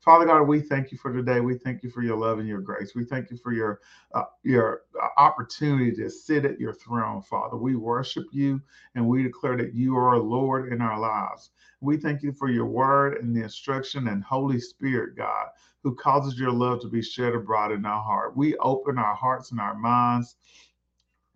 Father 0.00 0.24
God, 0.24 0.42
we 0.44 0.60
thank 0.60 0.92
you 0.92 0.98
for 0.98 1.12
today. 1.12 1.40
We 1.40 1.58
thank 1.58 1.82
you 1.82 1.90
for 1.90 2.02
your 2.02 2.16
love 2.16 2.38
and 2.38 2.48
your 2.48 2.60
grace. 2.62 2.94
We 2.94 3.04
thank 3.04 3.30
you 3.30 3.36
for 3.36 3.52
your 3.52 3.80
uh, 4.14 4.24
your 4.42 4.82
uh, 5.02 5.08
opportunity 5.18 5.92
to 5.96 6.08
sit 6.10 6.44
at 6.46 6.58
your 6.58 6.72
throne, 6.72 7.22
Father. 7.22 7.56
We 7.56 7.76
worship 7.76 8.24
you 8.32 8.62
and 8.94 9.06
we 9.06 9.22
declare 9.22 9.56
that 9.58 9.74
you 9.74 9.96
are 9.96 10.18
Lord 10.18 10.72
in 10.72 10.80
our 10.80 10.98
lives. 10.98 11.50
We 11.82 11.98
thank 11.98 12.22
you 12.22 12.32
for 12.32 12.50
your 12.50 12.66
word 12.66 13.18
and 13.18 13.36
the 13.36 13.42
instruction 13.42 14.08
and 14.08 14.24
Holy 14.24 14.60
Spirit, 14.60 15.16
God, 15.16 15.48
who 15.82 15.94
causes 15.94 16.38
your 16.38 16.52
love 16.52 16.80
to 16.82 16.88
be 16.88 17.02
shed 17.02 17.34
abroad 17.34 17.72
in 17.72 17.84
our 17.84 18.02
heart. 18.02 18.36
We 18.36 18.56
open 18.56 18.98
our 18.98 19.14
hearts 19.14 19.50
and 19.50 19.60
our 19.60 19.74
minds 19.74 20.36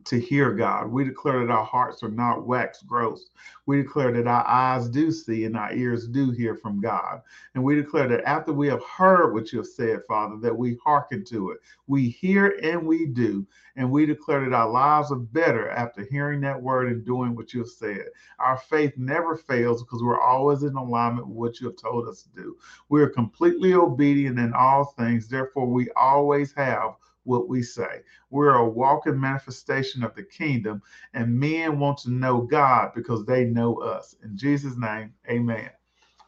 to 0.06 0.20
hear 0.20 0.52
God. 0.52 0.88
We 0.88 1.04
declare 1.04 1.40
that 1.40 1.52
our 1.52 1.64
hearts 1.64 2.02
are 2.02 2.10
not 2.10 2.46
wax 2.46 2.82
gross. 2.82 3.30
We 3.66 3.78
declare 3.78 4.12
that 4.12 4.26
our 4.26 4.46
eyes 4.46 4.88
do 4.88 5.10
see 5.10 5.44
and 5.44 5.56
our 5.56 5.72
ears 5.72 6.06
do 6.06 6.30
hear 6.30 6.56
from 6.56 6.80
God. 6.80 7.22
And 7.54 7.64
we 7.64 7.74
declare 7.74 8.08
that 8.08 8.24
after 8.24 8.52
we 8.52 8.68
have 8.68 8.82
heard 8.84 9.32
what 9.32 9.52
you 9.52 9.58
have 9.58 9.66
said, 9.66 10.00
Father, 10.06 10.36
that 10.42 10.56
we 10.56 10.78
hearken 10.84 11.24
to 11.26 11.50
it. 11.50 11.58
We 11.86 12.08
hear 12.08 12.58
and 12.62 12.86
we 12.86 13.06
do. 13.06 13.46
And 13.76 13.90
we 13.90 14.06
declare 14.06 14.44
that 14.44 14.54
our 14.54 14.68
lives 14.68 15.10
are 15.10 15.16
better 15.16 15.68
after 15.70 16.06
hearing 16.10 16.40
that 16.42 16.60
word 16.60 16.92
and 16.92 17.04
doing 17.04 17.34
what 17.34 17.52
you 17.52 17.60
have 17.60 17.68
said. 17.68 18.06
Our 18.38 18.56
faith 18.56 18.92
never 18.96 19.36
fails 19.36 19.82
because 19.82 20.02
we're 20.02 20.20
always 20.20 20.62
in 20.62 20.76
alignment 20.76 21.26
with 21.26 21.36
what 21.36 21.60
you 21.60 21.66
have 21.68 21.76
told 21.76 22.08
us 22.08 22.22
to 22.22 22.28
do. 22.40 22.56
We 22.88 23.02
are 23.02 23.08
completely 23.08 23.74
obedient 23.74 24.38
in 24.38 24.52
all 24.52 24.84
things. 24.84 25.26
Therefore, 25.26 25.66
we 25.66 25.90
always 25.96 26.52
have 26.52 26.94
what 27.24 27.48
we 27.48 27.62
say. 27.62 28.00
We're 28.30 28.54
a 28.54 28.68
walking 28.68 29.20
manifestation 29.20 30.02
of 30.02 30.14
the 30.14 30.22
kingdom, 30.22 30.82
and 31.12 31.38
men 31.38 31.78
want 31.78 31.98
to 31.98 32.10
know 32.10 32.42
God 32.42 32.92
because 32.94 33.24
they 33.24 33.44
know 33.44 33.76
us. 33.76 34.16
In 34.22 34.36
Jesus' 34.36 34.76
name, 34.76 35.12
amen. 35.28 35.70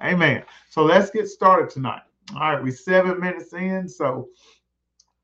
Amen. 0.02 0.42
So 0.68 0.84
let's 0.84 1.10
get 1.10 1.28
started 1.28 1.70
tonight. 1.70 2.02
All 2.34 2.40
right, 2.40 2.62
we're 2.62 2.72
seven 2.72 3.20
minutes 3.20 3.52
in, 3.52 3.88
so 3.88 4.28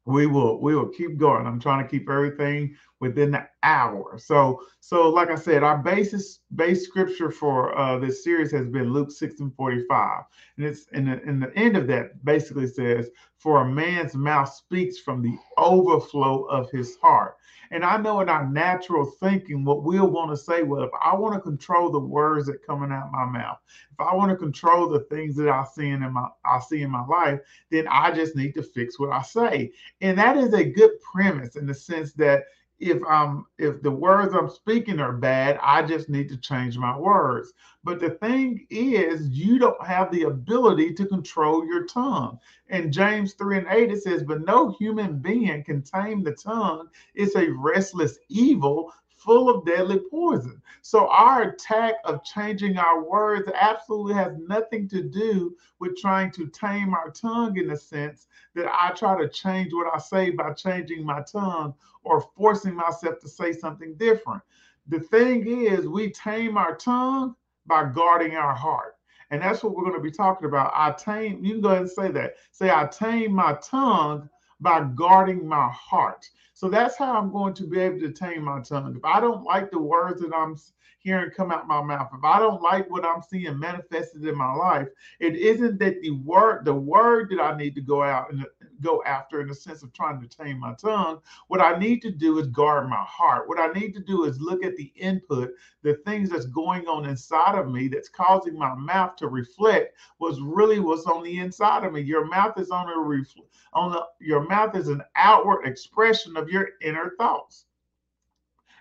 we 0.05 0.27
will 0.27 0.61
we 0.61 0.75
will 0.75 0.89
keep 0.89 1.17
going. 1.19 1.47
I'm 1.47 1.61
trying 1.61 1.84
to 1.84 1.91
keep 1.91 2.09
everything 2.09 2.77
within 3.03 3.33
the 3.33 3.45
hour. 3.64 4.17
So 4.17 4.62
so 4.78 5.11
like 5.11 5.28
I 5.28 5.34
said, 5.34 5.64
our 5.64 5.78
basis 5.78 6.39
base 6.55 6.84
scripture 6.84 7.33
for 7.33 7.77
uh, 7.77 7.98
this 7.98 8.22
series 8.22 8.53
has 8.53 8.69
been 8.69 8.92
Luke 8.92 9.11
6 9.11 9.41
and 9.41 9.55
45. 9.56 10.22
And 10.56 10.64
it's 10.64 10.86
in 10.92 11.06
the, 11.06 11.20
in 11.23 11.41
the 11.41 11.53
end 11.56 11.77
of 11.77 11.89
that 11.89 12.25
basically 12.25 12.69
says, 12.69 13.11
For 13.39 13.62
a 13.62 13.69
man's 13.69 14.14
mouth 14.14 14.48
speaks 14.48 15.00
from 15.00 15.20
the 15.20 15.36
overflow 15.58 16.45
of 16.45 16.70
his 16.70 16.97
heart. 17.03 17.36
And 17.73 17.84
I 17.84 17.97
know 17.97 18.20
in 18.20 18.28
our 18.28 18.47
natural 18.47 19.06
thinking, 19.06 19.64
what 19.64 19.83
we'll 19.83 20.11
want 20.11 20.30
to 20.30 20.36
say, 20.36 20.62
well, 20.62 20.83
if 20.83 20.91
I 21.03 21.17
want 21.17 21.34
to 21.34 21.41
control 21.41 21.91
the 21.91 21.98
words 21.98 22.47
that 22.47 22.67
coming 22.67 22.92
out 22.92 23.11
my 23.11 23.25
mouth, 23.25 23.58
if 23.92 23.98
I 23.98 24.14
want 24.14 24.30
to 24.30 24.36
control 24.36 24.89
the 24.91 25.00
things 25.00 25.36
that 25.36 25.48
I 25.48 25.64
see 25.75 25.89
in 25.89 26.00
my 26.12 26.28
I 26.45 26.61
see 26.61 26.83
in 26.83 26.91
my 26.91 27.05
life, 27.06 27.41
then 27.70 27.89
I 27.89 28.11
just 28.12 28.36
need 28.36 28.53
to 28.56 28.62
fix 28.62 29.00
what 29.00 29.11
I 29.11 29.23
say. 29.23 29.73
And 30.03 30.19
that 30.19 30.36
is 30.36 30.53
a 30.53 30.64
good 30.64 30.91
premise 31.00 31.56
in 31.56 31.67
the 31.67 31.75
sense 31.75 32.12
that 32.14 32.45
if 32.83 32.98
I'm 33.08 33.47
if 33.58 33.80
the 33.80 33.91
words 33.91 34.34
I'm 34.34 34.50
speaking 34.50 34.98
are 34.98 35.12
bad, 35.12 35.58
I 35.62 35.83
just 35.83 36.08
need 36.08 36.28
to 36.30 36.36
change 36.36 36.77
my 36.77 36.98
words. 36.98 37.52
But 37.84 38.00
the 38.00 38.11
thing 38.11 38.66
is, 38.70 39.28
you 39.28 39.58
don't 39.58 39.86
have 39.86 40.11
the 40.11 40.24
ability 40.24 40.94
to 40.94 41.06
control 41.06 41.64
your 41.64 41.84
tongue. 41.86 42.39
In 42.70 42.91
James 42.91 43.34
3 43.34 43.58
and 43.58 43.66
8, 43.69 43.92
it 43.92 44.02
says, 44.02 44.24
But 44.24 44.44
no 44.44 44.70
human 44.78 45.19
being 45.19 45.62
can 45.62 45.83
tame 45.83 46.24
the 46.24 46.33
tongue. 46.33 46.89
It's 47.14 47.36
a 47.36 47.52
restless 47.52 48.19
evil 48.28 48.92
full 49.25 49.48
of 49.48 49.65
deadly 49.65 50.01
poison. 50.11 50.61
So 50.83 51.09
our 51.09 51.42
attack 51.42 51.95
of 52.05 52.25
changing 52.25 52.77
our 52.77 53.03
words 53.03 53.51
absolutely 53.55 54.14
has 54.14 54.33
nothing 54.47 54.89
to 54.89 55.03
do 55.03 55.56
with 55.79 55.97
trying 55.97 56.31
to 56.33 56.47
tame 56.48 56.95
our 56.95 57.11
tongue 57.11 57.56
in 57.56 57.69
the 57.69 57.77
sense 57.77 58.27
that 58.55 58.67
I 58.67 58.91
try 58.91 59.20
to 59.20 59.29
change 59.29 59.73
what 59.73 59.92
I 59.95 59.98
say 59.98 60.31
by 60.31 60.53
changing 60.53 61.05
my 61.05 61.23
tongue 61.23 61.75
or 62.05 62.20
forcing 62.37 62.75
myself 62.75 63.20
to 63.20 63.29
say 63.29 63.53
something 63.53 63.95
different. 63.97 64.42
The 64.89 65.01
thing 65.01 65.46
is, 65.46 65.86
we 65.86 66.11
tame 66.11 66.57
our 66.57 66.77
tongue 66.77 67.36
by 67.67 67.85
guarding 67.85 68.35
our 68.35 68.55
heart. 68.55 68.96
And 69.30 69.41
that's 69.41 69.63
what 69.63 69.75
we're 69.75 69.85
going 69.85 69.96
to 69.96 70.01
be 70.02 70.11
talking 70.11 70.46
about. 70.46 70.73
I 70.75 70.92
tame, 70.92 71.42
you 71.45 71.52
can 71.52 71.61
go 71.63 71.69
ahead 71.70 71.83
and 71.83 71.91
say 71.91 72.11
that. 72.11 72.35
Say, 72.51 72.70
I 72.70 72.86
tame 72.86 73.33
my 73.33 73.57
tongue 73.63 74.29
by 74.61 74.85
guarding 74.95 75.46
my 75.46 75.70
heart. 75.70 76.29
So 76.62 76.68
that's 76.68 76.96
how 76.96 77.18
I'm 77.18 77.33
going 77.33 77.55
to 77.55 77.67
be 77.67 77.80
able 77.80 77.98
to 77.98 78.12
tame 78.12 78.45
my 78.45 78.61
tongue. 78.61 78.95
If 78.96 79.05
I 79.05 79.18
don't 79.18 79.42
like 79.42 79.73
the 79.73 79.80
words 79.80 80.20
that 80.20 80.33
I'm 80.33 80.56
hearing 81.00 81.33
come 81.33 81.50
out 81.50 81.67
my 81.67 81.83
mouth, 81.83 82.11
if 82.17 82.23
I 82.23 82.39
don't 82.39 82.62
like 82.62 82.89
what 82.89 83.05
I'm 83.05 83.20
seeing 83.20 83.58
manifested 83.58 84.24
in 84.24 84.39
my 84.39 84.55
life, 84.55 84.86
it 85.18 85.34
isn't 85.34 85.80
that 85.80 86.01
the 86.02 86.12
word, 86.12 86.64
the 86.64 86.72
word 86.72 87.30
that 87.30 87.40
I 87.42 87.56
need 87.56 87.74
to 87.74 87.80
go 87.80 88.05
out 88.05 88.33
and 88.33 88.46
go 88.83 89.03
after 89.05 89.41
in 89.41 89.48
the 89.48 89.55
sense 89.55 89.83
of 89.83 89.93
trying 89.93 90.20
to 90.20 90.29
tame 90.29 90.59
my 90.59 90.75
tongue. 90.75 91.20
What 91.48 91.61
I 91.61 91.79
need 91.79 92.03
to 92.03 92.11
do 92.11 92.39
is 92.39 92.48
guard 92.48 92.89
my 92.89 93.05
heart. 93.07 93.48
What 93.48 93.61
I 93.61 93.69
need 93.79 93.95
to 93.95 94.01
do 94.01 94.25
is 94.25 94.41
look 94.41 94.65
at 94.65 94.77
the 94.77 94.93
input, 94.97 95.53
the 95.83 95.95
things 96.05 96.31
that's 96.31 96.47
going 96.47 96.87
on 96.87 97.07
inside 97.07 97.59
of 97.59 97.70
me 97.70 97.89
that's 97.89 98.09
causing 98.09 98.59
my 98.59 98.75
mouth 98.75 99.17
to 99.17 99.29
reflect 99.29 99.97
what's 100.19 100.41
really 100.41 100.81
what's 100.81 101.07
on 101.07 101.23
the 101.23 101.39
inside 101.39 101.85
of 101.85 101.93
me. 101.93 102.01
Your 102.01 102.27
mouth 102.27 102.59
is 102.59 102.70
on 102.70 102.89
a 102.89 102.97
refl- 102.97 103.47
on 103.73 103.93
the, 103.93 104.05
your 104.20 104.47
mouth 104.48 104.77
is 104.77 104.89
an 104.89 105.03
outward 105.17 105.67
expression 105.67 106.37
of 106.37 106.49
your 106.49 106.70
inner 106.83 107.13
thoughts. 107.19 107.67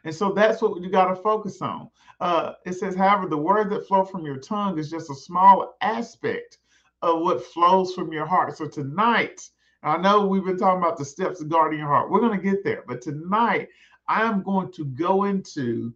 And 0.04 0.14
so 0.14 0.32
that's 0.32 0.62
what 0.62 0.82
you 0.82 0.90
got 0.90 1.14
to 1.14 1.22
focus 1.22 1.62
on. 1.62 1.90
Uh, 2.20 2.54
it 2.66 2.74
says, 2.74 2.96
however, 2.96 3.28
the 3.28 3.38
word 3.38 3.70
that 3.70 3.88
flow 3.88 4.04
from 4.04 4.26
your 4.26 4.38
tongue 4.38 4.80
is 4.80 4.90
just 4.90 5.12
a 5.12 5.16
small 5.16 5.76
aspect 5.82 6.58
of 7.02 7.22
what 7.22 7.46
flows 7.46 7.94
from 7.94 8.12
your 8.12 8.26
heart. 8.26 8.58
So 8.58 8.68
tonight, 8.68 9.50
I 9.84 9.98
know 9.98 10.28
we've 10.28 10.46
been 10.46 10.58
talking 10.58 10.82
about 10.82 10.98
the 10.98 11.06
steps 11.06 11.42
of 11.42 11.50
guarding 11.50 11.80
your 11.80 11.88
heart. 11.88 12.12
We're 12.12 12.20
going 12.20 12.40
to 12.40 12.44
get 12.44 12.64
there. 12.64 12.84
But 12.88 13.02
tonight, 13.02 13.70
I 14.08 14.24
am 14.24 14.44
going 14.44 14.72
to 14.74 14.86
go 14.86 15.24
into 15.24 15.94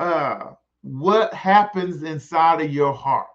uh, 0.00 0.52
what 0.82 1.32
happens 1.32 2.02
inside 2.02 2.60
of 2.60 2.72
your 2.72 2.92
heart 2.92 3.28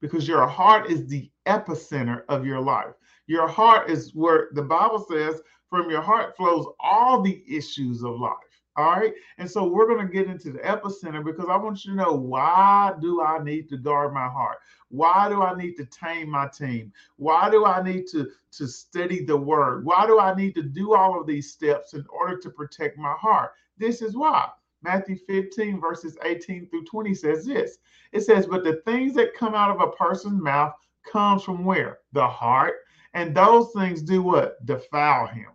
because 0.00 0.26
your 0.26 0.46
heart 0.46 0.90
is 0.90 1.06
the 1.06 1.30
epicenter 1.46 2.22
of 2.28 2.46
your 2.46 2.60
life. 2.60 2.94
Your 3.26 3.48
heart 3.48 3.90
is 3.90 4.14
where 4.14 4.48
the 4.52 4.62
Bible 4.62 5.04
says, 5.10 5.42
from 5.68 5.90
your 5.90 6.00
heart 6.00 6.36
flows 6.36 6.66
all 6.80 7.20
the 7.20 7.42
issues 7.46 8.02
of 8.02 8.18
life. 8.18 8.32
All 8.78 8.92
right. 8.92 9.12
And 9.38 9.50
so 9.50 9.66
we're 9.66 9.88
going 9.88 10.06
to 10.06 10.12
get 10.12 10.28
into 10.28 10.52
the 10.52 10.60
epicenter 10.60 11.24
because 11.24 11.46
I 11.50 11.56
want 11.56 11.84
you 11.84 11.90
to 11.90 11.96
know 11.96 12.12
why 12.12 12.92
do 13.00 13.20
I 13.20 13.42
need 13.42 13.68
to 13.70 13.76
guard 13.76 14.14
my 14.14 14.28
heart? 14.28 14.58
Why 14.88 15.28
do 15.28 15.42
I 15.42 15.56
need 15.56 15.74
to 15.78 15.86
tame 15.86 16.30
my 16.30 16.46
team? 16.46 16.92
Why 17.16 17.50
do 17.50 17.66
I 17.66 17.82
need 17.82 18.06
to, 18.12 18.30
to 18.52 18.68
study 18.68 19.24
the 19.24 19.36
word? 19.36 19.84
Why 19.84 20.06
do 20.06 20.20
I 20.20 20.32
need 20.32 20.54
to 20.54 20.62
do 20.62 20.94
all 20.94 21.20
of 21.20 21.26
these 21.26 21.50
steps 21.50 21.94
in 21.94 22.06
order 22.08 22.38
to 22.38 22.50
protect 22.50 22.96
my 22.98 23.14
heart? 23.14 23.50
This 23.78 24.00
is 24.00 24.16
why. 24.16 24.48
Matthew 24.82 25.16
15, 25.26 25.80
verses 25.80 26.16
18 26.24 26.68
through 26.68 26.84
20 26.84 27.14
says 27.14 27.46
this. 27.46 27.78
It 28.12 28.20
says, 28.20 28.46
But 28.46 28.62
the 28.62 28.80
things 28.86 29.12
that 29.14 29.34
come 29.34 29.56
out 29.56 29.74
of 29.74 29.80
a 29.80 29.90
person's 29.90 30.40
mouth 30.40 30.72
comes 31.10 31.42
from 31.42 31.64
where? 31.64 31.98
The 32.12 32.28
heart. 32.28 32.74
And 33.14 33.36
those 33.36 33.72
things 33.72 34.02
do 34.02 34.22
what? 34.22 34.64
Defile 34.64 35.26
him 35.26 35.48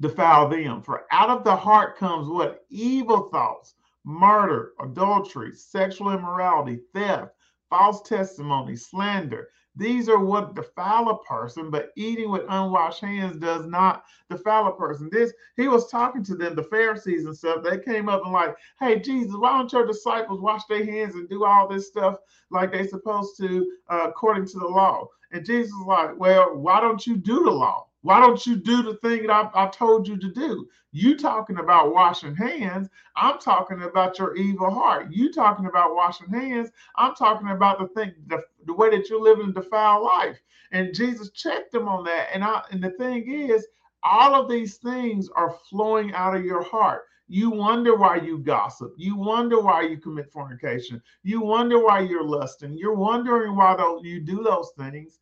defile 0.00 0.48
them. 0.48 0.82
For 0.82 1.04
out 1.10 1.30
of 1.30 1.44
the 1.44 1.56
heart 1.56 1.96
comes 1.96 2.28
what? 2.28 2.64
Evil 2.70 3.28
thoughts, 3.30 3.74
murder, 4.04 4.72
adultery, 4.80 5.54
sexual 5.54 6.12
immorality, 6.12 6.80
theft, 6.94 7.32
false 7.70 8.02
testimony, 8.02 8.76
slander. 8.76 9.48
These 9.78 10.08
are 10.08 10.18
what 10.18 10.54
defile 10.54 11.10
a 11.10 11.22
person, 11.24 11.70
but 11.70 11.90
eating 11.96 12.30
with 12.30 12.46
unwashed 12.48 13.02
hands 13.02 13.36
does 13.36 13.66
not 13.66 14.04
defile 14.30 14.68
a 14.68 14.76
person. 14.76 15.10
This 15.12 15.34
he 15.56 15.68
was 15.68 15.90
talking 15.90 16.24
to 16.24 16.34
them, 16.34 16.54
the 16.54 16.62
Pharisees 16.62 17.26
and 17.26 17.36
stuff. 17.36 17.62
They 17.62 17.78
came 17.78 18.08
up 18.08 18.22
and 18.24 18.32
like, 18.32 18.56
hey 18.80 18.98
Jesus, 19.00 19.36
why 19.36 19.58
don't 19.58 19.72
your 19.72 19.86
disciples 19.86 20.40
wash 20.40 20.64
their 20.64 20.84
hands 20.84 21.14
and 21.14 21.28
do 21.28 21.44
all 21.44 21.68
this 21.68 21.88
stuff 21.88 22.16
like 22.50 22.72
they're 22.72 22.88
supposed 22.88 23.36
to 23.38 23.70
uh, 23.90 24.06
according 24.08 24.46
to 24.46 24.58
the 24.58 24.66
law? 24.66 25.08
And 25.32 25.44
Jesus 25.44 25.72
was 25.74 25.86
like, 25.86 26.18
well, 26.18 26.56
why 26.56 26.80
don't 26.80 27.06
you 27.06 27.16
do 27.16 27.44
the 27.44 27.50
law? 27.50 27.86
Why 28.06 28.20
don't 28.20 28.46
you 28.46 28.54
do 28.54 28.84
the 28.84 28.94
thing 28.98 29.26
that 29.26 29.32
I, 29.32 29.64
I 29.64 29.66
told 29.66 30.06
you 30.06 30.16
to 30.16 30.30
do? 30.30 30.68
You 30.92 31.16
talking 31.16 31.58
about 31.58 31.92
washing 31.92 32.36
hands. 32.36 32.88
I'm 33.16 33.40
talking 33.40 33.82
about 33.82 34.20
your 34.20 34.36
evil 34.36 34.70
heart. 34.70 35.08
You 35.10 35.32
talking 35.32 35.66
about 35.66 35.96
washing 35.96 36.28
hands. 36.28 36.70
I'm 36.94 37.16
talking 37.16 37.48
about 37.48 37.80
the 37.80 37.88
thing, 37.88 38.12
the, 38.28 38.44
the 38.64 38.74
way 38.74 38.90
that 38.90 39.10
you're 39.10 39.20
living 39.20 39.48
a 39.48 39.52
defiled 39.52 40.04
life. 40.04 40.38
And 40.70 40.94
Jesus 40.94 41.32
checked 41.32 41.72
them 41.72 41.88
on 41.88 42.04
that. 42.04 42.28
And 42.32 42.44
I 42.44 42.62
and 42.70 42.80
the 42.80 42.90
thing 42.90 43.28
is, 43.28 43.66
all 44.04 44.40
of 44.40 44.48
these 44.48 44.76
things 44.76 45.28
are 45.34 45.56
flowing 45.68 46.14
out 46.14 46.36
of 46.36 46.44
your 46.44 46.62
heart. 46.62 47.06
You 47.26 47.50
wonder 47.50 47.96
why 47.96 48.18
you 48.18 48.38
gossip. 48.38 48.92
You 48.96 49.16
wonder 49.16 49.60
why 49.60 49.82
you 49.82 49.96
commit 49.96 50.30
fornication. 50.30 51.02
You 51.24 51.40
wonder 51.40 51.84
why 51.84 52.02
you're 52.02 52.22
lusting. 52.22 52.78
You're 52.78 52.94
wondering 52.94 53.56
why 53.56 53.74
you 54.04 54.20
do 54.20 54.44
those 54.44 54.70
things 54.78 55.18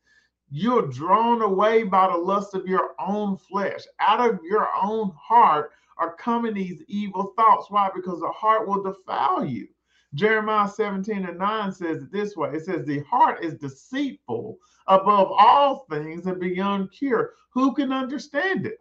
you're 0.57 0.87
drawn 0.87 1.43
away 1.43 1.83
by 1.83 2.07
the 2.07 2.17
lust 2.17 2.55
of 2.55 2.65
your 2.65 2.95
own 3.01 3.37
flesh. 3.37 3.81
Out 3.99 4.21
of 4.21 4.39
your 4.45 4.69
own 4.81 5.11
heart 5.21 5.73
are 5.99 6.15
coming 6.15 6.55
these 6.55 6.81
evil 6.87 7.33
thoughts. 7.37 7.73
Why? 7.73 7.91
Because 7.93 8.21
the 8.21 8.29
heart 8.29 8.69
will 8.69 8.81
defile 8.81 9.45
you. 9.45 9.67
Jeremiah 10.15 10.69
17 10.69 11.25
and 11.27 11.39
9 11.39 11.73
says 11.73 12.05
it 12.05 12.13
this 12.13 12.37
way 12.37 12.51
it 12.51 12.65
says, 12.65 12.87
The 12.87 13.01
heart 13.01 13.43
is 13.43 13.57
deceitful 13.57 14.59
above 14.87 15.33
all 15.33 15.87
things 15.91 16.27
and 16.27 16.39
beyond 16.39 16.93
cure. 16.93 17.33
Who 17.51 17.75
can 17.75 17.93
understand 17.93 18.65
it? 18.65 18.79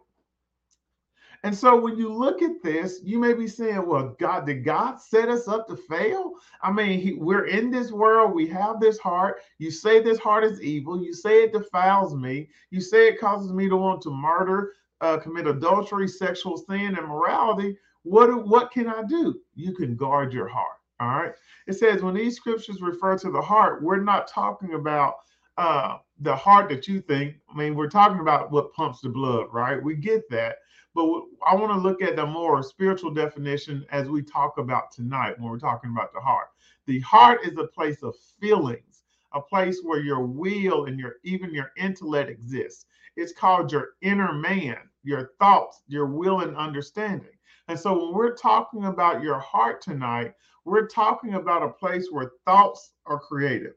And 1.44 1.54
so 1.54 1.78
when 1.78 1.98
you 1.98 2.10
look 2.10 2.40
at 2.40 2.62
this, 2.62 3.00
you 3.04 3.18
may 3.18 3.34
be 3.34 3.46
saying, 3.46 3.86
well, 3.86 4.16
God, 4.18 4.46
did 4.46 4.64
God 4.64 4.98
set 4.98 5.28
us 5.28 5.46
up 5.46 5.68
to 5.68 5.76
fail? 5.76 6.32
I 6.62 6.72
mean, 6.72 6.98
he, 6.98 7.12
we're 7.12 7.44
in 7.44 7.70
this 7.70 7.92
world, 7.92 8.34
we 8.34 8.46
have 8.46 8.80
this 8.80 8.98
heart. 8.98 9.42
You 9.58 9.70
say 9.70 10.00
this 10.00 10.18
heart 10.18 10.44
is 10.44 10.62
evil. 10.62 11.04
You 11.04 11.12
say 11.12 11.42
it 11.44 11.52
defiles 11.52 12.14
me. 12.14 12.48
You 12.70 12.80
say 12.80 13.08
it 13.08 13.20
causes 13.20 13.52
me 13.52 13.68
to 13.68 13.76
want 13.76 14.00
to 14.02 14.10
murder, 14.10 14.72
uh, 15.02 15.18
commit 15.18 15.46
adultery, 15.46 16.08
sexual 16.08 16.56
sin, 16.56 16.96
and 16.96 17.06
morality. 17.06 17.76
What, 18.04 18.48
what 18.48 18.72
can 18.72 18.88
I 18.88 19.02
do? 19.02 19.38
You 19.54 19.74
can 19.74 19.96
guard 19.96 20.32
your 20.32 20.48
heart. 20.48 20.78
All 20.98 21.08
right. 21.08 21.34
It 21.66 21.74
says 21.74 22.00
when 22.00 22.14
these 22.14 22.36
scriptures 22.36 22.80
refer 22.80 23.18
to 23.18 23.30
the 23.30 23.42
heart, 23.42 23.82
we're 23.82 24.00
not 24.00 24.28
talking 24.28 24.72
about 24.72 25.16
uh, 25.58 25.98
the 26.20 26.34
heart 26.34 26.70
that 26.70 26.88
you 26.88 27.02
think. 27.02 27.36
I 27.52 27.54
mean, 27.54 27.74
we're 27.74 27.90
talking 27.90 28.20
about 28.20 28.50
what 28.50 28.72
pumps 28.72 29.02
the 29.02 29.10
blood, 29.10 29.48
right? 29.52 29.82
We 29.82 29.94
get 29.96 30.30
that. 30.30 30.56
But 30.94 31.22
I 31.44 31.54
want 31.56 31.72
to 31.72 31.78
look 31.78 32.02
at 32.02 32.16
the 32.16 32.24
more 32.24 32.62
spiritual 32.62 33.12
definition 33.12 33.84
as 33.90 34.08
we 34.08 34.22
talk 34.22 34.58
about 34.58 34.92
tonight 34.92 35.38
when 35.38 35.50
we're 35.50 35.58
talking 35.58 35.90
about 35.90 36.12
the 36.12 36.20
heart. 36.20 36.48
The 36.86 37.00
heart 37.00 37.40
is 37.44 37.58
a 37.58 37.66
place 37.66 38.02
of 38.02 38.14
feelings, 38.40 39.02
a 39.32 39.40
place 39.40 39.80
where 39.82 40.00
your 40.00 40.24
will 40.24 40.84
and 40.84 40.98
your 40.98 41.16
even 41.24 41.52
your 41.52 41.72
intellect 41.76 42.30
exists. 42.30 42.86
It's 43.16 43.32
called 43.32 43.72
your 43.72 43.90
inner 44.02 44.32
man, 44.32 44.76
your 45.02 45.32
thoughts, 45.40 45.82
your 45.88 46.06
will 46.06 46.40
and 46.40 46.56
understanding. 46.56 47.36
And 47.68 47.78
so 47.78 47.98
when 47.98 48.14
we're 48.14 48.36
talking 48.36 48.84
about 48.84 49.22
your 49.22 49.38
heart 49.38 49.80
tonight, 49.80 50.34
we're 50.64 50.86
talking 50.86 51.34
about 51.34 51.62
a 51.62 51.68
place 51.68 52.08
where 52.10 52.32
thoughts 52.44 52.92
are 53.06 53.18
created. 53.18 53.72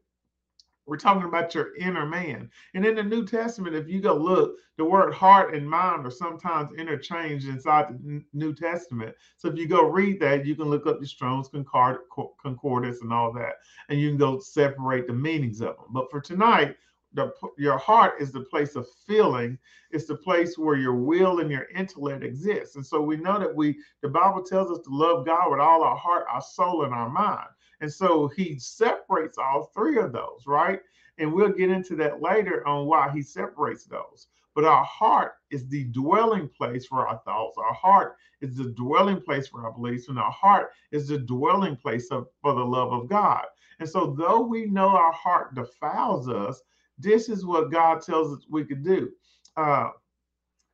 We're 0.88 0.98
talking 0.98 1.28
about 1.28 1.54
your 1.54 1.75
inner 1.75 2.06
man. 2.06 2.50
And 2.74 2.86
in 2.86 2.95
the 2.95 3.04
New 3.04 3.25
Testament, 3.25 3.75
if 3.75 3.89
you 3.89 4.00
go 4.00 4.16
look, 4.16 4.56
the 4.78 4.86
word 4.86 5.13
heart 5.13 5.54
and 5.54 5.69
mind 5.69 6.06
are 6.06 6.12
sometimes 6.12 6.72
interchanged 6.78 7.48
inside 7.48 7.89
the 7.89 8.24
New 8.34 8.56
Testament. 8.56 9.13
So 9.36 9.50
if 9.50 9.57
you 9.57 9.68
go 9.68 9.84
read 9.84 10.19
that, 10.22 10.45
you 10.45 10.56
can 10.56 10.69
look 10.69 10.88
up 10.88 11.01
the 11.01 11.06
Strong's 11.06 11.50
Concord, 11.50 12.00
Concordance 12.42 13.01
and 13.01 13.12
all 13.12 13.34
that, 13.34 13.56
and 13.89 14.00
you 14.00 14.10
can 14.10 14.18
go 14.18 14.39
separate 14.39 15.07
the 15.07 15.13
meanings 15.13 15.60
of 15.62 15.75
them. 15.75 15.88
But 15.89 16.10
for 16.10 16.22
tonight, 16.22 16.78
the, 17.13 17.34
your 17.57 17.78
heart 17.78 18.22
is 18.22 18.31
the 18.31 18.42
place 18.42 18.75
of 18.75 18.88
feeling. 19.06 19.57
It's 19.92 20.06
the 20.06 20.16
place 20.16 20.57
where 20.57 20.78
your 20.78 20.95
will 20.95 21.39
and 21.39 21.51
your 21.51 21.66
intellect 21.75 22.24
exists. 22.24 22.75
And 22.75 22.86
so 22.86 23.01
we 23.01 23.18
know 23.18 23.39
that 23.39 23.54
we, 23.54 23.78
the 24.01 24.10
Bible 24.10 24.44
tells 24.44 24.72
us 24.72 24.84
to 24.86 24.89
love 24.89 25.25
God 25.25 25.51
with 25.51 25.60
all 25.60 25.84
our 25.84 25.98
heart, 25.98 26.25
our 26.31 26.42
soul, 26.42 26.84
and 26.84 26.94
our 26.94 27.10
mind. 27.10 27.48
And 27.81 27.91
so 27.91 28.27
he 28.27 28.57
separates 28.59 29.38
all 29.38 29.71
three 29.74 29.97
of 30.00 30.12
those, 30.12 30.45
right? 30.47 30.79
And 31.18 31.31
we'll 31.33 31.50
get 31.53 31.69
into 31.69 31.95
that 31.97 32.21
later 32.21 32.68
on 32.68 32.88
why 32.88 33.12
he 33.12 33.21
separates 33.21 33.85
those. 33.85 34.27
But 34.56 34.65
our 34.65 34.83
heart 34.85 35.33
is 35.51 35.68
the 35.68 35.83
dwelling 35.85 36.50
place 36.50 36.88
for 36.88 37.07
our 37.07 37.21
thoughts. 37.25 37.57
Our 37.57 37.74
heart 37.74 38.15
is 38.41 38.56
the 38.56 38.71
dwelling 38.71 39.21
place 39.21 39.47
for 39.47 39.63
our 39.65 39.71
beliefs, 39.71 40.07
and 40.09 40.18
our 40.18 40.31
heart 40.31 40.71
is 40.91 41.07
the 41.07 41.19
dwelling 41.19 41.75
place 41.75 42.09
of, 42.09 42.27
for 42.41 42.53
the 42.56 42.65
love 42.65 42.91
of 42.91 43.07
God. 43.07 43.45
And 43.79 43.88
so, 43.88 44.15
though 44.18 44.41
we 44.41 44.65
know 44.65 44.89
our 44.89 45.12
heart 45.12 45.53
defiles 45.53 46.27
us, 46.27 46.62
this 46.97 47.29
is 47.29 47.45
what 47.45 47.71
God 47.71 48.01
tells 48.01 48.35
us 48.35 48.45
we 48.50 48.65
could 48.65 48.83
do. 48.83 49.12
Uh, 49.56 49.91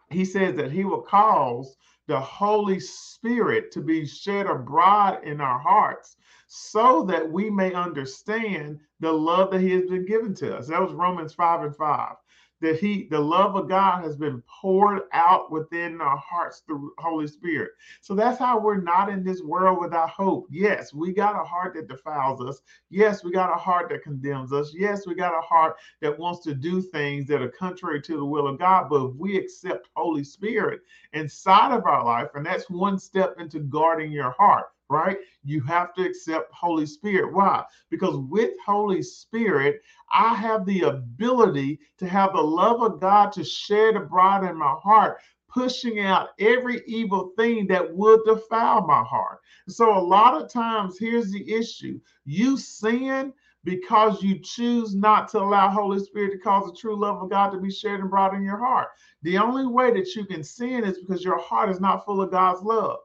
he 0.10 0.24
says 0.24 0.56
that 0.56 0.72
He 0.72 0.86
will 0.86 1.02
cause 1.02 1.76
the 2.08 2.20
Holy 2.20 2.80
Spirit 2.80 3.72
to 3.72 3.82
be 3.82 4.06
shed 4.06 4.46
abroad 4.46 5.24
in 5.24 5.42
our 5.42 5.60
hearts 5.60 6.16
so 6.56 7.02
that 7.02 7.32
we 7.32 7.50
may 7.50 7.74
understand 7.74 8.80
the 9.00 9.12
love 9.12 9.50
that 9.50 9.60
he 9.60 9.72
has 9.72 9.86
been 9.86 10.06
given 10.06 10.36
to 10.36 10.56
us. 10.56 10.68
That 10.68 10.80
was 10.80 10.94
Romans 10.94 11.34
5 11.34 11.64
and 11.64 11.76
5. 11.76 12.16
That 12.62 12.78
he, 12.78 13.08
the 13.10 13.20
love 13.20 13.56
of 13.56 13.68
God 13.68 14.04
has 14.04 14.16
been 14.16 14.44
poured 14.62 15.02
out 15.14 15.52
within 15.52 16.00
our 16.00 16.16
hearts 16.16 16.60
through 16.60 16.94
Holy 17.00 17.26
Spirit. 17.26 17.72
So 18.02 18.14
that's 18.14 18.38
how 18.38 18.60
we're 18.60 18.80
not 18.80 19.10
in 19.10 19.24
this 19.24 19.42
world 19.42 19.82
without 19.82 20.12
hope. 20.12 20.46
Yes, 20.52 20.94
we 20.94 21.12
got 21.12 21.36
a 21.36 21.44
heart 21.44 21.74
that 21.74 21.88
defiles 21.88 22.40
us. 22.40 22.62
Yes, 22.92 23.24
we 23.24 23.32
got 23.32 23.52
a 23.52 23.60
heart 23.60 23.90
that 23.90 24.04
condemns 24.04 24.54
us. 24.54 24.76
Yes, 24.76 25.08
we 25.08 25.16
got 25.16 25.36
a 25.36 25.42
heart 25.42 25.78
that 26.02 26.20
wants 26.20 26.42
to 26.42 26.54
do 26.54 26.84
things 26.84 27.26
that 27.30 27.42
are 27.42 27.50
contrary 27.50 28.00
to 28.04 28.18
the 28.18 28.26
will 28.26 28.48
of 28.48 28.60
God. 28.60 28.90
But 28.92 29.08
if 29.08 29.16
we 29.16 29.38
accept 29.38 29.90
Holy 29.96 30.24
Spirit 30.24 30.82
inside 31.14 31.76
of 31.76 31.88
our 31.88 32.06
life, 32.06 32.30
and 32.36 32.46
that's 32.46 32.70
one 32.70 33.00
step 33.00 33.40
into 33.40 33.60
guarding 33.60 34.12
your 34.12 34.30
heart 34.38 34.68
right? 34.90 35.18
You 35.44 35.62
have 35.62 35.94
to 35.96 36.04
accept 36.04 36.54
Holy 36.54 36.86
Spirit. 36.86 37.34
Why? 37.34 37.64
Because 37.90 38.18
with 38.18 38.52
Holy 38.66 39.02
Spirit, 39.02 39.82
I 40.12 40.36
have 40.36 40.66
the 40.66 40.82
ability 40.82 41.80
to 42.00 42.08
have 42.08 42.34
the 42.34 42.42
love 42.42 42.82
of 42.82 43.00
God 43.00 43.32
to 43.34 43.44
shed 43.44 43.96
abroad 43.96 44.48
in 44.48 44.58
my 44.58 44.76
heart, 44.82 45.18
pushing 45.50 46.00
out 46.00 46.30
every 46.40 46.82
evil 46.86 47.34
thing 47.38 47.68
that 47.68 47.96
would 47.96 48.22
defile 48.26 48.86
my 48.86 49.04
heart. 49.04 49.40
So, 49.68 49.98
a 49.98 50.00
lot 50.00 50.40
of 50.40 50.52
times, 50.52 50.98
here's 51.00 51.32
the 51.32 51.52
issue 51.52 52.00
you 52.26 52.58
sin 52.58 53.34
because 53.64 54.22
you 54.22 54.40
choose 54.40 54.94
not 54.94 55.30
to 55.30 55.40
allow 55.40 55.70
Holy 55.70 56.00
Spirit 56.00 56.32
to 56.32 56.38
cause 56.38 56.66
the 56.66 56.76
true 56.76 57.00
love 57.00 57.22
of 57.22 57.30
God 57.30 57.52
to 57.52 57.60
be 57.60 57.72
shed 57.72 58.02
and 58.02 58.10
brought 58.10 58.34
in 58.34 58.44
your 58.44 58.58
heart. 58.58 58.90
The 59.22 59.38
only 59.38 59.66
way 59.66 59.92
that 59.94 60.14
you 60.16 60.26
can 60.26 60.44
sin 60.44 60.84
is 60.84 61.00
because 61.00 61.24
your 61.24 61.40
heart 61.40 61.70
is 61.70 61.80
not 61.80 62.04
full 62.04 62.22
of 62.22 62.32
God's 62.32 62.62
love 62.62 63.00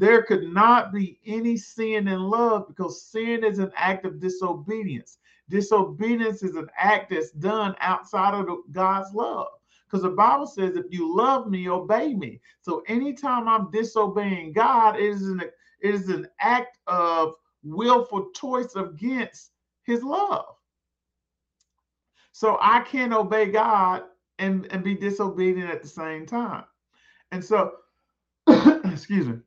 there 0.00 0.22
could 0.22 0.44
not 0.44 0.94
be 0.94 1.20
any 1.26 1.58
sin 1.58 2.08
in 2.08 2.22
love 2.22 2.66
because 2.66 3.04
sin 3.04 3.44
is 3.44 3.58
an 3.58 3.70
act 3.76 4.06
of 4.06 4.18
disobedience. 4.18 5.18
Disobedience 5.50 6.42
is 6.42 6.56
an 6.56 6.68
act 6.78 7.10
that's 7.10 7.32
done 7.32 7.76
outside 7.80 8.32
of 8.32 8.48
God's 8.72 9.12
love. 9.12 9.48
Because 9.84 10.02
the 10.02 10.08
Bible 10.08 10.46
says, 10.46 10.74
if 10.74 10.86
you 10.88 11.14
love 11.14 11.50
me, 11.50 11.68
obey 11.68 12.14
me. 12.14 12.40
So 12.62 12.82
anytime 12.88 13.46
I'm 13.46 13.70
disobeying 13.70 14.54
God, 14.54 14.96
it 14.96 15.02
is 15.02 15.20
an, 15.20 15.42
it 15.82 15.94
is 15.94 16.08
an 16.08 16.28
act 16.40 16.78
of 16.86 17.34
willful 17.62 18.30
choice 18.30 18.74
against 18.76 19.50
his 19.82 20.02
love. 20.02 20.46
So 22.32 22.56
I 22.58 22.80
can't 22.80 23.12
obey 23.12 23.50
God 23.50 24.04
and, 24.38 24.66
and 24.70 24.82
be 24.82 24.94
disobedient 24.94 25.68
at 25.68 25.82
the 25.82 25.88
same 25.88 26.24
time. 26.24 26.64
And 27.32 27.44
so, 27.44 27.72
excuse 28.84 29.26
me. 29.28 29.40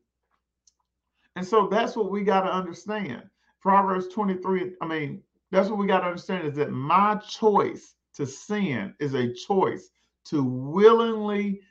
And 1.36 1.46
so 1.46 1.68
that's 1.68 1.96
what 1.96 2.12
we 2.12 2.24
got 2.24 2.42
to 2.42 2.54
understand. 2.54 3.24
Proverbs 3.62 4.08
23, 4.10 4.74
I 4.82 4.88
mean, 4.88 5.24
that's 5.52 5.70
what 5.70 5.80
we 5.80 5.88
got 5.88 6.02
to 6.02 6.08
understand 6.08 6.48
is 6.48 6.56
that 6.56 6.72
my 6.72 7.16
choice 7.16 7.96
to 8.16 8.26
sin 8.26 8.94
is 9.00 9.14
a 9.14 9.34
choice 9.34 9.90
to 10.26 10.44
willingly 10.44 11.62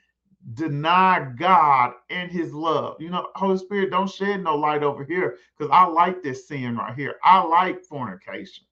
deny 0.55 1.33
God 1.39 1.93
and 2.11 2.31
his 2.31 2.53
love. 2.53 2.97
You 3.01 3.11
know, 3.11 3.29
Holy 3.37 3.59
Spirit, 3.59 3.91
don't 3.91 4.11
shed 4.11 4.43
no 4.43 4.57
light 4.57 4.83
over 4.83 5.05
here 5.05 5.39
because 5.57 5.71
I 5.73 5.87
like 5.87 6.23
this 6.23 6.49
sin 6.49 6.77
right 6.77 6.97
here. 6.97 7.17
I 7.23 7.43
like 7.43 7.85
fornication. 7.85 8.65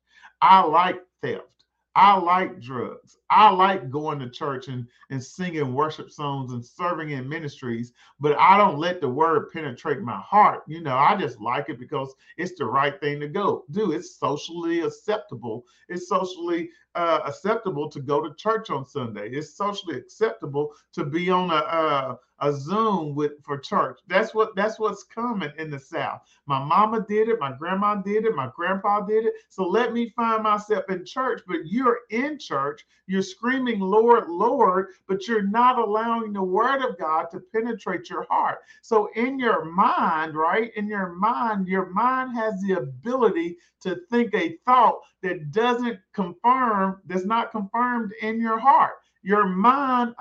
I 0.42 0.62
like 0.62 1.00
theft. 1.22 1.59
I 1.96 2.16
like 2.16 2.60
drugs. 2.60 3.18
I 3.30 3.50
like 3.50 3.90
going 3.90 4.20
to 4.20 4.30
church 4.30 4.68
and, 4.68 4.86
and 5.10 5.22
singing 5.22 5.74
worship 5.74 6.10
songs 6.10 6.52
and 6.52 6.64
serving 6.64 7.10
in 7.10 7.28
ministries, 7.28 7.92
but 8.20 8.38
I 8.38 8.56
don't 8.56 8.78
let 8.78 9.00
the 9.00 9.08
word 9.08 9.50
penetrate 9.52 10.00
my 10.00 10.18
heart. 10.18 10.62
You 10.68 10.82
know, 10.82 10.96
I 10.96 11.16
just 11.16 11.40
like 11.40 11.68
it 11.68 11.80
because 11.80 12.14
it's 12.36 12.56
the 12.56 12.64
right 12.64 12.98
thing 13.00 13.18
to 13.20 13.28
go 13.28 13.64
do. 13.72 13.90
It's 13.90 14.16
socially 14.16 14.80
acceptable. 14.80 15.64
It's 15.88 16.08
socially 16.08 16.70
uh, 16.94 17.20
acceptable 17.26 17.88
to 17.90 18.00
go 18.00 18.22
to 18.22 18.34
church 18.34 18.70
on 18.70 18.86
Sunday. 18.86 19.30
It's 19.30 19.56
socially 19.56 19.96
acceptable 19.96 20.72
to 20.92 21.04
be 21.04 21.28
on 21.28 21.50
a, 21.50 21.54
a 21.54 22.18
a 22.40 22.52
Zoom 22.52 23.14
with 23.14 23.32
for 23.42 23.58
church. 23.58 24.00
That's 24.06 24.34
what 24.34 24.56
that's 24.56 24.78
what's 24.78 25.04
coming 25.04 25.52
in 25.58 25.70
the 25.70 25.78
South. 25.78 26.22
My 26.46 26.62
mama 26.62 27.04
did 27.08 27.28
it, 27.28 27.38
my 27.40 27.52
grandma 27.52 27.96
did 27.96 28.24
it, 28.24 28.34
my 28.34 28.50
grandpa 28.54 29.02
did 29.02 29.26
it. 29.26 29.34
So 29.48 29.66
let 29.68 29.92
me 29.92 30.10
find 30.16 30.42
myself 30.42 30.84
in 30.88 31.04
church. 31.04 31.42
But 31.46 31.66
you're 31.66 32.00
in 32.10 32.38
church, 32.38 32.86
you're 33.06 33.22
screaming, 33.22 33.80
Lord, 33.80 34.28
Lord, 34.28 34.88
but 35.06 35.28
you're 35.28 35.42
not 35.42 35.78
allowing 35.78 36.32
the 36.32 36.42
word 36.42 36.82
of 36.82 36.98
God 36.98 37.26
to 37.32 37.40
penetrate 37.52 38.08
your 38.10 38.26
heart. 38.30 38.58
So 38.82 39.10
in 39.16 39.38
your 39.38 39.64
mind, 39.64 40.34
right? 40.34 40.72
In 40.76 40.88
your 40.88 41.12
mind, 41.12 41.68
your 41.68 41.90
mind 41.90 42.34
has 42.36 42.60
the 42.62 42.74
ability 42.74 43.58
to 43.82 43.96
think 44.10 44.34
a 44.34 44.58
thought 44.66 45.00
that 45.22 45.52
doesn't 45.52 45.98
confirm, 46.12 47.00
that's 47.06 47.24
not 47.24 47.50
confirmed 47.50 48.12
in 48.22 48.40
your 48.40 48.58
heart. 48.58 48.94
Your 49.22 49.46
mind 49.46 50.14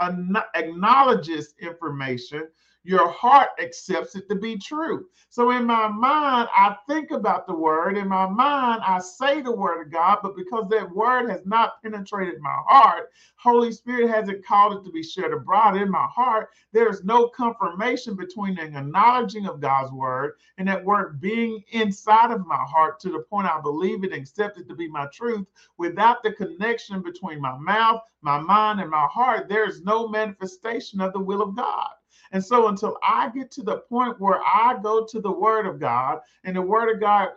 acknowledges 0.55 1.53
information. 1.61 2.47
Your 2.89 3.07
heart 3.11 3.49
accepts 3.61 4.15
it 4.15 4.27
to 4.27 4.35
be 4.35 4.57
true. 4.57 5.05
So 5.29 5.51
in 5.51 5.65
my 5.65 5.89
mind, 5.89 6.49
I 6.55 6.75
think 6.87 7.11
about 7.11 7.45
the 7.45 7.53
word. 7.55 7.99
In 7.99 8.07
my 8.07 8.27
mind, 8.27 8.81
I 8.83 8.97
say 8.97 9.41
the 9.41 9.55
word 9.55 9.85
of 9.85 9.91
God, 9.91 10.17
but 10.23 10.35
because 10.35 10.67
that 10.71 10.89
word 10.89 11.29
has 11.29 11.45
not 11.45 11.83
penetrated 11.83 12.41
my 12.41 12.57
heart, 12.67 13.11
Holy 13.35 13.71
Spirit 13.71 14.09
hasn't 14.09 14.43
called 14.43 14.73
it 14.77 14.83
to 14.85 14.91
be 14.91 15.03
shared 15.03 15.33
abroad 15.33 15.77
in 15.77 15.91
my 15.91 16.07
heart. 16.07 16.49
There's 16.73 17.03
no 17.03 17.27
confirmation 17.27 18.15
between 18.15 18.55
the 18.55 18.63
acknowledging 18.63 19.45
of 19.45 19.61
God's 19.61 19.91
word 19.91 20.33
and 20.57 20.67
that 20.67 20.83
word 20.83 21.21
being 21.21 21.63
inside 21.71 22.31
of 22.31 22.47
my 22.47 22.65
heart 22.67 22.99
to 23.01 23.11
the 23.11 23.19
point 23.19 23.47
I 23.47 23.61
believe 23.61 24.03
it 24.03 24.13
and 24.13 24.21
accept 24.21 24.57
it 24.57 24.67
to 24.67 24.75
be 24.75 24.87
my 24.87 25.05
truth. 25.13 25.45
Without 25.77 26.23
the 26.23 26.33
connection 26.33 27.03
between 27.03 27.39
my 27.39 27.55
mouth, 27.59 28.01
my 28.23 28.39
mind, 28.39 28.81
and 28.81 28.89
my 28.89 29.05
heart, 29.11 29.47
there's 29.47 29.83
no 29.83 30.07
manifestation 30.07 31.01
of 31.01 31.13
the 31.13 31.19
will 31.19 31.43
of 31.43 31.55
God. 31.55 31.89
And 32.31 32.43
so 32.43 32.67
until 32.67 32.97
I 33.03 33.29
get 33.29 33.51
to 33.51 33.63
the 33.63 33.77
point 33.89 34.19
where 34.19 34.39
I 34.41 34.77
go 34.81 35.05
to 35.05 35.21
the 35.21 35.31
word 35.31 35.65
of 35.65 35.79
God 35.79 36.19
and 36.43 36.55
the 36.55 36.61
word 36.61 36.93
of 36.93 36.99
God, 36.99 37.29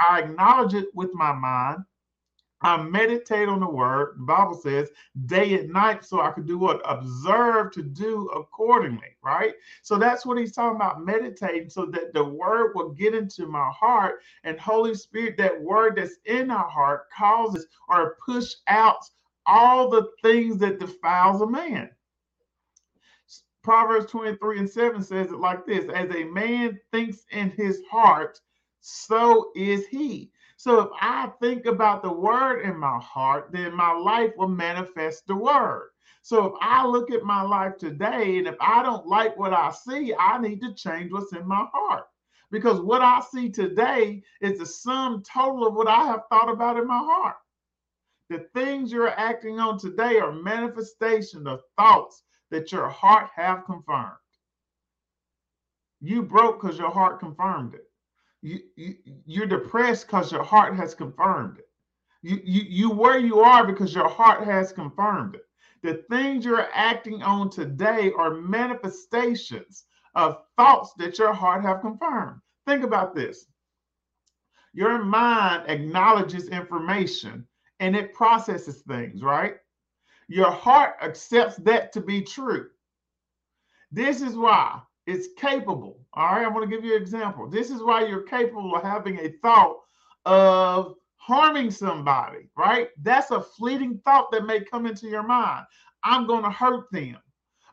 I 0.00 0.20
acknowledge 0.20 0.74
it 0.74 0.88
with 0.94 1.12
my 1.14 1.32
mind. 1.32 1.84
I 2.60 2.82
meditate 2.82 3.48
on 3.48 3.60
the 3.60 3.68
word. 3.70 4.16
The 4.18 4.24
Bible 4.24 4.54
says 4.54 4.90
day 5.26 5.54
and 5.60 5.72
night, 5.72 6.04
so 6.04 6.20
I 6.20 6.32
could 6.32 6.46
do 6.46 6.58
what? 6.58 6.80
Observe 6.84 7.70
to 7.72 7.82
do 7.82 8.26
accordingly, 8.30 9.16
right? 9.22 9.54
So 9.82 9.96
that's 9.96 10.26
what 10.26 10.38
he's 10.38 10.52
talking 10.52 10.76
about 10.76 11.04
meditating, 11.04 11.70
so 11.70 11.86
that 11.86 12.14
the 12.14 12.24
word 12.24 12.72
will 12.74 12.90
get 12.90 13.14
into 13.14 13.46
my 13.46 13.70
heart, 13.70 14.22
and 14.42 14.58
Holy 14.58 14.94
Spirit, 14.96 15.36
that 15.38 15.60
word 15.60 15.96
that's 15.96 16.16
in 16.24 16.50
our 16.50 16.68
heart, 16.68 17.02
causes 17.16 17.66
or 17.88 18.16
push 18.26 18.54
out 18.66 19.04
all 19.46 19.88
the 19.88 20.08
things 20.22 20.58
that 20.58 20.80
defiles 20.80 21.40
a 21.42 21.46
man. 21.46 21.90
Proverbs 23.68 24.10
23 24.10 24.60
and 24.60 24.70
7 24.70 25.02
says 25.02 25.30
it 25.30 25.40
like 25.40 25.66
this 25.66 25.84
As 25.94 26.10
a 26.14 26.24
man 26.24 26.80
thinks 26.90 27.26
in 27.32 27.50
his 27.50 27.82
heart, 27.90 28.40
so 28.80 29.50
is 29.54 29.86
he. 29.88 30.30
So 30.56 30.80
if 30.80 30.88
I 31.02 31.30
think 31.38 31.66
about 31.66 32.02
the 32.02 32.10
word 32.10 32.62
in 32.62 32.78
my 32.78 32.98
heart, 32.98 33.50
then 33.52 33.74
my 33.74 33.92
life 33.92 34.32
will 34.38 34.48
manifest 34.48 35.26
the 35.26 35.36
word. 35.36 35.90
So 36.22 36.46
if 36.46 36.54
I 36.62 36.86
look 36.86 37.10
at 37.10 37.24
my 37.24 37.42
life 37.42 37.76
today 37.76 38.38
and 38.38 38.46
if 38.46 38.56
I 38.58 38.82
don't 38.82 39.06
like 39.06 39.36
what 39.36 39.52
I 39.52 39.70
see, 39.70 40.14
I 40.18 40.38
need 40.38 40.62
to 40.62 40.72
change 40.72 41.12
what's 41.12 41.34
in 41.34 41.46
my 41.46 41.66
heart. 41.70 42.06
Because 42.50 42.80
what 42.80 43.02
I 43.02 43.20
see 43.30 43.50
today 43.50 44.22
is 44.40 44.58
the 44.58 44.64
sum 44.64 45.22
total 45.30 45.66
of 45.66 45.74
what 45.74 45.88
I 45.88 46.06
have 46.06 46.22
thought 46.30 46.48
about 46.48 46.78
in 46.78 46.86
my 46.86 46.96
heart. 46.96 47.36
The 48.30 48.46
things 48.54 48.90
you're 48.90 49.10
acting 49.10 49.60
on 49.60 49.78
today 49.78 50.20
are 50.20 50.32
manifestation 50.32 51.46
of 51.46 51.60
thoughts 51.76 52.22
that 52.50 52.72
your 52.72 52.88
heart 52.88 53.30
have 53.34 53.64
confirmed. 53.64 54.12
You 56.00 56.22
broke 56.22 56.60
because 56.60 56.78
your 56.78 56.90
heart 56.90 57.20
confirmed 57.20 57.74
it. 57.74 57.90
You, 58.40 58.60
you 58.76 58.94
you're 59.26 59.46
depressed 59.46 60.06
because 60.06 60.30
your 60.30 60.44
heart 60.44 60.76
has 60.76 60.94
confirmed 60.94 61.58
it. 61.58 61.68
You, 62.22 62.40
you 62.44 62.62
you 62.68 62.90
where 62.90 63.18
you 63.18 63.40
are 63.40 63.66
because 63.66 63.94
your 63.94 64.08
heart 64.08 64.44
has 64.44 64.72
confirmed 64.72 65.34
it. 65.34 65.44
The 65.82 66.04
things 66.10 66.44
you're 66.44 66.68
acting 66.72 67.22
on 67.22 67.50
today 67.50 68.12
are 68.16 68.34
manifestations 68.34 69.84
of 70.14 70.42
thoughts 70.56 70.92
that 70.98 71.18
your 71.18 71.32
heart 71.32 71.62
have 71.62 71.80
confirmed. 71.80 72.40
Think 72.66 72.84
about 72.84 73.14
this. 73.14 73.46
Your 74.72 75.02
mind 75.02 75.64
acknowledges 75.68 76.48
information 76.48 77.46
and 77.80 77.96
it 77.96 78.12
processes 78.12 78.82
things, 78.82 79.22
right? 79.22 79.56
Your 80.28 80.50
heart 80.50 80.96
accepts 81.02 81.56
that 81.56 81.92
to 81.92 82.00
be 82.00 82.22
true. 82.22 82.68
This 83.90 84.20
is 84.20 84.36
why 84.36 84.80
it's 85.06 85.28
capable. 85.38 86.00
All 86.12 86.26
right, 86.26 86.46
I'm 86.46 86.52
going 86.52 86.68
to 86.68 86.74
give 86.74 86.84
you 86.84 86.94
an 86.94 87.02
example. 87.02 87.48
This 87.48 87.70
is 87.70 87.82
why 87.82 88.06
you're 88.06 88.22
capable 88.22 88.76
of 88.76 88.82
having 88.82 89.18
a 89.18 89.32
thought 89.42 89.78
of 90.26 90.94
harming 91.16 91.70
somebody, 91.70 92.50
right? 92.56 92.88
That's 93.02 93.30
a 93.30 93.40
fleeting 93.40 94.00
thought 94.04 94.30
that 94.32 94.46
may 94.46 94.60
come 94.60 94.86
into 94.86 95.06
your 95.06 95.22
mind. 95.22 95.64
I'm 96.04 96.26
going 96.26 96.44
to 96.44 96.50
hurt 96.50 96.86
them. 96.92 97.16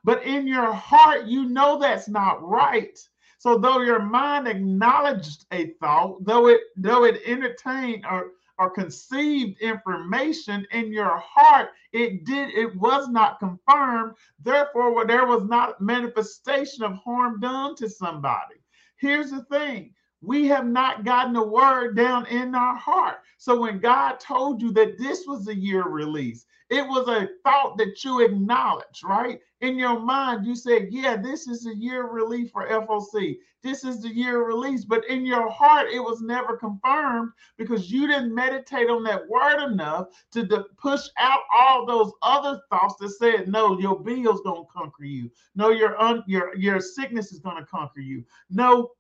But 0.06 0.24
in 0.24 0.48
your 0.48 0.72
heart, 0.72 1.26
you 1.26 1.46
know 1.46 1.78
that's 1.80 2.08
not 2.08 2.42
right. 2.48 2.98
So 3.38 3.58
though 3.58 3.82
your 3.82 4.00
mind 4.00 4.48
acknowledged 4.48 5.46
a 5.52 5.72
thought, 5.82 6.24
though 6.24 6.48
it 6.48 6.62
though 6.78 7.04
it 7.04 7.22
entertained 7.26 8.06
or 8.10 8.32
or 8.60 8.70
conceived 8.70 9.60
information 9.62 10.66
in 10.72 10.92
your 10.92 11.18
heart, 11.18 11.70
it 11.92 12.26
did, 12.26 12.50
it 12.54 12.76
was 12.76 13.10
not 13.10 13.40
confirmed. 13.40 14.14
Therefore, 14.40 15.06
there 15.08 15.26
was 15.26 15.44
not 15.44 15.82
manifestation 15.82 16.84
of 16.84 16.94
harm 16.94 17.40
done 17.40 17.76
to 17.78 17.90
somebody. 17.90 18.56
Here's 18.98 19.32
the 19.32 19.44
thing 19.46 19.95
we 20.26 20.48
have 20.48 20.66
not 20.66 21.06
gotten 21.06 21.34
the 21.34 21.44
word 21.44 21.96
down 21.96 22.26
in 22.28 22.56
our 22.56 22.76
heart. 22.76 23.18
So 23.38 23.60
when 23.62 23.80
God 23.80 24.20
told 24.20 24.62
you 24.62 24.72
that 24.74 24.98
this 24.98 25.26
was 25.28 25.48
a 25.48 25.56
year 25.56 25.84
release, 25.88 26.46
it 26.70 26.88
was 26.88 27.08
a 27.08 27.30
thought 27.44 27.78
that 27.78 28.04
you 28.04 28.22
acknowledged, 28.26 29.04
right? 29.04 29.40
In 29.62 29.78
your 29.78 30.00
mind, 30.00 30.46
you 30.46 30.56
said, 30.56 30.88
Yeah, 30.92 31.16
this 31.16 31.48
is 31.48 31.68
a 31.68 31.76
year 31.76 32.08
release 32.08 32.52
for 32.52 32.68
FOC. 32.68 33.38
This 33.64 33.84
is 33.84 34.02
the 34.02 34.10
year 34.10 34.46
release. 34.46 34.86
But 34.86 35.06
in 35.10 35.26
your 35.26 35.50
heart, 35.50 35.90
it 35.92 36.00
was 36.00 36.22
never 36.22 36.58
confirmed 36.58 37.32
because 37.58 37.92
you 37.92 38.08
didn't 38.08 38.34
meditate 38.34 38.90
on 38.90 39.04
that 39.04 39.28
word 39.30 39.64
enough 39.64 40.08
to 40.34 40.66
push 40.78 41.02
out 41.18 41.42
all 41.56 41.86
those 41.86 42.12
other 42.24 42.62
thoughts 42.72 42.96
that 43.00 43.10
said, 43.10 43.48
No, 43.48 43.80
your 43.80 44.00
bill's 44.00 44.42
gonna 44.42 44.64
conquer 44.74 45.06
you. 45.06 45.32
No, 45.56 45.70
your 45.70 46.00
un- 46.02 46.24
your 46.28 46.56
your 46.56 46.80
sickness 46.80 47.32
is 47.32 47.40
gonna 47.40 47.66
conquer 47.66 48.02
you. 48.02 48.24
No, 48.50 48.92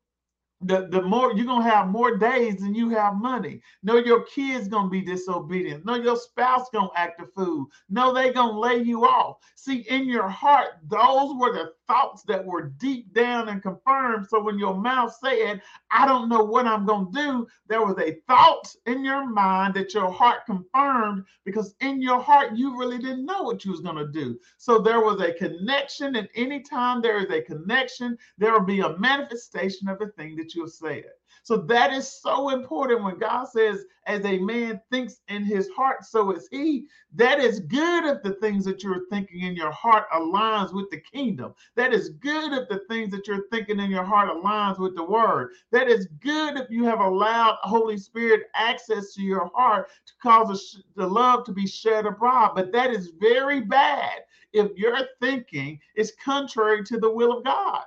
the, 0.62 0.88
the 0.88 1.02
more 1.02 1.34
you're 1.34 1.46
gonna 1.46 1.70
have 1.70 1.88
more 1.88 2.18
days 2.18 2.58
than 2.58 2.74
you 2.74 2.90
have 2.90 3.16
money. 3.16 3.62
No, 3.84 3.98
your 3.98 4.24
kids 4.24 4.68
gonna 4.68 4.90
be 4.90 5.02
disobedient. 5.02 5.86
No, 5.86 5.96
your 5.96 6.18
spouse 6.18 6.70
gonna 6.74 6.90
act 6.96 7.22
a 7.22 7.28
fool. 7.28 7.66
No, 7.90 8.14
they 8.14 8.32
gonna 8.32 8.58
lay 8.58 8.82
you 8.82 9.06
off. 9.06 9.38
See, 9.56 9.86
in 9.90 10.08
your 10.08 10.30
heart, 10.30 10.80
those 10.88 11.36
were 11.36 11.54
the 11.54 11.74
thoughts 11.88 12.24
that 12.24 12.46
were 12.46 12.74
deep 12.77 13.13
down 13.13 13.50
and 13.50 13.62
confirmed. 13.62 14.27
So 14.30 14.42
when 14.42 14.60
your 14.60 14.75
mouth 14.75 15.15
said, 15.24 15.62
I 15.92 16.06
don't 16.08 16.30
know 16.30 16.44
what 16.44 16.68
I'm 16.68 16.86
gonna 16.86 17.10
do, 17.12 17.48
there 17.68 17.86
was 17.86 17.98
a 18.00 18.18
thought 18.27 18.74
in 18.86 19.04
your 19.04 19.27
mind 19.27 19.74
that 19.75 19.94
your 19.94 20.12
heart 20.12 20.46
confirmed 20.46 21.25
because 21.44 21.75
in 21.82 22.01
your 22.01 22.22
heart 22.22 22.56
you 22.56 22.77
really 22.77 22.98
didn't 22.98 23.25
know 23.25 23.44
what 23.44 23.65
you 23.65 23.72
was 23.72 23.82
gonna 23.82 24.08
do. 24.08 24.39
So 24.58 24.80
there 24.80 25.01
was 25.01 25.22
a 25.22 25.34
connection, 25.34 26.15
and 26.15 26.30
anytime 26.36 27.01
there 27.01 27.18
is 27.18 27.32
a 27.32 27.42
connection, 27.42 28.18
there 28.38 28.54
will 28.54 28.65
be 28.65 28.80
a 28.82 28.98
manifestation 28.98 29.88
of 29.88 30.00
the 30.00 30.08
thing 30.10 30.36
that 30.38 30.54
you 30.56 30.62
have 30.63 30.72
said. 30.72 31.06
So 31.46 31.58
that 31.58 31.94
is 31.94 32.12
so 32.12 32.50
important 32.50 33.04
when 33.04 33.20
God 33.20 33.46
says, 33.46 33.86
as 34.08 34.25
a 34.25 34.40
man 34.40 34.82
thinks 34.92 35.22
in 35.28 35.44
his 35.44 35.70
heart, 35.70 36.04
so 36.04 36.32
is 36.32 36.48
he. 36.50 36.88
That 37.14 37.40
is 37.40 37.60
good 37.60 38.04
if 38.04 38.24
the 38.24 38.34
things 38.42 38.66
that 38.66 38.82
you're 38.82 39.06
thinking 39.12 39.42
in 39.42 39.56
your 39.56 39.70
heart 39.70 40.06
aligns 40.12 40.74
with 40.74 40.90
the 40.90 41.00
kingdom. 41.00 41.54
That 41.75 41.94
is 41.94 42.10
good 42.10 42.52
if 42.54 42.68
the 42.68 42.82
things 42.90 43.12
that 43.12 43.28
you're 43.28 43.48
thinking 43.52 43.80
in 43.80 43.92
your 43.92 44.04
heart 44.04 44.30
aligns 44.30 44.80
with 44.80 44.96
the 44.96 45.04
word. 45.04 45.52
That 45.72 45.88
is 45.88 46.08
good 46.20 46.58
if 46.58 46.68
you 46.72 46.84
have 46.86 47.00
allowed 47.00 47.60
Holy 47.62 48.00
Spirit 48.00 48.48
access 48.56 49.14
to 49.14 49.22
your 49.22 49.52
heart 49.54 49.92
to 50.08 50.14
cause 50.24 50.82
the 50.96 51.06
love 51.06 51.46
to 51.46 51.52
be 51.52 51.68
shed 51.68 52.08
abroad. 52.08 52.54
But 52.56 52.72
that 52.72 52.90
is 52.90 53.12
very 53.20 53.62
bad 53.62 54.22
if 54.52 54.75
your 54.75 54.98
thinking 55.22 55.80
is 55.96 56.12
contrary 56.24 56.84
to 56.86 57.00
the 57.00 57.14
will 57.14 57.38
of 57.38 57.44
God. 57.44 57.84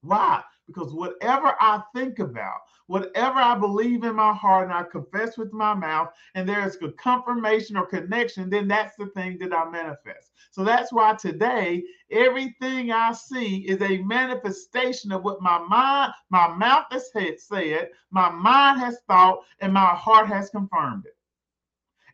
Why? 0.00 0.42
Because 0.66 0.92
whatever 0.92 1.54
I 1.60 1.82
think 1.94 2.18
about, 2.18 2.60
whatever 2.86 3.38
I 3.38 3.56
believe 3.56 4.04
in 4.04 4.16
my 4.16 4.32
heart 4.32 4.64
and 4.64 4.72
I 4.72 4.82
confess 4.82 5.38
with 5.38 5.52
my 5.52 5.74
mouth, 5.74 6.08
and 6.34 6.48
there's 6.48 6.76
a 6.82 6.90
confirmation 6.92 7.76
or 7.76 7.86
connection, 7.86 8.50
then 8.50 8.68
that's 8.68 8.96
the 8.96 9.06
thing 9.06 9.38
that 9.38 9.52
I 9.52 9.68
manifest. 9.70 10.32
So 10.50 10.64
that's 10.64 10.92
why 10.92 11.14
today, 11.14 11.84
everything 12.10 12.90
I 12.90 13.12
see 13.12 13.58
is 13.68 13.80
a 13.82 14.02
manifestation 14.02 15.12
of 15.12 15.22
what 15.22 15.42
my 15.42 15.58
mind, 15.58 16.12
my 16.30 16.48
mouth 16.48 16.86
has 16.90 17.10
said, 17.12 17.90
my 18.10 18.30
mind 18.30 18.80
has 18.80 18.98
thought, 19.08 19.40
and 19.60 19.72
my 19.72 19.86
heart 19.86 20.26
has 20.28 20.50
confirmed 20.50 21.06
it. 21.06 21.15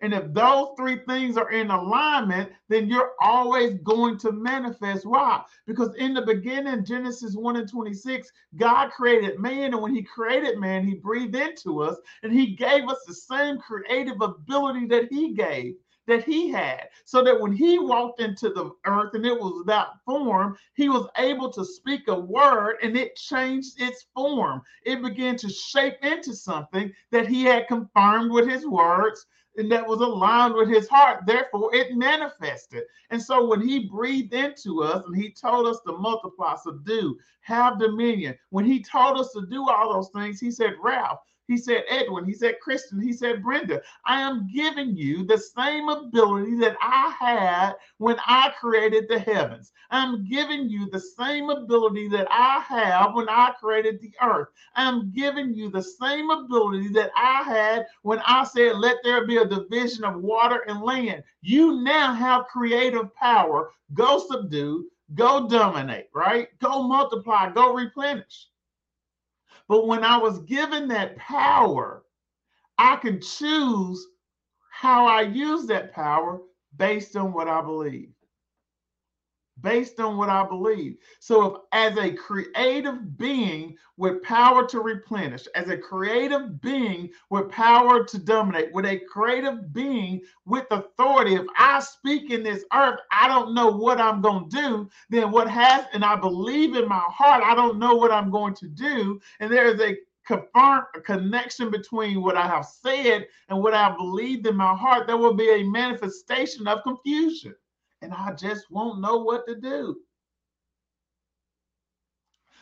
And 0.02 0.12
if 0.12 0.34
those 0.34 0.70
three 0.76 0.98
things 1.06 1.36
are 1.36 1.52
in 1.52 1.70
alignment, 1.70 2.50
then 2.68 2.88
you're 2.88 3.12
always 3.20 3.78
going 3.84 4.18
to 4.18 4.32
manifest. 4.32 5.06
Why? 5.06 5.44
Because 5.64 5.94
in 5.94 6.12
the 6.12 6.22
beginning, 6.22 6.84
Genesis 6.84 7.36
1 7.36 7.56
and 7.56 7.70
26, 7.70 8.28
God 8.56 8.90
created 8.90 9.38
man. 9.38 9.72
And 9.72 9.80
when 9.80 9.94
he 9.94 10.02
created 10.02 10.58
man, 10.58 10.84
he 10.84 10.94
breathed 10.94 11.36
into 11.36 11.82
us 11.82 11.96
and 12.24 12.32
he 12.32 12.56
gave 12.56 12.88
us 12.88 12.98
the 13.06 13.14
same 13.14 13.58
creative 13.58 14.20
ability 14.20 14.86
that 14.86 15.06
he 15.08 15.34
gave 15.34 15.76
that 16.08 16.24
he 16.24 16.50
had 16.50 16.88
so 17.04 17.22
that 17.22 17.40
when 17.40 17.52
he 17.52 17.78
walked 17.78 18.20
into 18.20 18.48
the 18.48 18.72
earth 18.86 19.14
and 19.14 19.24
it 19.24 19.38
was 19.38 19.54
without 19.58 20.02
form 20.04 20.56
he 20.74 20.88
was 20.88 21.08
able 21.16 21.48
to 21.48 21.64
speak 21.64 22.08
a 22.08 22.14
word 22.14 22.76
and 22.82 22.96
it 22.96 23.14
changed 23.14 23.80
its 23.80 24.06
form 24.12 24.60
it 24.84 25.00
began 25.00 25.36
to 25.36 25.48
shape 25.48 25.94
into 26.02 26.34
something 26.34 26.92
that 27.12 27.28
he 27.28 27.44
had 27.44 27.68
confirmed 27.68 28.32
with 28.32 28.48
his 28.48 28.66
words 28.66 29.26
that 29.56 29.86
was 29.86 30.00
aligned 30.00 30.54
with 30.54 30.68
his 30.68 30.88
heart. 30.88 31.24
Therefore, 31.26 31.74
it 31.74 31.94
manifested. 31.94 32.84
And 33.10 33.22
so 33.22 33.46
when 33.46 33.66
he 33.66 33.88
breathed 33.88 34.32
into 34.32 34.82
us 34.82 35.04
and 35.06 35.16
he 35.16 35.30
told 35.30 35.66
us 35.66 35.80
to 35.86 35.92
multiply, 35.92 36.56
subdue, 36.56 37.18
have 37.42 37.78
dominion, 37.78 38.36
when 38.50 38.64
he 38.64 38.82
told 38.82 39.18
us 39.18 39.32
to 39.32 39.46
do 39.46 39.68
all 39.68 39.92
those 39.92 40.10
things, 40.10 40.40
he 40.40 40.50
said, 40.50 40.74
Ralph, 40.82 41.20
he 41.48 41.56
said, 41.56 41.84
Edwin, 41.88 42.24
he 42.24 42.32
said, 42.32 42.60
Kristen, 42.60 43.00
he 43.00 43.12
said, 43.12 43.42
Brenda, 43.42 43.82
I 44.06 44.20
am 44.20 44.48
giving 44.52 44.96
you 44.96 45.24
the 45.24 45.38
same 45.38 45.88
ability 45.88 46.56
that 46.56 46.76
I 46.80 47.14
had 47.18 47.74
when 47.98 48.16
I 48.26 48.52
created 48.58 49.08
the 49.08 49.18
heavens. 49.18 49.72
I'm 49.90 50.24
giving 50.24 50.68
you 50.68 50.88
the 50.90 51.00
same 51.00 51.50
ability 51.50 52.08
that 52.08 52.28
I 52.30 52.60
have 52.60 53.14
when 53.14 53.28
I 53.28 53.52
created 53.60 54.00
the 54.00 54.12
earth. 54.22 54.48
I'm 54.76 55.10
giving 55.12 55.54
you 55.54 55.70
the 55.70 55.82
same 55.82 56.30
ability 56.30 56.88
that 56.88 57.10
I 57.16 57.42
had 57.42 57.86
when 58.02 58.20
I 58.20 58.44
said, 58.44 58.76
let 58.76 58.98
there 59.02 59.26
be 59.26 59.38
a 59.38 59.44
division 59.44 60.04
of 60.04 60.22
water 60.22 60.64
and 60.68 60.80
land. 60.82 61.24
You 61.42 61.82
now 61.82 62.14
have 62.14 62.46
creative 62.46 63.14
power. 63.16 63.72
Go 63.94 64.24
subdue, 64.30 64.88
go 65.14 65.48
dominate, 65.48 66.08
right? 66.14 66.48
Go 66.60 66.84
multiply, 66.84 67.50
go 67.50 67.74
replenish. 67.74 68.48
But 69.72 69.86
when 69.86 70.04
I 70.04 70.18
was 70.18 70.38
given 70.40 70.88
that 70.88 71.16
power, 71.16 72.04
I 72.76 72.96
can 72.96 73.22
choose 73.22 74.06
how 74.70 75.06
I 75.06 75.22
use 75.22 75.64
that 75.68 75.94
power 75.94 76.42
based 76.76 77.16
on 77.16 77.32
what 77.32 77.48
I 77.48 77.62
believe 77.62 78.10
based 79.62 80.00
on 80.00 80.16
what 80.16 80.28
I 80.28 80.46
believe. 80.46 80.96
So, 81.20 81.44
if 81.46 81.62
as 81.72 81.98
a 81.98 82.12
creative 82.12 83.16
being 83.16 83.76
with 83.96 84.22
power 84.22 84.66
to 84.66 84.80
replenish, 84.80 85.46
as 85.54 85.68
a 85.68 85.76
creative 85.76 86.60
being 86.60 87.10
with 87.30 87.50
power 87.50 88.04
to 88.04 88.18
dominate, 88.18 88.72
with 88.72 88.84
a 88.86 88.98
creative 88.98 89.72
being 89.72 90.20
with 90.44 90.66
authority, 90.70 91.34
if 91.34 91.46
I 91.58 91.80
speak 91.80 92.30
in 92.30 92.42
this 92.42 92.64
earth, 92.74 93.00
I 93.10 93.28
don't 93.28 93.54
know 93.54 93.70
what 93.70 94.00
I'm 94.00 94.20
going 94.20 94.48
to 94.50 94.56
do, 94.56 94.90
then 95.10 95.30
what 95.30 95.48
has, 95.48 95.86
and 95.92 96.04
I 96.04 96.16
believe 96.16 96.76
in 96.76 96.88
my 96.88 97.04
heart, 97.08 97.42
I 97.44 97.54
don't 97.54 97.78
know 97.78 97.94
what 97.94 98.12
I'm 98.12 98.30
going 98.30 98.54
to 98.54 98.68
do. 98.68 99.20
And 99.40 99.50
there 99.50 99.66
is 99.66 99.80
a 99.80 99.96
confirm 100.24 100.84
a 100.94 101.00
connection 101.00 101.70
between 101.70 102.22
what 102.22 102.36
I 102.36 102.46
have 102.46 102.64
said 102.64 103.26
and 103.48 103.60
what 103.60 103.74
I 103.74 103.94
believed 103.96 104.46
in 104.46 104.56
my 104.56 104.74
heart, 104.74 105.06
there 105.06 105.16
will 105.16 105.34
be 105.34 105.50
a 105.50 105.64
manifestation 105.64 106.68
of 106.68 106.82
confusion 106.84 107.54
and 108.02 108.12
I 108.12 108.32
just 108.32 108.70
won't 108.70 109.00
know 109.00 109.18
what 109.18 109.46
to 109.46 109.54
do. 109.54 109.96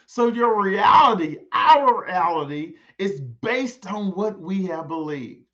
So, 0.07 0.29
your 0.29 0.61
reality, 0.61 1.39
our 1.53 2.05
reality, 2.05 2.75
is 2.99 3.21
based 3.21 3.87
on 3.87 4.11
what 4.13 4.41
we 4.41 4.67
have 4.67 4.89
believed. 4.89 5.45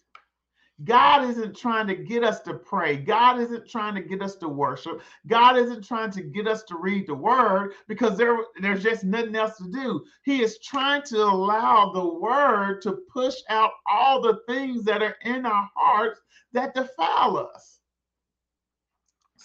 God 0.84 1.28
isn't 1.30 1.56
trying 1.56 1.86
to 1.86 1.94
get 1.94 2.22
us 2.22 2.40
to 2.40 2.54
pray. 2.54 2.96
God 2.96 3.40
isn't 3.40 3.68
trying 3.68 3.94
to 3.94 4.02
get 4.02 4.20
us 4.20 4.36
to 4.36 4.48
worship. 4.48 5.00
God 5.26 5.56
isn't 5.56 5.86
trying 5.86 6.10
to 6.12 6.22
get 6.22 6.46
us 6.46 6.64
to 6.64 6.76
read 6.76 7.06
the 7.06 7.14
word 7.14 7.72
because 7.88 8.18
there, 8.18 8.36
there's 8.60 8.82
just 8.82 9.02
nothing 9.02 9.36
else 9.36 9.56
to 9.56 9.70
do. 9.70 10.04
He 10.22 10.42
is 10.42 10.58
trying 10.58 11.02
to 11.04 11.22
allow 11.22 11.92
the 11.92 12.06
word 12.06 12.82
to 12.82 12.98
push 13.10 13.36
out 13.48 13.70
all 13.90 14.20
the 14.20 14.40
things 14.46 14.84
that 14.84 15.02
are 15.02 15.16
in 15.22 15.46
our 15.46 15.70
hearts 15.74 16.20
that 16.52 16.74
defile 16.74 17.38
us. 17.38 17.75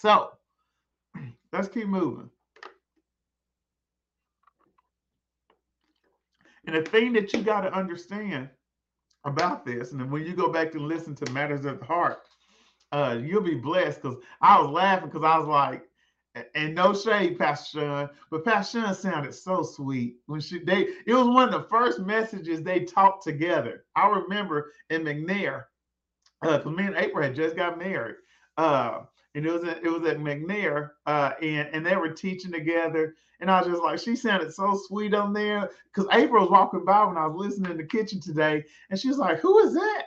So 0.02 0.32
let's 1.52 1.68
keep 1.68 1.86
moving. 1.86 2.28
And 6.66 6.74
the 6.74 6.82
thing 6.82 7.12
that 7.12 7.32
you 7.32 7.40
got 7.42 7.60
to 7.60 7.72
understand 7.72 8.48
about 9.24 9.64
this, 9.64 9.92
and 9.92 10.10
when 10.10 10.26
you 10.26 10.34
go 10.34 10.48
back 10.48 10.72
to 10.72 10.80
listen 10.80 11.14
to 11.14 11.30
Matters 11.30 11.64
of 11.66 11.78
the 11.78 11.84
Heart, 11.84 12.18
uh, 12.90 13.16
you'll 13.22 13.42
be 13.42 13.54
blessed 13.54 14.02
because 14.02 14.18
I 14.40 14.60
was 14.60 14.70
laughing 14.70 15.08
because 15.08 15.22
I 15.24 15.38
was 15.38 15.46
like, 15.46 15.84
and 16.56 16.74
no 16.74 16.92
shade, 16.94 17.38
Pastor 17.38 17.78
Sean, 17.78 18.10
but 18.28 18.44
Pastor 18.44 18.80
Sean 18.80 18.94
sounded 18.94 19.34
so 19.36 19.62
sweet 19.62 20.16
when 20.26 20.40
she 20.40 20.58
they 20.64 20.88
it 21.06 21.14
was 21.14 21.28
one 21.28 21.44
of 21.48 21.52
the 21.52 21.68
first 21.68 22.00
messages 22.00 22.60
they 22.62 22.80
talked 22.80 23.22
together. 23.22 23.84
I 23.94 24.08
remember 24.08 24.72
in 24.90 25.04
McNair, 25.04 25.66
uh, 26.44 26.58
me 26.68 26.86
and 26.86 26.96
April 26.96 27.22
had 27.22 27.36
just 27.36 27.54
got 27.54 27.78
married. 27.78 28.16
Uh, 28.56 29.02
and 29.34 29.46
it 29.46 29.52
was 29.52 29.64
at, 29.64 29.82
it 29.84 29.88
was 29.90 30.04
at 30.08 30.18
McNair, 30.18 30.90
uh, 31.06 31.32
and 31.40 31.68
and 31.72 31.84
they 31.86 31.96
were 31.96 32.10
teaching 32.10 32.52
together. 32.52 33.14
And 33.40 33.50
I 33.50 33.60
was 33.60 33.68
just 33.68 33.82
like, 33.82 33.98
she 33.98 34.14
sounded 34.14 34.54
so 34.54 34.80
sweet 34.86 35.14
on 35.14 35.32
there. 35.32 35.70
Because 35.92 36.08
April 36.12 36.42
was 36.42 36.50
walking 36.50 36.84
by 36.84 37.04
when 37.04 37.16
I 37.16 37.26
was 37.26 37.46
listening 37.48 37.72
in 37.72 37.76
the 37.76 37.84
kitchen 37.84 38.20
today, 38.20 38.64
and 38.90 38.98
she 38.98 39.08
was 39.08 39.18
like, 39.18 39.40
"Who 39.40 39.58
is 39.60 39.74
that?" 39.74 40.04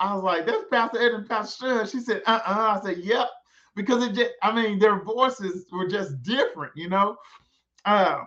I 0.00 0.14
was 0.14 0.22
like, 0.22 0.46
"That's 0.46 0.64
Pastor 0.70 1.00
Ed 1.00 1.12
and 1.14 1.28
Pastor 1.28 1.66
Sean." 1.66 1.86
She 1.86 2.00
said, 2.00 2.22
"Uh 2.26 2.40
uh." 2.46 2.80
I 2.80 2.84
said, 2.84 2.98
"Yep," 2.98 3.28
because 3.74 4.04
it 4.04 4.12
just, 4.14 4.32
I 4.42 4.52
mean, 4.54 4.78
their 4.78 5.02
voices 5.02 5.66
were 5.72 5.88
just 5.88 6.22
different, 6.22 6.72
you 6.76 6.88
know. 6.88 7.16
Uh, 7.84 8.24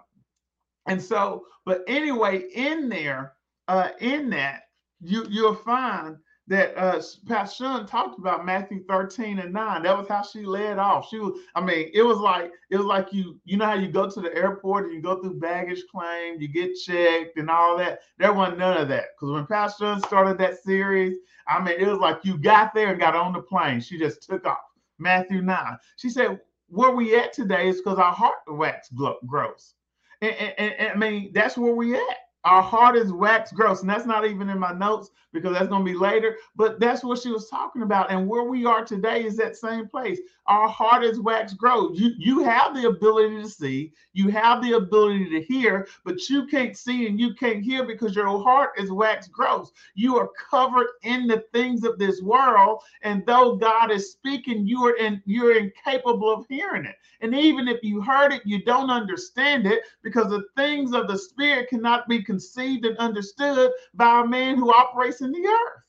and 0.88 1.02
so, 1.02 1.46
but 1.66 1.84
anyway, 1.88 2.50
in 2.56 2.90
there, 2.90 3.34
uh, 3.68 3.90
in 4.00 4.30
that, 4.32 4.64
you 5.02 5.26
you'll 5.30 5.56
find 5.56 6.18
that 6.50 6.76
uh 6.78 7.02
Pastor 7.28 7.64
Sean 7.64 7.86
talked 7.86 8.20
about 8.20 8.46
Matthew 8.46 8.84
13 8.86 9.40
and 9.40 9.54
9. 9.54 9.84
That 9.84 9.98
was 9.98 10.08
how 10.08 10.24
she 10.24 10.44
led 10.44 10.80
off. 10.80 11.08
She 11.10 11.20
was, 11.20 11.40
I 11.56 11.62
mean, 11.62 11.90
it 11.94 12.02
was 12.02 12.18
like 12.18 12.52
it 12.70 12.78
was 12.78 12.86
like 12.86 13.14
you, 13.14 13.40
you 13.46 13.56
know 13.56 13.66
how 13.66 13.76
you 13.76 13.88
go 13.88 14.10
to 14.10 14.20
the 14.22 14.36
airport 14.36 14.86
and 14.86 14.94
you 14.94 15.02
go 15.02 15.22
through 15.22 15.40
baggage 15.40 15.84
claim, 15.92 16.42
you 16.42 16.48
get 16.48 16.76
checked 16.76 17.38
and 17.38 17.50
all 17.50 17.78
that. 17.78 18.00
There 18.18 18.34
wasn't 18.34 18.58
none 18.58 18.78
of 18.78 18.90
that. 18.90 19.06
Because 19.16 19.34
when 19.34 19.46
Pastor 19.46 19.86
Sean 19.86 20.02
started 20.02 20.38
that 20.40 20.62
series, 20.64 21.18
I 21.48 21.64
mean, 21.64 21.80
it 21.80 21.88
was 21.88 22.00
like 22.00 22.20
you 22.24 22.38
got 22.38 22.74
there 22.74 22.90
and 22.90 23.00
got 23.00 23.16
on 23.16 23.34
the 23.34 23.42
plane. 23.42 23.80
She 23.80 23.98
just 23.98 24.24
took 24.24 24.46
off. 24.46 24.58
Matthew 24.98 25.42
9. 25.42 25.78
She 25.98 26.10
said, 26.10 26.40
where 26.68 26.92
we 26.92 27.16
at 27.16 27.34
today 27.34 27.70
is 27.70 27.78
because 27.78 27.98
our 27.98 28.14
heart 28.14 28.36
wax 28.48 28.90
gross. 29.26 29.74
And, 30.22 30.34
and, 30.34 30.74
and 30.74 30.92
I 30.92 30.96
mean, 30.96 31.32
that's 31.34 31.58
where 31.58 31.74
we 31.74 31.96
at 31.96 32.18
our 32.46 32.62
heart 32.62 32.96
is 32.96 33.12
wax 33.12 33.52
gross 33.52 33.82
and 33.82 33.90
that's 33.90 34.06
not 34.06 34.26
even 34.26 34.50
in 34.50 34.58
my 34.58 34.72
notes 34.72 35.10
because 35.32 35.54
that's 35.54 35.68
going 35.68 35.86
to 35.86 35.92
be 35.92 35.98
later 35.98 36.38
but 36.56 36.80
that's 36.80 37.04
what 37.04 37.20
she 37.20 37.32
was 37.32 37.50
talking 37.50 37.82
about 37.82 38.12
and 38.12 38.28
where 38.28 38.44
we 38.44 38.66
are 38.66 38.84
today 38.84 39.24
is 39.26 39.36
that 39.38 39.56
same 39.56 39.88
place. 39.88 40.20
Our 40.48 40.68
heart 40.68 41.04
is 41.04 41.20
wax 41.20 41.54
gross. 41.54 41.98
You 42.00 42.12
you 42.18 42.44
have 42.44 42.76
the 42.76 42.88
ability 42.88 43.42
to 43.42 43.50
see 43.50 43.92
you 44.14 44.30
have 44.30 44.64
the 44.64 44.74
ability 44.74 45.30
to 45.30 45.42
hear 45.42 45.88
but 46.04 46.28
you 46.30 46.48
can't 46.48 46.76
see 46.76 47.08
and 47.08 47.20
you 47.20 47.36
can't 47.36 47.64
hear 47.64 47.86
because 47.86 48.16
your 48.16 48.42
heart 48.42 48.72
is 48.78 48.92
wax 48.92 49.28
gross. 49.28 49.72
You 49.94 50.18
are 50.18 50.30
covered 50.50 50.88
in 51.04 51.28
the 51.28 51.44
things 51.54 51.84
of 51.84 52.00
this 52.00 52.22
world 52.22 52.82
and 53.04 53.26
though 53.26 53.56
god 53.56 53.92
is 53.92 54.12
speaking 54.12 54.66
you 54.66 54.86
are 54.86 54.96
in 54.96 55.22
you're 55.26 55.58
incapable 55.58 56.34
of 56.34 56.46
hearing 56.48 56.86
it. 56.86 56.96
And 57.22 57.36
even 57.36 57.68
if 57.68 57.84
you 57.84 58.02
heard 58.02 58.34
it 58.34 58.42
you 58.46 58.64
don't 58.64 58.90
understand 58.90 59.68
it 59.68 59.84
because 60.02 60.30
the 60.30 60.46
things 60.56 60.94
of 60.94 61.08
the 61.08 61.18
spirit 61.18 61.70
cannot 61.70 62.08
be 62.08 62.24
conceived 62.30 62.86
and 62.86 62.96
understood 63.00 63.72
by 63.96 64.22
a 64.22 64.28
man 64.28 64.56
who 64.56 64.72
operates 64.72 65.22
in 65.22 65.32
the 65.32 65.48
earth. 65.48 65.82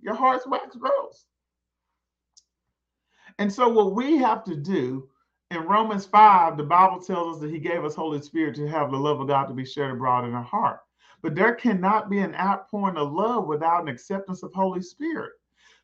Your 0.00 0.14
heart's 0.14 0.44
wax 0.44 0.74
gross. 0.74 1.26
And 3.38 3.52
so, 3.52 3.68
what 3.68 3.94
we 3.94 4.16
have 4.16 4.42
to 4.44 4.56
do 4.56 5.08
in 5.52 5.62
Romans 5.62 6.04
5, 6.04 6.56
the 6.56 6.64
Bible 6.64 7.00
tells 7.00 7.36
us 7.36 7.42
that 7.42 7.52
He 7.52 7.60
gave 7.60 7.84
us 7.84 7.94
Holy 7.94 8.20
Spirit 8.20 8.56
to 8.56 8.66
have 8.66 8.90
the 8.90 8.96
love 8.96 9.20
of 9.20 9.28
God 9.28 9.46
to 9.46 9.54
be 9.54 9.64
shared 9.64 9.92
abroad 9.92 10.24
in 10.24 10.34
our 10.34 10.42
heart. 10.42 10.80
But 11.22 11.36
there 11.36 11.54
cannot 11.54 12.10
be 12.10 12.18
an 12.18 12.34
outpouring 12.34 12.96
of 12.96 13.12
love 13.12 13.46
without 13.46 13.82
an 13.82 13.88
acceptance 13.88 14.42
of 14.42 14.52
Holy 14.52 14.82
Spirit. 14.82 15.34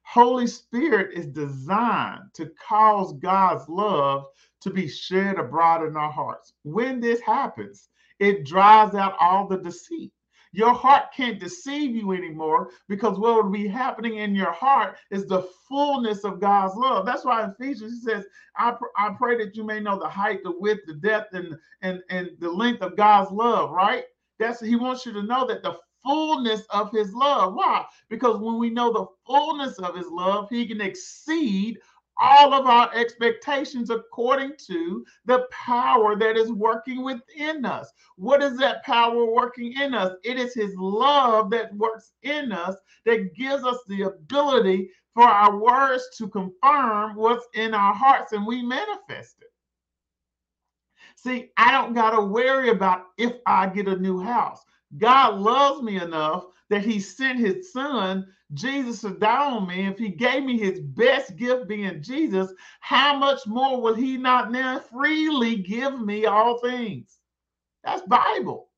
Holy 0.03 0.49
Spirit 0.49 1.17
is 1.17 1.27
designed 1.27 2.25
to 2.35 2.51
cause 2.69 3.13
God's 3.15 3.69
love 3.69 4.25
to 4.63 4.71
be 4.71 4.89
shed 4.89 5.39
abroad 5.39 5.87
in 5.87 5.97
our 5.97 6.11
hearts. 6.11 6.55
When 6.65 6.99
this 6.99 7.21
happens, 7.21 7.89
it 8.19 8.45
drives 8.47 8.95
out 8.95 9.15
all 9.21 9.47
the 9.47 9.59
deceit. 9.59 10.13
Your 10.53 10.75
heart 10.75 11.05
can't 11.17 11.41
deceive 11.41 11.97
you 11.97 12.13
anymore 12.13 12.71
because 12.89 13.19
what 13.19 13.43
will 13.43 13.51
be 13.51 13.67
happening 13.67 14.19
in 14.19 14.35
your 14.35 14.53
heart 14.53 14.97
is 15.11 15.25
the 15.27 15.49
fullness 15.67 16.25
of 16.25 16.41
God's 16.41 16.75
love. 16.77 17.07
That's 17.07 17.25
why 17.25 17.45
Ephesians 17.47 17.93
he 17.93 18.01
says, 18.01 18.25
I, 18.57 18.73
pr- 18.73 18.85
I 18.99 19.15
pray 19.17 19.39
that 19.39 19.57
you 19.57 19.65
may 19.65 19.81
know 19.81 19.99
the 19.99 20.09
height, 20.09 20.41
the 20.45 20.53
width, 20.59 20.83
the 20.87 20.95
depth, 20.95 21.35
and, 21.35 21.57
and, 21.81 22.03
and 22.11 22.31
the 22.39 22.51
length 22.51 22.83
of 22.83 22.97
God's 22.99 23.31
love, 23.33 23.71
right? 23.71 24.05
That's 24.39 24.61
he 24.61 24.77
wants 24.77 25.07
you 25.07 25.13
to 25.15 25.23
know 25.23 25.47
that 25.47 25.63
the 25.63 25.79
fullness 26.05 26.63
of 26.71 26.91
his 26.93 27.15
love. 27.15 27.55
Why? 27.55 27.85
Because 28.11 28.39
when 28.39 28.59
we 28.59 28.71
know 28.71 28.93
the 28.93 29.07
fullness 29.27 29.79
of 29.79 29.97
his 29.97 30.09
love, 30.09 30.49
he 30.51 30.67
can 30.67 30.81
exceed 30.81 31.79
all 32.21 32.53
of 32.53 32.67
our 32.67 32.93
expectations 32.95 33.91
according 33.91 34.53
to 34.67 35.05
the 35.25 35.47
power 35.51 36.17
that 36.17 36.37
is 36.37 36.53
working 36.53 37.03
within 37.03 37.65
us. 37.65 37.91
What 38.17 38.43
is 38.43 38.57
that 38.59 38.85
power 38.85 39.33
working 39.33 39.73
in 39.81 39.95
us? 39.95 40.13
It 40.25 40.39
is 40.39 40.55
His 40.55 40.75
love 40.77 41.51
that 41.51 41.75
works 41.75 42.13
in 42.23 42.53
us 42.53 42.77
that 43.07 43.35
gives 43.35 43.65
us 43.65 43.79
the 43.89 44.03
ability 44.03 44.91
for 45.15 45.25
our 45.25 45.59
words 45.59 46.05
to 46.19 46.29
confirm 46.29 47.17
what's 47.17 47.47
in 47.55 47.75
our 47.75 47.95
hearts 47.95 48.33
and 48.33 48.47
we 48.47 48.63
manifest 48.63 49.37
it. 49.41 49.49
See, 51.17 51.51
I 51.57 51.71
don't 51.71 51.95
got 51.95 52.11
to 52.11 52.21
worry 52.21 52.71
about 52.71 53.07
if 53.19 53.35
I 53.47 53.69
get 53.69 53.89
a 53.89 53.97
new 53.97 54.21
house. 54.21 54.61
God 54.99 55.39
loves 55.39 55.83
me 55.83 56.01
enough 56.01 56.47
that 56.69 56.85
He 56.85 57.01
sent 57.01 57.39
His 57.39 57.73
Son 57.73 58.27
Jesus 58.55 59.03
die 59.19 59.51
on 59.51 59.67
me, 59.67 59.87
if 59.87 59.99
he 59.99 60.09
gave 60.09 60.45
me 60.45 60.59
his 60.59 60.81
best 60.81 61.37
gift 61.37 61.69
being 61.69 62.03
Jesus, 62.03 62.53
how 62.81 63.17
much 63.17 63.47
more 63.47 63.81
will 63.81 63.95
he 63.95 64.17
not 64.17 64.53
now 64.53 64.79
freely 64.79 65.57
give 65.57 66.01
me 66.01 66.27
all 66.27 66.59
things? 66.59 67.19
That's 67.85 68.03
Bible. 68.03 68.69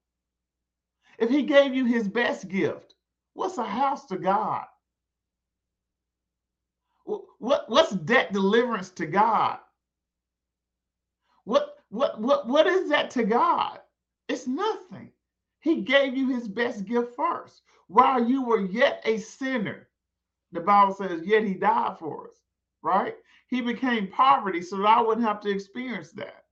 If 1.19 1.31
he 1.31 1.43
gave 1.43 1.75
you 1.75 1.85
his 1.85 2.09
best 2.09 2.49
gift, 2.49 2.95
what's 3.35 3.59
a 3.59 3.65
house 3.65 4.07
to 4.07 4.19
God? 4.19 4.67
What, 7.05 7.69
what's 7.69 7.93
debt 7.93 8.33
deliverance 8.33 8.91
to 8.93 9.07
God? 9.07 9.59
What 11.45 11.77
what 11.91 12.21
what 12.21 12.49
what 12.49 12.67
is 12.67 12.89
that 12.89 13.11
to 13.13 13.25
God? 13.25 13.81
It's 14.29 14.47
nothing. 14.47 15.13
He 15.61 15.83
gave 15.83 16.17
you 16.17 16.29
his 16.29 16.49
best 16.49 16.85
gift 16.87 17.15
first. 17.15 17.63
While 17.89 18.25
you 18.25 18.43
were 18.43 18.61
yet 18.61 19.03
a 19.05 19.19
sinner, 19.19 19.89
the 20.53 20.61
Bible 20.61 20.95
says, 20.95 21.27
yet 21.27 21.45
he 21.45 21.55
died 21.55 21.97
for 21.99 22.29
us, 22.29 22.35
right? 22.83 23.15
He 23.49 23.61
became 23.61 24.09
poverty 24.09 24.63
so 24.63 24.79
that 24.79 24.87
I 24.87 25.03
wouldn't 25.03 25.27
have 25.27 25.41
to 25.43 25.51
experience 25.51 26.13
that. 26.13 26.45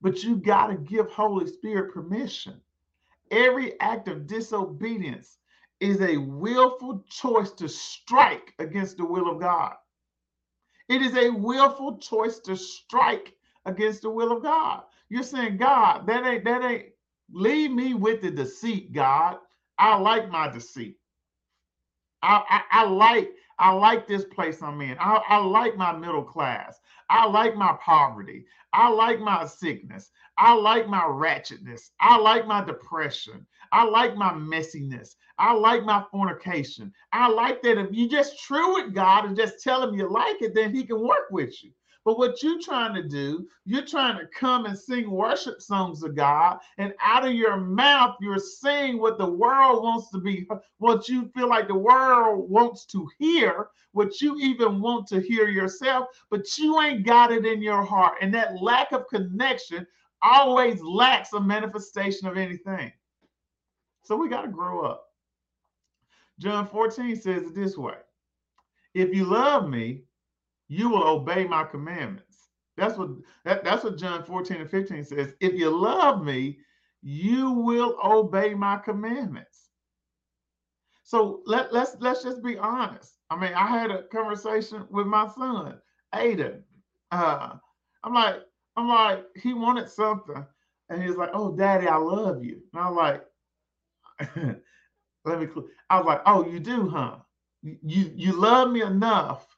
But 0.00 0.22
you 0.22 0.36
got 0.36 0.68
to 0.68 0.76
give 0.76 1.10
Holy 1.10 1.46
Spirit 1.46 1.92
permission. 1.94 2.60
Every 3.30 3.78
act 3.80 4.08
of 4.08 4.26
disobedience 4.26 5.38
is 5.80 6.00
a 6.00 6.16
willful 6.16 7.04
choice 7.08 7.52
to 7.52 7.68
strike 7.68 8.54
against 8.58 8.96
the 8.96 9.04
will 9.04 9.30
of 9.30 9.40
God. 9.40 9.74
It 10.88 11.02
is 11.02 11.16
a 11.16 11.30
willful 11.30 11.98
choice 11.98 12.38
to 12.40 12.56
strike 12.56 13.34
against 13.66 14.02
the 14.02 14.10
will 14.10 14.32
of 14.36 14.42
God. 14.42 14.82
You're 15.08 15.22
saying, 15.22 15.56
God, 15.56 16.06
that 16.06 16.26
ain't 16.26 16.44
that 16.44 16.64
ain't 16.64 16.86
leave 17.32 17.70
me 17.70 17.94
with 17.94 18.20
the 18.22 18.30
deceit, 18.30 18.92
God. 18.92 19.38
I 19.78 19.96
like 19.96 20.30
my 20.30 20.48
deceit. 20.48 20.96
I, 22.22 22.42
I, 22.48 22.82
I 22.82 22.84
like 22.84 23.30
I 23.58 23.72
like 23.72 24.06
this 24.06 24.24
place 24.24 24.62
I'm 24.62 24.80
in. 24.80 24.96
I, 24.98 25.22
I 25.28 25.36
like 25.38 25.76
my 25.76 25.92
middle 25.96 26.24
class. 26.24 26.80
I 27.08 27.26
like 27.26 27.54
my 27.54 27.76
poverty. 27.80 28.46
I 28.72 28.88
like 28.88 29.20
my 29.20 29.46
sickness. 29.46 30.10
I 30.36 30.54
like 30.54 30.88
my 30.88 31.02
ratchetness. 31.02 31.90
I 32.00 32.18
like 32.18 32.46
my 32.46 32.64
depression. 32.64 33.46
I 33.70 33.84
like 33.84 34.16
my 34.16 34.32
messiness. 34.32 35.14
I 35.38 35.52
like 35.52 35.84
my 35.84 36.04
fornication. 36.10 36.92
I 37.12 37.28
like 37.28 37.62
that 37.62 37.78
if 37.78 37.92
you 37.92 38.08
just 38.08 38.40
true 38.40 38.74
with 38.74 38.94
God 38.94 39.26
and 39.26 39.36
just 39.36 39.62
tell 39.62 39.82
him 39.82 39.94
you 39.94 40.10
like 40.10 40.42
it, 40.42 40.54
then 40.54 40.74
he 40.74 40.84
can 40.84 41.00
work 41.00 41.30
with 41.30 41.62
you. 41.62 41.70
But 42.04 42.18
what 42.18 42.42
you're 42.42 42.60
trying 42.60 42.94
to 42.94 43.02
do, 43.02 43.48
you're 43.64 43.86
trying 43.86 44.18
to 44.18 44.26
come 44.26 44.66
and 44.66 44.78
sing 44.78 45.10
worship 45.10 45.62
songs 45.62 46.02
of 46.02 46.14
God, 46.14 46.58
and 46.76 46.92
out 47.00 47.26
of 47.26 47.32
your 47.32 47.56
mouth, 47.56 48.16
you're 48.20 48.38
saying 48.38 48.98
what 48.98 49.16
the 49.16 49.30
world 49.30 49.82
wants 49.82 50.10
to 50.10 50.18
be, 50.18 50.46
what 50.78 51.08
you 51.08 51.30
feel 51.34 51.48
like 51.48 51.66
the 51.66 51.74
world 51.74 52.50
wants 52.50 52.84
to 52.86 53.08
hear, 53.18 53.68
what 53.92 54.20
you 54.20 54.36
even 54.38 54.80
want 54.80 55.06
to 55.08 55.20
hear 55.20 55.48
yourself, 55.48 56.08
but 56.30 56.58
you 56.58 56.78
ain't 56.80 57.06
got 57.06 57.32
it 57.32 57.46
in 57.46 57.62
your 57.62 57.82
heart. 57.82 58.18
And 58.20 58.34
that 58.34 58.60
lack 58.60 58.92
of 58.92 59.08
connection 59.08 59.86
always 60.20 60.82
lacks 60.82 61.32
a 61.32 61.40
manifestation 61.40 62.28
of 62.28 62.36
anything. 62.36 62.92
So 64.02 64.16
we 64.16 64.28
got 64.28 64.42
to 64.42 64.48
grow 64.48 64.84
up. 64.84 65.06
John 66.38 66.66
14 66.66 67.16
says 67.16 67.44
it 67.44 67.54
this 67.54 67.78
way 67.78 67.94
If 68.92 69.14
you 69.14 69.24
love 69.24 69.68
me, 69.68 70.02
you 70.68 70.88
will 70.88 71.06
obey 71.06 71.44
my 71.44 71.64
commandments. 71.64 72.48
That's 72.76 72.96
what 72.98 73.10
that, 73.44 73.64
that's 73.64 73.84
what 73.84 73.98
John 73.98 74.24
14 74.24 74.62
and 74.62 74.70
15 74.70 75.04
says. 75.04 75.34
If 75.40 75.54
you 75.54 75.70
love 75.70 76.24
me, 76.24 76.58
you 77.02 77.50
will 77.52 77.96
obey 78.02 78.54
my 78.54 78.78
commandments. 78.78 79.70
So 81.04 81.42
let, 81.46 81.72
let's 81.72 81.96
let's 82.00 82.22
just 82.22 82.42
be 82.42 82.56
honest. 82.58 83.14
I 83.30 83.36
mean, 83.38 83.52
I 83.54 83.66
had 83.66 83.90
a 83.90 84.04
conversation 84.04 84.86
with 84.90 85.06
my 85.06 85.28
son, 85.28 85.78
Aiden. 86.14 86.62
Uh, 87.10 87.56
I'm 88.02 88.14
like, 88.14 88.36
I'm 88.76 88.88
like, 88.88 89.24
he 89.36 89.54
wanted 89.54 89.88
something, 89.88 90.44
and 90.88 91.02
he's 91.02 91.16
like, 91.16 91.30
"Oh, 91.32 91.54
Daddy, 91.54 91.86
I 91.86 91.96
love 91.96 92.42
you." 92.42 92.62
And 92.72 92.82
I'm 92.82 92.96
like, 92.96 93.24
"Let 95.24 95.40
me." 95.40 95.48
I 95.90 95.98
was 95.98 96.06
like, 96.06 96.22
"Oh, 96.26 96.46
you 96.46 96.58
do, 96.58 96.88
huh? 96.88 97.18
You 97.62 98.12
you 98.14 98.32
love 98.32 98.70
me 98.70 98.82
enough 98.82 99.53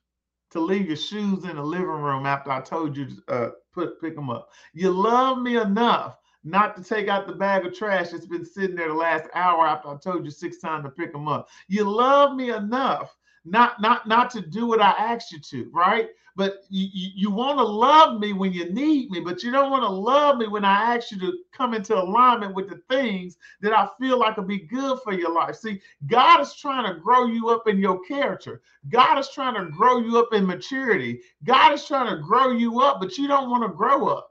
to 0.56 0.62
leave 0.62 0.86
your 0.86 0.96
shoes 0.96 1.44
in 1.44 1.56
the 1.56 1.62
living 1.62 1.86
room 1.86 2.26
after 2.26 2.50
I 2.50 2.60
told 2.60 2.96
you 2.96 3.06
to 3.06 3.32
uh, 3.32 3.50
put 3.72 4.00
pick 4.00 4.14
them 4.16 4.30
up. 4.30 4.50
You 4.74 4.90
love 4.90 5.38
me 5.38 5.56
enough 5.58 6.18
not 6.44 6.76
to 6.76 6.82
take 6.82 7.08
out 7.08 7.26
the 7.26 7.34
bag 7.34 7.66
of 7.66 7.74
trash 7.74 8.10
that's 8.10 8.26
been 8.26 8.44
sitting 8.44 8.76
there 8.76 8.88
the 8.88 8.94
last 8.94 9.28
hour 9.34 9.66
after 9.66 9.88
I 9.88 9.96
told 9.96 10.24
you 10.24 10.30
six 10.30 10.58
times 10.58 10.84
to 10.84 10.90
pick 10.90 11.12
them 11.12 11.28
up. 11.28 11.48
You 11.68 11.84
love 11.84 12.36
me 12.36 12.50
enough 12.50 13.16
not 13.46 13.80
not 13.80 14.06
not 14.08 14.30
to 14.30 14.40
do 14.40 14.66
what 14.66 14.80
I 14.82 14.90
asked 14.90 15.32
you 15.32 15.38
to, 15.38 15.70
right? 15.72 16.08
But 16.36 16.64
you, 16.68 17.10
you, 17.14 17.30
want 17.30 17.58
to 17.58 17.64
love 17.64 18.20
me 18.20 18.34
when 18.34 18.52
you 18.52 18.70
need 18.70 19.10
me, 19.10 19.20
but 19.20 19.42
you 19.42 19.50
don't 19.50 19.70
want 19.70 19.84
to 19.84 19.88
love 19.88 20.36
me 20.36 20.46
when 20.48 20.66
I 20.66 20.94
ask 20.94 21.10
you 21.10 21.18
to 21.20 21.32
come 21.50 21.72
into 21.72 21.96
alignment 21.96 22.54
with 22.54 22.68
the 22.68 22.82
things 22.90 23.38
that 23.62 23.72
I 23.72 23.88
feel 23.98 24.18
like 24.18 24.36
will 24.36 24.44
be 24.44 24.58
good 24.58 24.98
for 25.02 25.14
your 25.14 25.32
life. 25.32 25.56
See, 25.56 25.80
God 26.06 26.42
is 26.42 26.54
trying 26.54 26.92
to 26.92 27.00
grow 27.00 27.24
you 27.24 27.48
up 27.48 27.66
in 27.68 27.78
your 27.78 28.00
character. 28.04 28.60
God 28.90 29.18
is 29.18 29.30
trying 29.30 29.54
to 29.54 29.70
grow 29.70 29.98
you 29.98 30.18
up 30.18 30.34
in 30.34 30.46
maturity. 30.46 31.20
God 31.44 31.72
is 31.72 31.86
trying 31.86 32.14
to 32.14 32.22
grow 32.22 32.50
you 32.50 32.82
up, 32.82 33.00
but 33.00 33.16
you 33.16 33.28
don't 33.28 33.48
want 33.48 33.62
to 33.62 33.74
grow 33.74 34.08
up. 34.08 34.28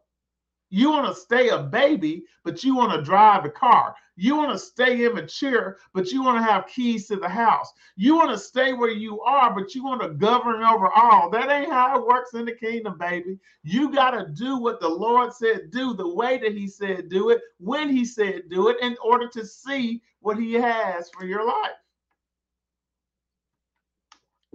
You 0.69 0.91
want 0.91 1.07
to 1.07 1.19
stay 1.19 1.49
a 1.49 1.59
baby, 1.59 2.23
but 2.43 2.63
you 2.63 2.75
want 2.75 2.93
to 2.93 3.01
drive 3.01 3.43
the 3.43 3.49
car. 3.49 3.95
You 4.17 4.37
want 4.37 4.51
to 4.51 4.57
stay 4.57 5.05
immature, 5.05 5.77
but 5.93 6.11
you 6.11 6.23
want 6.23 6.37
to 6.37 6.51
have 6.51 6.67
keys 6.67 7.07
to 7.07 7.17
the 7.17 7.27
house. 7.27 7.73
You 7.97 8.15
want 8.15 8.31
to 8.31 8.37
stay 8.37 8.71
where 8.73 8.91
you 8.91 9.21
are, 9.21 9.53
but 9.53 9.75
you 9.75 9.83
want 9.83 10.01
to 10.01 10.09
govern 10.09 10.63
over 10.63 10.89
all. 10.89 11.29
That 11.29 11.49
ain't 11.49 11.71
how 11.71 11.97
it 11.97 12.07
works 12.07 12.33
in 12.33 12.45
the 12.45 12.53
kingdom, 12.53 12.97
baby. 12.97 13.37
You 13.63 13.91
got 13.91 14.11
to 14.11 14.27
do 14.31 14.57
what 14.57 14.79
the 14.79 14.87
Lord 14.87 15.33
said 15.33 15.69
do, 15.71 15.93
the 15.93 16.07
way 16.07 16.37
that 16.37 16.53
He 16.53 16.67
said 16.67 17.09
do 17.09 17.29
it, 17.29 17.41
when 17.59 17.89
He 17.89 18.05
said 18.05 18.43
do 18.49 18.69
it, 18.69 18.77
in 18.81 18.95
order 19.03 19.27
to 19.29 19.45
see 19.45 20.01
what 20.21 20.37
He 20.37 20.53
has 20.53 21.09
for 21.09 21.25
your 21.25 21.45
life. 21.45 21.71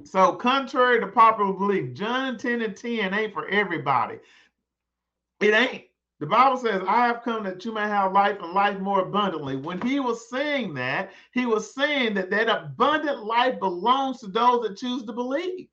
So, 0.05 0.33
contrary 0.33 1.01
to 1.01 1.07
popular 1.07 1.53
belief, 1.53 1.92
John 1.92 2.38
10 2.38 2.62
and 2.62 2.75
10 2.75 3.12
ain't 3.12 3.35
for 3.35 3.46
everybody. 3.49 4.18
It 5.40 5.53
ain't. 5.53 5.85
The 6.20 6.26
Bible 6.26 6.59
says, 6.59 6.83
I 6.87 7.06
have 7.06 7.22
come 7.22 7.44
that 7.44 7.64
you 7.64 7.72
may 7.72 7.88
have 7.88 8.12
life 8.12 8.37
and 8.42 8.52
life 8.52 8.78
more 8.78 9.00
abundantly. 9.00 9.56
When 9.56 9.80
he 9.80 10.00
was 10.00 10.28
saying 10.28 10.74
that, 10.74 11.11
he 11.33 11.46
was 11.46 11.74
saying 11.74 12.12
that 12.14 12.30
that 12.30 12.50
abundant 12.50 13.24
life 13.24 13.59
belongs 13.59 14.20
to 14.20 14.26
those 14.26 14.62
that 14.62 14.76
choose 14.76 15.04
to 15.04 15.14
believe. 15.14 15.68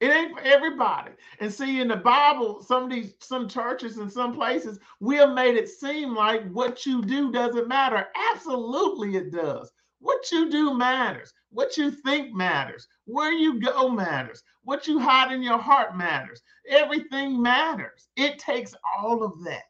It 0.00 0.10
ain't 0.10 0.32
for 0.32 0.40
everybody. 0.40 1.12
And 1.38 1.52
see, 1.52 1.80
in 1.80 1.88
the 1.88 1.96
Bible, 1.96 2.62
some 2.62 2.84
of 2.84 2.90
these, 2.90 3.14
some 3.20 3.48
churches 3.48 3.98
and 3.98 4.10
some 4.10 4.34
places, 4.34 4.80
we 4.98 5.16
have 5.16 5.34
made 5.34 5.56
it 5.56 5.68
seem 5.68 6.16
like 6.16 6.50
what 6.50 6.84
you 6.86 7.02
do 7.02 7.30
doesn't 7.30 7.68
matter. 7.68 8.08
Absolutely, 8.32 9.16
it 9.16 9.30
does. 9.30 9.70
What 10.00 10.32
you 10.32 10.50
do 10.50 10.74
matters. 10.74 11.32
What 11.50 11.76
you 11.76 11.90
think 11.90 12.34
matters. 12.34 12.88
Where 13.04 13.32
you 13.32 13.60
go 13.60 13.90
matters. 13.90 14.42
What 14.62 14.86
you 14.86 14.98
hide 14.98 15.32
in 15.32 15.42
your 15.42 15.58
heart 15.58 15.96
matters. 15.96 16.42
Everything 16.68 17.40
matters. 17.40 18.08
It 18.16 18.38
takes 18.38 18.74
all 18.96 19.22
of 19.22 19.42
that. 19.44 19.62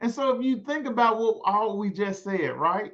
And 0.00 0.10
so 0.10 0.34
if 0.34 0.42
you 0.42 0.56
think 0.56 0.86
about 0.86 1.18
what 1.18 1.40
all 1.44 1.78
we 1.78 1.90
just 1.90 2.24
said, 2.24 2.56
right? 2.56 2.92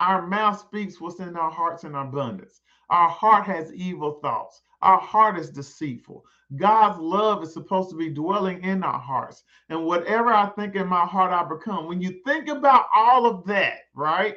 Our 0.00 0.26
mouth 0.26 0.60
speaks 0.60 1.00
what's 1.00 1.20
in 1.20 1.36
our 1.36 1.50
hearts 1.50 1.84
in 1.84 1.94
abundance. 1.94 2.60
Our 2.90 3.08
heart 3.08 3.44
has 3.46 3.72
evil 3.72 4.18
thoughts. 4.20 4.60
Our 4.82 4.98
heart 4.98 5.38
is 5.38 5.50
deceitful. 5.50 6.24
God's 6.56 6.98
love 6.98 7.42
is 7.42 7.52
supposed 7.52 7.90
to 7.90 7.96
be 7.96 8.08
dwelling 8.10 8.62
in 8.64 8.82
our 8.82 8.98
hearts. 8.98 9.44
And 9.68 9.84
whatever 9.84 10.32
I 10.32 10.46
think 10.50 10.74
in 10.74 10.88
my 10.88 11.06
heart, 11.06 11.32
I 11.32 11.48
become. 11.48 11.86
When 11.86 12.00
you 12.00 12.20
think 12.26 12.48
about 12.48 12.86
all 12.94 13.26
of 13.26 13.44
that, 13.46 13.78
right? 13.94 14.36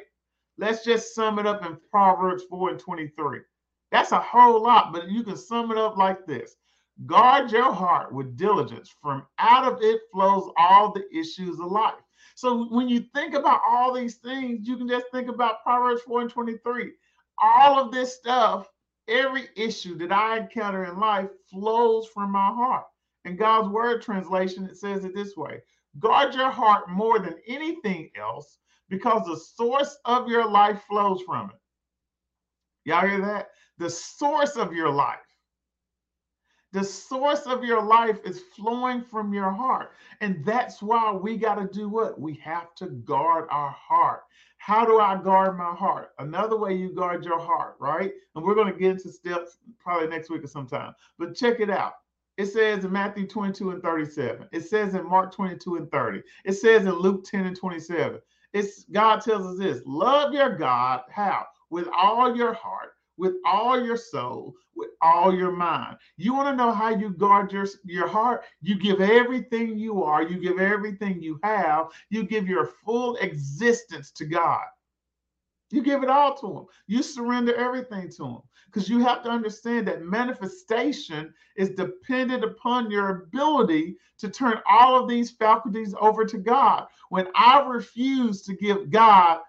Let's 0.56 0.84
just 0.84 1.14
sum 1.14 1.38
it 1.38 1.46
up 1.46 1.64
in 1.66 1.76
Proverbs 1.90 2.44
4 2.48 2.70
and 2.70 2.78
23. 2.78 3.40
That's 3.94 4.10
a 4.10 4.18
whole 4.18 4.60
lot, 4.60 4.92
but 4.92 5.08
you 5.08 5.22
can 5.22 5.36
sum 5.36 5.70
it 5.70 5.78
up 5.78 5.96
like 5.96 6.26
this 6.26 6.56
Guard 7.06 7.52
your 7.52 7.72
heart 7.72 8.12
with 8.12 8.36
diligence, 8.36 8.92
from 9.00 9.24
out 9.38 9.72
of 9.72 9.78
it 9.82 10.00
flows 10.12 10.50
all 10.56 10.90
the 10.90 11.04
issues 11.16 11.60
of 11.60 11.70
life. 11.70 12.02
So 12.34 12.64
when 12.70 12.88
you 12.88 13.04
think 13.14 13.34
about 13.34 13.60
all 13.64 13.92
these 13.92 14.16
things, 14.16 14.66
you 14.66 14.76
can 14.76 14.88
just 14.88 15.06
think 15.12 15.28
about 15.28 15.62
Proverbs 15.62 16.02
4 16.02 16.22
and 16.22 16.30
23. 16.30 16.90
All 17.40 17.78
of 17.78 17.92
this 17.92 18.16
stuff, 18.16 18.68
every 19.06 19.48
issue 19.54 19.96
that 19.98 20.10
I 20.10 20.38
encounter 20.38 20.86
in 20.86 20.98
life 20.98 21.28
flows 21.48 22.08
from 22.08 22.32
my 22.32 22.48
heart. 22.48 22.86
In 23.24 23.36
God's 23.36 23.68
word 23.68 24.02
translation, 24.02 24.64
it 24.64 24.76
says 24.76 25.04
it 25.04 25.14
this 25.14 25.36
way 25.36 25.62
guard 26.00 26.34
your 26.34 26.50
heart 26.50 26.90
more 26.90 27.20
than 27.20 27.36
anything 27.46 28.10
else 28.20 28.58
because 28.88 29.24
the 29.24 29.36
source 29.36 29.96
of 30.04 30.28
your 30.28 30.50
life 30.50 30.82
flows 30.88 31.22
from 31.22 31.50
it. 31.50 31.60
Y'all 32.84 33.06
hear 33.06 33.20
that? 33.20 33.50
The 33.78 33.90
source 33.90 34.56
of 34.56 34.72
your 34.72 34.90
life. 34.90 35.18
The 36.72 36.82
source 36.82 37.42
of 37.42 37.62
your 37.62 37.82
life 37.82 38.18
is 38.24 38.42
flowing 38.56 39.02
from 39.02 39.32
your 39.32 39.50
heart. 39.50 39.92
And 40.20 40.44
that's 40.44 40.82
why 40.82 41.12
we 41.12 41.36
got 41.36 41.54
to 41.54 41.68
do 41.72 41.88
what? 41.88 42.20
We 42.20 42.34
have 42.42 42.74
to 42.76 42.86
guard 42.86 43.46
our 43.50 43.70
heart. 43.70 44.22
How 44.58 44.84
do 44.84 44.98
I 44.98 45.22
guard 45.22 45.56
my 45.56 45.72
heart? 45.72 46.10
Another 46.18 46.56
way 46.56 46.74
you 46.74 46.92
guard 46.92 47.24
your 47.24 47.38
heart, 47.38 47.76
right? 47.78 48.12
And 48.34 48.44
we're 48.44 48.56
going 48.56 48.72
to 48.72 48.78
get 48.78 48.92
into 48.92 49.12
steps 49.12 49.58
probably 49.78 50.08
next 50.08 50.30
week 50.30 50.42
or 50.42 50.48
sometime. 50.48 50.94
But 51.16 51.36
check 51.36 51.60
it 51.60 51.70
out. 51.70 51.92
It 52.38 52.46
says 52.46 52.84
in 52.84 52.90
Matthew 52.90 53.28
22 53.28 53.70
and 53.70 53.82
37. 53.82 54.48
It 54.50 54.62
says 54.62 54.94
in 54.94 55.08
Mark 55.08 55.32
22 55.32 55.76
and 55.76 55.90
30. 55.90 56.22
It 56.44 56.54
says 56.54 56.86
in 56.86 56.92
Luke 56.92 57.24
10 57.24 57.46
and 57.46 57.56
27. 57.56 58.18
It's 58.52 58.84
God 58.84 59.20
tells 59.20 59.46
us 59.46 59.58
this 59.58 59.82
love 59.86 60.32
your 60.32 60.56
God. 60.56 61.02
How? 61.10 61.46
With 61.70 61.88
all 61.96 62.36
your 62.36 62.52
heart, 62.52 62.93
with 63.16 63.34
all 63.46 63.82
your 63.82 63.96
soul, 63.96 64.54
with 64.74 64.90
all 65.00 65.34
your 65.34 65.52
mind. 65.52 65.96
You 66.16 66.34
want 66.34 66.48
to 66.48 66.56
know 66.56 66.72
how 66.72 66.90
you 66.90 67.10
guard 67.10 67.52
your, 67.52 67.66
your 67.84 68.08
heart? 68.08 68.44
You 68.60 68.78
give 68.78 69.00
everything 69.00 69.78
you 69.78 70.02
are, 70.02 70.22
you 70.22 70.38
give 70.38 70.58
everything 70.58 71.20
you 71.20 71.38
have, 71.42 71.88
you 72.10 72.24
give 72.24 72.46
your 72.46 72.66
full 72.84 73.16
existence 73.16 74.10
to 74.12 74.24
God. 74.24 74.64
You 75.70 75.82
give 75.82 76.02
it 76.02 76.10
all 76.10 76.36
to 76.36 76.58
Him. 76.58 76.64
You 76.86 77.02
surrender 77.02 77.54
everything 77.54 78.08
to 78.10 78.24
Him 78.24 78.38
because 78.66 78.88
you 78.88 79.00
have 79.00 79.22
to 79.24 79.30
understand 79.30 79.88
that 79.88 80.02
manifestation 80.02 81.32
is 81.56 81.70
dependent 81.70 82.44
upon 82.44 82.90
your 82.90 83.22
ability 83.22 83.96
to 84.18 84.28
turn 84.28 84.60
all 84.68 85.00
of 85.00 85.08
these 85.08 85.32
faculties 85.32 85.94
over 86.00 86.24
to 86.24 86.38
God. 86.38 86.86
When 87.08 87.26
I 87.34 87.60
refuse 87.66 88.42
to 88.42 88.54
give 88.54 88.90
God 88.90 89.40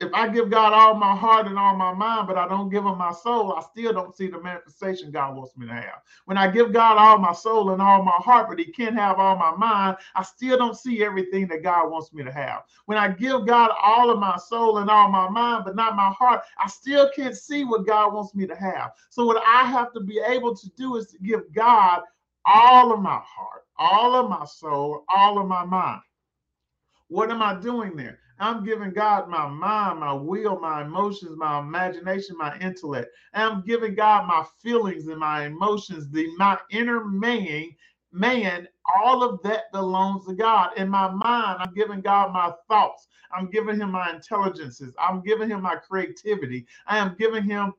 if 0.00 0.08
I 0.14 0.28
give 0.28 0.50
God 0.50 0.72
all 0.72 0.94
my 0.94 1.14
heart 1.14 1.46
and 1.46 1.58
all 1.58 1.76
my 1.76 1.92
mind, 1.92 2.26
but 2.26 2.38
I 2.38 2.48
don't 2.48 2.70
give 2.70 2.84
him 2.84 2.96
my 2.96 3.12
soul, 3.12 3.52
I 3.52 3.60
still 3.60 3.92
don't 3.92 4.16
see 4.16 4.28
the 4.28 4.40
manifestation 4.40 5.10
God 5.10 5.36
wants 5.36 5.54
me 5.58 5.66
to 5.66 5.74
have. 5.74 6.00
When 6.24 6.38
I 6.38 6.50
give 6.50 6.72
God 6.72 6.96
all 6.96 7.18
my 7.18 7.34
soul 7.34 7.70
and 7.70 7.82
all 7.82 8.02
my 8.02 8.16
heart, 8.16 8.48
but 8.48 8.58
he 8.58 8.64
can't 8.64 8.96
have 8.96 9.18
all 9.18 9.36
my 9.36 9.54
mind, 9.54 9.98
I 10.14 10.22
still 10.22 10.56
don't 10.56 10.76
see 10.76 11.04
everything 11.04 11.48
that 11.48 11.62
God 11.62 11.90
wants 11.90 12.14
me 12.14 12.24
to 12.24 12.32
have. 12.32 12.62
When 12.86 12.96
I 12.96 13.08
give 13.08 13.46
God 13.46 13.72
all 13.82 14.10
of 14.10 14.18
my 14.18 14.38
soul 14.38 14.78
and 14.78 14.88
all 14.88 15.10
my 15.10 15.28
mind, 15.28 15.64
but 15.66 15.76
not 15.76 15.96
my 15.96 16.10
heart, 16.18 16.40
I 16.58 16.66
still 16.66 17.10
can't 17.14 17.36
see 17.36 17.64
what 17.64 17.86
God 17.86 18.14
wants 18.14 18.34
me 18.34 18.46
to 18.46 18.56
have. 18.56 18.92
So 19.10 19.26
what 19.26 19.42
I 19.46 19.64
have 19.64 19.92
to 19.92 20.00
be 20.00 20.18
able 20.26 20.56
to 20.56 20.70
do 20.76 20.96
is 20.96 21.08
to 21.08 21.18
give 21.18 21.52
God 21.52 22.00
all 22.46 22.90
of 22.90 23.00
my 23.00 23.20
heart, 23.22 23.64
all 23.78 24.14
of 24.14 24.30
my 24.30 24.46
soul, 24.46 25.04
all 25.14 25.38
of 25.38 25.46
my 25.46 25.64
mind. 25.64 26.00
What 27.08 27.30
am 27.30 27.42
I 27.42 27.60
doing 27.60 27.96
there? 27.96 28.18
I'm 28.40 28.64
giving 28.64 28.92
God 28.92 29.28
my 29.28 29.48
mind, 29.48 30.00
my 30.00 30.12
will, 30.14 30.58
my 30.60 30.82
emotions, 30.82 31.36
my 31.36 31.60
imagination, 31.60 32.36
my 32.38 32.58
intellect. 32.58 33.10
I'm 33.34 33.62
giving 33.62 33.94
God 33.94 34.26
my 34.26 34.44
feelings 34.62 35.08
and 35.08 35.18
my 35.18 35.46
emotions, 35.46 36.10
the 36.10 36.28
my 36.38 36.58
inner 36.70 37.04
man, 37.04 37.70
man, 38.12 38.68
all 38.96 39.22
of 39.22 39.42
that 39.44 39.72
belongs 39.72 40.26
to 40.26 40.34
God. 40.34 40.70
In 40.78 40.88
my 40.88 41.10
mind, 41.10 41.58
I'm 41.60 41.74
giving 41.74 42.00
God 42.00 42.32
my 42.32 42.52
thoughts. 42.68 43.08
I'm 43.36 43.50
giving 43.50 43.76
him 43.80 43.92
my 43.92 44.10
intelligences. 44.10 44.94
I'm 44.98 45.22
giving 45.22 45.50
him 45.50 45.62
my 45.62 45.76
creativity. 45.76 46.66
I 46.86 46.98
am 46.98 47.16
giving 47.18 47.44
him 47.44 47.74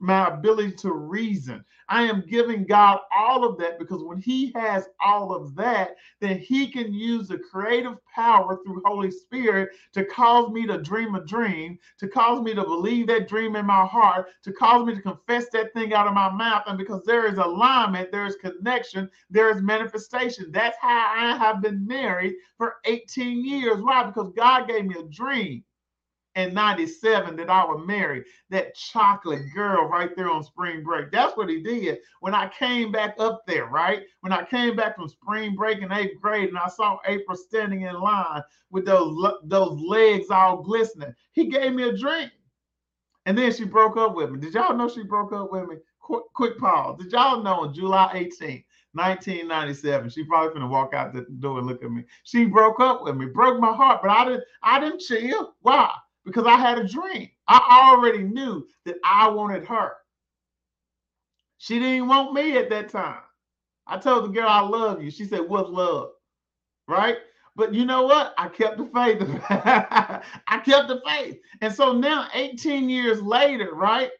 my 0.00 0.28
ability 0.28 0.72
to 0.72 0.92
reason. 0.92 1.64
I 1.88 2.02
am 2.02 2.24
giving 2.28 2.66
God 2.66 3.00
all 3.16 3.44
of 3.44 3.58
that 3.58 3.78
because 3.78 4.02
when 4.02 4.18
He 4.18 4.52
has 4.54 4.88
all 5.04 5.34
of 5.34 5.54
that, 5.56 5.96
then 6.20 6.38
He 6.38 6.68
can 6.70 6.92
use 6.92 7.28
the 7.28 7.38
creative 7.38 7.94
power 8.14 8.58
through 8.64 8.82
Holy 8.84 9.10
Spirit 9.10 9.70
to 9.94 10.04
cause 10.04 10.50
me 10.50 10.66
to 10.66 10.78
dream 10.82 11.14
a 11.14 11.24
dream, 11.24 11.78
to 11.98 12.08
cause 12.08 12.42
me 12.42 12.54
to 12.54 12.64
believe 12.64 13.06
that 13.08 13.28
dream 13.28 13.56
in 13.56 13.66
my 13.66 13.86
heart, 13.86 14.28
to 14.44 14.52
cause 14.52 14.86
me 14.86 14.94
to 14.94 15.02
confess 15.02 15.46
that 15.52 15.72
thing 15.72 15.94
out 15.94 16.06
of 16.06 16.14
my 16.14 16.30
mouth. 16.30 16.64
And 16.66 16.78
because 16.78 17.04
there 17.04 17.26
is 17.26 17.38
alignment, 17.38 18.12
there 18.12 18.26
is 18.26 18.36
connection, 18.36 19.10
there 19.30 19.50
is 19.50 19.62
manifestation. 19.62 20.52
That's 20.52 20.76
how 20.80 21.12
I 21.16 21.36
have 21.36 21.62
been 21.62 21.86
married 21.86 22.34
for 22.58 22.76
18 22.84 23.44
years. 23.44 23.80
Why? 23.80 24.04
Because 24.04 24.32
God 24.36 24.68
gave 24.68 24.84
me 24.84 24.96
a 24.98 25.04
dream 25.04 25.64
in 26.38 26.54
97 26.54 27.34
that 27.34 27.50
I 27.50 27.64
would 27.64 27.84
marry 27.84 28.24
that 28.50 28.76
chocolate 28.76 29.42
girl 29.52 29.88
right 29.88 30.14
there 30.14 30.30
on 30.30 30.44
spring 30.44 30.84
break. 30.84 31.10
That's 31.10 31.36
what 31.36 31.48
he 31.48 31.60
did. 31.60 31.98
When 32.20 32.32
I 32.32 32.48
came 32.48 32.92
back 32.92 33.16
up 33.18 33.42
there, 33.46 33.66
right? 33.66 34.04
When 34.20 34.32
I 34.32 34.44
came 34.44 34.76
back 34.76 34.94
from 34.94 35.08
spring 35.08 35.56
break 35.56 35.82
in 35.82 35.90
eighth 35.90 36.20
grade 36.20 36.48
and 36.48 36.58
I 36.58 36.68
saw 36.68 36.98
April 37.06 37.36
standing 37.36 37.82
in 37.82 38.00
line 38.00 38.42
with 38.70 38.86
those, 38.86 39.32
those 39.42 39.80
legs 39.80 40.30
all 40.30 40.62
glistening, 40.62 41.12
he 41.32 41.48
gave 41.48 41.72
me 41.72 41.88
a 41.88 41.96
drink. 41.96 42.30
And 43.26 43.36
then 43.36 43.52
she 43.52 43.64
broke 43.64 43.96
up 43.96 44.14
with 44.14 44.30
me. 44.30 44.38
Did 44.38 44.54
y'all 44.54 44.76
know 44.76 44.88
she 44.88 45.02
broke 45.02 45.32
up 45.32 45.50
with 45.50 45.66
me? 45.66 45.76
Quick, 45.98 46.22
quick 46.34 46.58
pause. 46.58 46.98
Did 47.00 47.12
y'all 47.12 47.42
know 47.42 47.64
on 47.64 47.74
July 47.74 48.12
18th, 48.14 48.64
1997. 48.92 50.08
She 50.10 50.22
probably 50.22 50.54
gonna 50.54 50.70
walk 50.70 50.94
out 50.94 51.12
the 51.12 51.26
door 51.40 51.58
and 51.58 51.66
look 51.66 51.82
at 51.82 51.90
me. 51.90 52.04
She 52.22 52.46
broke 52.46 52.78
up 52.78 53.02
with 53.02 53.16
me, 53.16 53.26
broke 53.26 53.60
my 53.60 53.72
heart, 53.72 54.00
but 54.02 54.10
I 54.12 54.24
didn't. 54.24 54.44
I 54.62 54.80
didn't 54.80 55.00
chill. 55.00 55.54
Why? 55.62 55.92
Because 56.28 56.46
I 56.46 56.56
had 56.56 56.78
a 56.78 56.86
dream. 56.86 57.28
I 57.48 57.90
already 57.90 58.22
knew 58.22 58.66
that 58.84 58.96
I 59.02 59.28
wanted 59.28 59.64
her. 59.66 59.92
She 61.56 61.78
didn't 61.78 62.08
want 62.08 62.34
me 62.34 62.56
at 62.58 62.70
that 62.70 62.90
time. 62.90 63.22
I 63.86 63.98
told 63.98 64.24
the 64.24 64.28
girl 64.28 64.48
I 64.48 64.60
love 64.60 65.02
you. 65.02 65.10
She 65.10 65.24
said, 65.24 65.40
What's 65.48 65.70
love? 65.70 66.10
Right? 66.86 67.16
But 67.56 67.74
you 67.74 67.86
know 67.86 68.02
what? 68.02 68.34
I 68.38 68.48
kept 68.48 68.76
the 68.78 68.84
faith. 68.94 69.22
I 69.50 70.58
kept 70.64 70.88
the 70.88 71.00
faith. 71.06 71.38
And 71.62 71.74
so 71.74 71.92
now, 71.92 72.28
18 72.34 72.88
years 72.90 73.22
later, 73.22 73.74
right? 73.74 74.10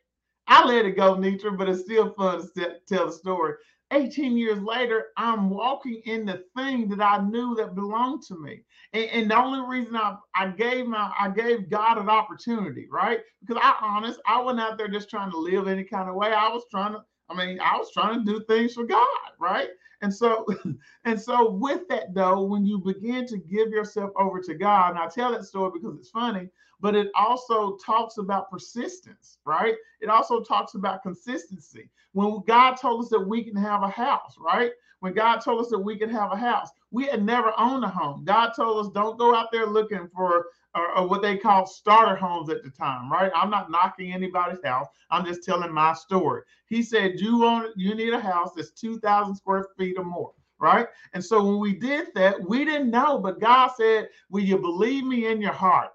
I 0.48 0.64
let 0.66 0.86
it 0.86 0.96
go, 0.96 1.14
Nitra, 1.14 1.56
but 1.56 1.68
it's 1.68 1.82
still 1.82 2.12
fun 2.14 2.48
to 2.56 2.76
tell 2.88 3.06
the 3.06 3.12
story. 3.12 3.54
18 3.92 4.36
years 4.36 4.60
later, 4.62 5.06
I'm 5.16 5.48
walking 5.48 6.02
in 6.04 6.26
the 6.26 6.44
thing 6.56 6.88
that 6.88 7.00
I 7.00 7.18
knew 7.18 7.54
that 7.56 7.74
belonged 7.74 8.22
to 8.28 8.38
me. 8.38 8.62
And, 8.92 9.04
and, 9.10 9.30
the 9.30 9.38
only 9.38 9.60
reason 9.60 9.96
I, 9.96 10.16
I 10.34 10.48
gave 10.48 10.86
my 10.86 11.12
I 11.18 11.30
gave 11.30 11.70
God 11.70 11.98
an 11.98 12.08
opportunity, 12.08 12.86
right? 12.90 13.20
Because 13.40 13.60
I 13.62 13.74
honest, 13.82 14.20
I 14.26 14.40
wasn't 14.40 14.60
out 14.60 14.78
there 14.78 14.88
just 14.88 15.10
trying 15.10 15.30
to 15.30 15.38
live 15.38 15.68
any 15.68 15.84
kind 15.84 16.08
of 16.08 16.14
way. 16.14 16.32
I 16.32 16.48
was 16.48 16.64
trying 16.70 16.92
to, 16.92 17.00
I 17.28 17.34
mean, 17.34 17.60
I 17.60 17.76
was 17.76 17.90
trying 17.92 18.24
to 18.24 18.32
do 18.32 18.44
things 18.44 18.74
for 18.74 18.84
God, 18.84 19.06
right? 19.40 19.68
And 20.02 20.14
so, 20.14 20.46
and 21.04 21.20
so 21.20 21.50
with 21.50 21.88
that 21.88 22.14
though, 22.14 22.42
when 22.42 22.64
you 22.64 22.78
begin 22.78 23.26
to 23.26 23.38
give 23.38 23.70
yourself 23.70 24.10
over 24.16 24.40
to 24.42 24.54
God, 24.54 24.90
and 24.90 24.98
I 24.98 25.08
tell 25.08 25.32
that 25.32 25.44
story 25.44 25.72
because 25.74 25.96
it's 25.98 26.10
funny, 26.10 26.48
but 26.80 26.94
it 26.94 27.08
also 27.14 27.76
talks 27.76 28.18
about 28.18 28.50
persistence, 28.50 29.38
right? 29.44 29.74
It 30.00 30.08
also 30.08 30.40
talks 30.40 30.74
about 30.74 31.02
consistency. 31.02 31.90
When 32.12 32.42
God 32.46 32.74
told 32.74 33.04
us 33.04 33.10
that 33.10 33.20
we 33.20 33.42
can 33.42 33.56
have 33.56 33.82
a 33.82 33.88
house, 33.88 34.36
right? 34.38 34.72
When 35.00 35.12
God 35.12 35.38
told 35.38 35.60
us 35.60 35.70
that 35.70 35.78
we 35.78 35.96
can 35.96 36.10
have 36.10 36.32
a 36.32 36.36
house, 36.36 36.70
we 36.90 37.06
had 37.06 37.24
never 37.24 37.52
owned 37.58 37.84
a 37.84 37.88
home. 37.88 38.24
God 38.24 38.50
told 38.54 38.84
us 38.84 38.92
don't 38.92 39.18
go 39.18 39.34
out 39.34 39.52
there 39.52 39.66
looking 39.66 40.08
for 40.08 40.46
or, 40.74 40.98
or, 40.98 41.08
what 41.08 41.22
they 41.22 41.36
call 41.36 41.66
starter 41.66 42.14
homes 42.14 42.50
at 42.50 42.62
the 42.62 42.70
time, 42.70 43.10
right? 43.10 43.32
I'm 43.34 43.50
not 43.50 43.70
knocking 43.70 44.12
anybody's 44.12 44.62
house. 44.62 44.86
I'm 45.10 45.24
just 45.24 45.42
telling 45.42 45.72
my 45.72 45.94
story. 45.94 46.42
He 46.66 46.82
said 46.82 47.20
you 47.20 47.38
want 47.38 47.76
you 47.76 47.94
need 47.94 48.12
a 48.12 48.20
house 48.20 48.50
that's 48.54 48.70
2,000 48.72 49.34
square 49.34 49.68
feet 49.78 49.96
or 49.98 50.04
more, 50.04 50.34
right? 50.58 50.86
And 51.14 51.24
so 51.24 51.42
when 51.42 51.58
we 51.58 51.74
did 51.74 52.08
that, 52.14 52.40
we 52.40 52.64
didn't 52.64 52.90
know, 52.90 53.18
but 53.18 53.40
God 53.40 53.70
said, 53.76 54.10
"Will 54.30 54.44
you 54.44 54.58
believe 54.58 55.04
me 55.04 55.26
in 55.26 55.40
your 55.40 55.52
heart?" 55.52 55.90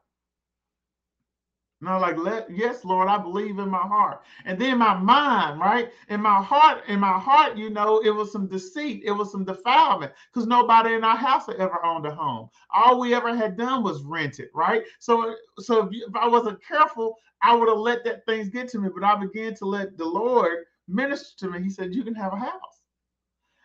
And 1.83 1.89
I 1.89 1.95
was 1.97 2.01
like, 2.01 2.17
Let, 2.17 2.49
yes, 2.49 2.85
Lord, 2.85 3.09
I 3.09 3.17
believe 3.17 3.59
in 3.59 3.69
my 3.69 3.81
heart. 3.81 4.21
And 4.45 4.57
then 4.57 4.77
my 4.77 4.93
mind, 4.93 5.59
right? 5.59 5.91
In 6.07 6.21
my 6.21 6.41
heart, 6.41 6.83
in 6.87 6.97
my 6.97 7.19
heart, 7.19 7.57
you 7.57 7.69
know, 7.69 7.99
it 7.99 8.09
was 8.09 8.31
some 8.31 8.47
deceit, 8.47 9.03
it 9.03 9.11
was 9.11 9.33
some 9.33 9.43
defilement, 9.43 10.13
because 10.31 10.47
nobody 10.47 10.93
in 10.93 11.03
our 11.03 11.17
house 11.17 11.47
had 11.47 11.57
ever 11.57 11.83
owned 11.85 12.05
a 12.05 12.15
home. 12.15 12.47
All 12.73 13.01
we 13.01 13.13
ever 13.13 13.35
had 13.35 13.57
done 13.57 13.83
was 13.83 14.01
rent 14.03 14.39
it, 14.39 14.49
right? 14.55 14.83
So, 14.99 15.35
so 15.59 15.85
if, 15.85 15.91
you, 15.91 16.05
if 16.07 16.15
I 16.15 16.25
wasn't 16.25 16.63
careful, 16.65 17.17
I 17.41 17.53
would 17.53 17.67
have 17.67 17.79
let 17.79 18.05
that 18.05 18.25
things 18.25 18.47
get 18.47 18.69
to 18.69 18.79
me. 18.79 18.87
But 18.87 19.03
I 19.03 19.15
began 19.15 19.53
to 19.55 19.65
let 19.65 19.97
the 19.97 20.05
Lord 20.05 20.59
minister 20.87 21.47
to 21.47 21.51
me. 21.51 21.63
He 21.63 21.69
said, 21.69 21.93
You 21.93 22.05
can 22.05 22.15
have 22.15 22.31
a 22.31 22.37
house. 22.37 22.79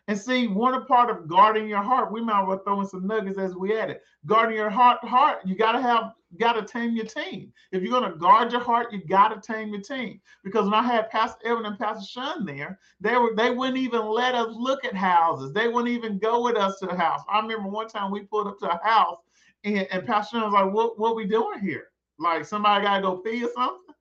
And 0.09 0.19
see, 0.19 0.49
one 0.49 0.85
part 0.87 1.09
of 1.09 1.29
guarding 1.29 1.69
your 1.69 1.83
heart, 1.83 2.11
we 2.11 2.21
might 2.21 2.43
well 2.43 2.59
throw 2.65 2.81
in 2.81 2.87
some 2.89 3.07
nuggets 3.07 3.39
as 3.39 3.55
we 3.55 3.79
add 3.79 3.91
it. 3.91 4.03
Guarding 4.27 4.57
your 4.57 4.71
heart, 4.71 5.05
heart, 5.05 5.41
you 5.45 5.55
gotta 5.55 5.81
have, 5.81 6.15
gotta 6.37 6.63
tame 6.63 6.95
your 6.95 7.07
team. 7.07 7.53
If 7.73 7.83
you're 7.83 7.99
gonna 7.99 8.17
guard 8.17 8.53
your 8.53 8.61
heart, 8.61 8.93
you 8.93 9.03
gotta 9.05 9.41
tame 9.41 9.71
your 9.71 9.81
team. 9.81 10.21
Because 10.45 10.65
when 10.65 10.75
I 10.75 10.83
had 10.83 11.11
Pastor 11.11 11.47
Evan 11.47 11.65
and 11.65 11.79
Pastor 11.79 12.05
Sean 12.05 12.45
there, 12.45 12.79
they 13.01 13.17
were 13.17 13.35
they 13.35 13.51
wouldn't 13.51 13.79
even 13.79 14.07
let 14.07 14.35
us 14.35 14.49
look 14.51 14.85
at 14.85 14.95
houses. 14.95 15.53
They 15.53 15.69
wouldn't 15.69 15.95
even 15.95 16.19
go 16.19 16.43
with 16.43 16.57
us 16.57 16.79
to 16.81 16.87
the 16.87 16.97
house. 16.97 17.23
I 17.29 17.41
remember 17.41 17.69
one 17.69 17.89
time 17.89 18.11
we 18.11 18.21
pulled 18.21 18.47
up 18.47 18.59
to 18.61 18.71
a 18.71 18.87
house 18.87 19.21
and, 19.65 19.87
and 19.91 20.07
Pastor 20.07 20.37
Sean 20.37 20.53
was 20.53 20.53
like, 20.53 20.73
What 20.73 20.99
what 20.99 21.17
we 21.17 21.27
doing 21.27 21.61
here? 21.61 21.89
Like 22.19 22.45
somebody 22.45 22.85
gotta 22.85 23.03
go 23.03 23.19
pee 23.19 23.45
or 23.45 23.51
something. 23.55 23.95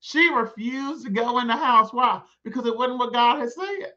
She 0.00 0.30
refused 0.30 1.04
to 1.04 1.10
go 1.10 1.38
in 1.40 1.46
the 1.46 1.56
house. 1.56 1.92
Why? 1.92 2.22
Because 2.42 2.66
it 2.66 2.76
wasn't 2.76 2.98
what 2.98 3.12
God 3.12 3.38
had 3.38 3.52
said. 3.52 3.92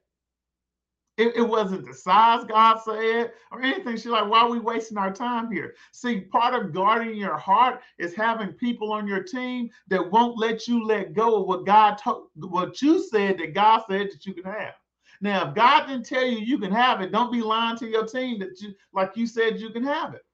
It, 1.16 1.36
it, 1.36 1.48
wasn't 1.48 1.86
the 1.86 1.94
size 1.94 2.44
God 2.46 2.80
said 2.80 3.34
or 3.52 3.62
anything. 3.62 3.98
She's 3.98 4.08
like, 4.08 4.28
why 4.28 4.40
are 4.40 4.50
we 4.50 4.60
wasting 4.60 4.98
our 4.98 5.14
time 5.14 5.52
here? 5.52 5.76
See, 5.92 6.22
part 6.22 6.56
of 6.56 6.74
guarding 6.74 7.16
your 7.16 7.38
heart 7.38 7.82
is 8.00 8.16
having 8.16 8.52
people 8.54 8.92
on 8.92 9.08
your 9.08 9.22
team 9.22 9.70
that 9.90 10.12
won't 10.12 10.40
let 10.40 10.68
you 10.68 10.84
let 10.84 11.14
go 11.14 11.42
of 11.42 11.48
what 11.48 11.68
God 11.68 12.00
told, 12.00 12.30
what 12.36 12.82
you 12.82 13.04
said 13.04 13.38
that 13.38 13.54
God 13.54 13.84
said 13.88 14.10
that 14.12 14.26
you 14.26 14.34
can 14.34 14.46
have. 14.46 14.74
Now, 15.22 15.50
if 15.50 15.56
God 15.56 15.86
didn't 15.86 16.08
tell 16.08 16.26
you 16.26 16.40
you 16.40 16.58
can 16.58 16.72
have 16.72 17.02
it, 17.02 17.12
don't 17.12 17.32
be 17.32 17.42
lying 17.42 17.78
to 17.78 17.88
your 17.88 18.08
team 18.08 18.40
that 18.40 18.60
you, 18.60 18.74
like 18.92 19.16
you 19.16 19.28
said, 19.28 19.60
you 19.60 19.70
can 19.70 19.84
have 19.84 20.16
it. 20.16 20.26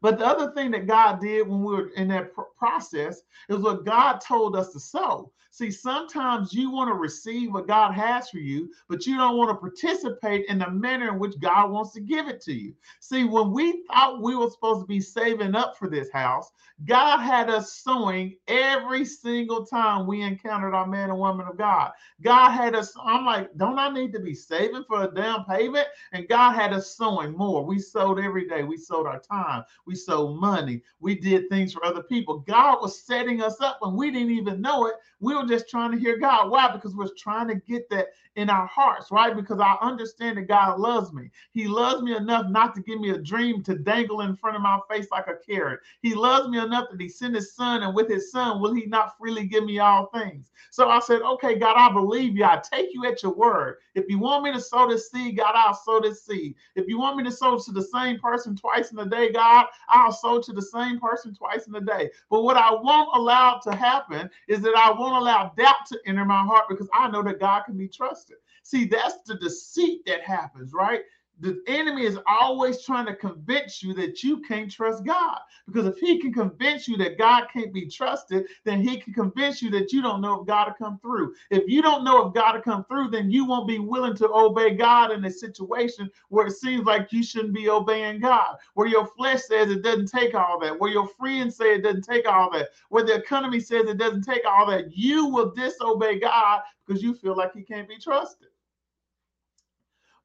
But 0.00 0.18
the 0.18 0.26
other 0.26 0.52
thing 0.52 0.70
that 0.70 0.86
God 0.86 1.20
did 1.20 1.48
when 1.48 1.62
we 1.62 1.74
were 1.74 1.88
in 1.90 2.08
that 2.08 2.32
pr- 2.32 2.42
process 2.56 3.22
is 3.48 3.58
what 3.58 3.84
God 3.84 4.20
told 4.20 4.56
us 4.56 4.72
to 4.72 4.80
sow. 4.80 5.32
See, 5.54 5.70
sometimes 5.70 6.54
you 6.54 6.70
want 6.70 6.88
to 6.88 6.94
receive 6.94 7.52
what 7.52 7.68
God 7.68 7.92
has 7.92 8.30
for 8.30 8.38
you, 8.38 8.70
but 8.88 9.04
you 9.04 9.18
don't 9.18 9.36
want 9.36 9.50
to 9.50 9.54
participate 9.54 10.46
in 10.46 10.58
the 10.58 10.70
manner 10.70 11.10
in 11.12 11.18
which 11.18 11.38
God 11.40 11.70
wants 11.70 11.92
to 11.92 12.00
give 12.00 12.26
it 12.26 12.40
to 12.44 12.54
you. 12.54 12.72
See, 13.00 13.24
when 13.24 13.52
we 13.52 13.84
thought 13.86 14.22
we 14.22 14.34
were 14.34 14.48
supposed 14.48 14.80
to 14.80 14.86
be 14.86 14.98
saving 14.98 15.54
up 15.54 15.76
for 15.76 15.90
this 15.90 16.10
house, 16.10 16.50
God 16.86 17.18
had 17.18 17.50
us 17.50 17.74
sowing 17.74 18.34
every 18.48 19.04
single 19.04 19.66
time 19.66 20.06
we 20.06 20.22
encountered 20.22 20.74
our 20.74 20.86
man 20.86 21.10
and 21.10 21.18
woman 21.18 21.46
of 21.46 21.58
God. 21.58 21.92
God 22.22 22.50
had 22.50 22.74
us, 22.74 22.94
I'm 23.04 23.26
like, 23.26 23.54
don't 23.58 23.78
I 23.78 23.90
need 23.90 24.14
to 24.14 24.20
be 24.20 24.34
saving 24.34 24.84
for 24.88 25.02
a 25.02 25.14
down 25.14 25.44
payment? 25.44 25.86
And 26.12 26.28
God 26.28 26.52
had 26.52 26.72
us 26.72 26.96
sowing 26.96 27.36
more. 27.36 27.62
We 27.62 27.78
sowed 27.78 28.18
every 28.18 28.48
day. 28.48 28.62
We 28.62 28.78
sowed 28.78 29.06
our 29.06 29.20
time. 29.20 29.64
We 29.86 29.96
sowed 29.96 30.40
money. 30.40 30.82
We 30.98 31.14
did 31.14 31.50
things 31.50 31.74
for 31.74 31.84
other 31.84 32.02
people. 32.02 32.38
God 32.38 32.78
was 32.80 33.02
setting 33.04 33.42
us 33.42 33.60
up 33.60 33.76
when 33.80 33.94
we 33.94 34.10
didn't 34.10 34.30
even 34.30 34.62
know 34.62 34.86
it. 34.86 34.94
We 35.22 35.36
were 35.36 35.46
just 35.46 35.68
trying 35.70 35.92
to 35.92 35.98
hear 35.98 36.18
God. 36.18 36.50
Why? 36.50 36.70
Because 36.72 36.96
we're 36.96 37.08
trying 37.16 37.48
to 37.48 37.54
get 37.54 37.88
that 37.90 38.08
in 38.36 38.50
our 38.50 38.66
hearts, 38.66 39.10
right? 39.12 39.36
Because 39.36 39.60
I 39.60 39.76
understand 39.80 40.38
that 40.38 40.48
God 40.48 40.80
loves 40.80 41.12
me. 41.12 41.30
He 41.52 41.68
loves 41.68 42.02
me 42.02 42.16
enough 42.16 42.46
not 42.48 42.74
to 42.74 42.82
give 42.82 43.00
me 43.00 43.10
a 43.10 43.18
dream 43.18 43.62
to 43.64 43.76
dangle 43.76 44.22
in 44.22 44.36
front 44.36 44.56
of 44.56 44.62
my 44.62 44.80
face 44.90 45.06
like 45.12 45.28
a 45.28 45.36
carrot. 45.36 45.80
He 46.02 46.14
loves 46.14 46.48
me 46.48 46.58
enough 46.58 46.88
that 46.90 47.00
He 47.00 47.08
sent 47.08 47.36
His 47.36 47.54
Son, 47.54 47.82
and 47.82 47.94
with 47.94 48.08
His 48.10 48.32
Son, 48.32 48.60
will 48.60 48.74
He 48.74 48.86
not 48.86 49.16
freely 49.18 49.46
give 49.46 49.64
me 49.64 49.78
all 49.78 50.06
things? 50.06 50.50
So 50.70 50.88
I 50.88 51.00
said, 51.00 51.22
Okay, 51.22 51.56
God, 51.58 51.76
I 51.76 51.92
believe 51.92 52.36
you. 52.36 52.44
I 52.44 52.60
take 52.62 52.90
you 52.92 53.06
at 53.06 53.22
your 53.22 53.32
word. 53.34 53.76
If 53.94 54.06
you 54.08 54.18
want 54.18 54.44
me 54.44 54.52
to 54.52 54.60
sow 54.60 54.88
this 54.88 55.10
seed, 55.10 55.36
God, 55.36 55.52
I'll 55.54 55.74
sow 55.74 56.00
this 56.00 56.24
seed. 56.24 56.54
If 56.74 56.88
you 56.88 56.98
want 56.98 57.16
me 57.16 57.24
to 57.24 57.32
sow 57.32 57.58
to 57.58 57.72
the 57.72 57.82
same 57.82 58.18
person 58.18 58.56
twice 58.56 58.92
in 58.92 58.98
a 58.98 59.06
day, 59.06 59.32
God, 59.32 59.66
I'll 59.88 60.12
sow 60.12 60.40
to 60.40 60.52
the 60.52 60.62
same 60.62 60.98
person 60.98 61.34
twice 61.34 61.66
in 61.66 61.74
a 61.74 61.80
day. 61.80 62.10
But 62.30 62.42
what 62.42 62.56
I 62.56 62.72
won't 62.72 63.10
allow 63.14 63.60
to 63.64 63.74
happen 63.74 64.30
is 64.48 64.62
that 64.62 64.74
I 64.76 64.90
won't 64.90 65.11
allow 65.18 65.52
doubt 65.56 65.86
to 65.88 65.98
enter 66.06 66.24
my 66.24 66.42
heart 66.42 66.64
because 66.68 66.88
I 66.94 67.10
know 67.10 67.22
that 67.22 67.40
God 67.40 67.62
can 67.62 67.76
be 67.76 67.88
trusted. 67.88 68.36
See, 68.62 68.84
that's 68.84 69.18
the 69.26 69.36
deceit 69.36 70.02
that 70.06 70.22
happens, 70.22 70.72
right? 70.72 71.02
The 71.40 71.60
enemy 71.66 72.04
is 72.04 72.18
always 72.26 72.84
trying 72.84 73.06
to 73.06 73.16
convince 73.16 73.82
you 73.82 73.94
that 73.94 74.22
you 74.22 74.40
can't 74.42 74.70
trust 74.70 75.04
God. 75.04 75.38
Because 75.66 75.86
if 75.86 75.98
he 75.98 76.20
can 76.20 76.32
convince 76.32 76.86
you 76.86 76.96
that 76.98 77.18
God 77.18 77.46
can't 77.52 77.72
be 77.72 77.88
trusted, 77.88 78.46
then 78.64 78.80
he 78.80 79.00
can 79.00 79.12
convince 79.12 79.60
you 79.60 79.70
that 79.70 79.92
you 79.92 80.02
don't 80.02 80.20
know 80.20 80.40
if 80.40 80.46
God 80.46 80.68
will 80.68 80.86
come 80.86 80.98
through. 81.00 81.34
If 81.50 81.64
you 81.66 81.82
don't 81.82 82.04
know 82.04 82.26
if 82.26 82.34
God 82.34 82.54
will 82.54 82.62
come 82.62 82.84
through, 82.84 83.10
then 83.10 83.30
you 83.30 83.44
won't 83.44 83.66
be 83.66 83.78
willing 83.78 84.16
to 84.16 84.30
obey 84.32 84.74
God 84.74 85.10
in 85.10 85.24
a 85.24 85.30
situation 85.30 86.10
where 86.28 86.46
it 86.46 86.52
seems 86.52 86.84
like 86.84 87.12
you 87.12 87.24
shouldn't 87.24 87.54
be 87.54 87.68
obeying 87.68 88.20
God, 88.20 88.56
where 88.74 88.86
your 88.86 89.06
flesh 89.06 89.42
says 89.42 89.70
it 89.70 89.82
doesn't 89.82 90.10
take 90.10 90.34
all 90.34 90.60
that, 90.60 90.78
where 90.78 90.92
your 90.92 91.08
friends 91.08 91.56
say 91.56 91.74
it 91.74 91.82
doesn't 91.82 92.04
take 92.04 92.28
all 92.28 92.50
that, 92.52 92.68
where 92.88 93.04
the 93.04 93.14
economy 93.14 93.58
says 93.58 93.86
it 93.86 93.98
doesn't 93.98 94.22
take 94.22 94.46
all 94.46 94.66
that. 94.66 94.96
You 94.96 95.26
will 95.26 95.50
disobey 95.50 96.20
God 96.20 96.60
because 96.86 97.02
you 97.02 97.14
feel 97.14 97.36
like 97.36 97.52
he 97.52 97.62
can't 97.62 97.88
be 97.88 97.98
trusted. 97.98 98.48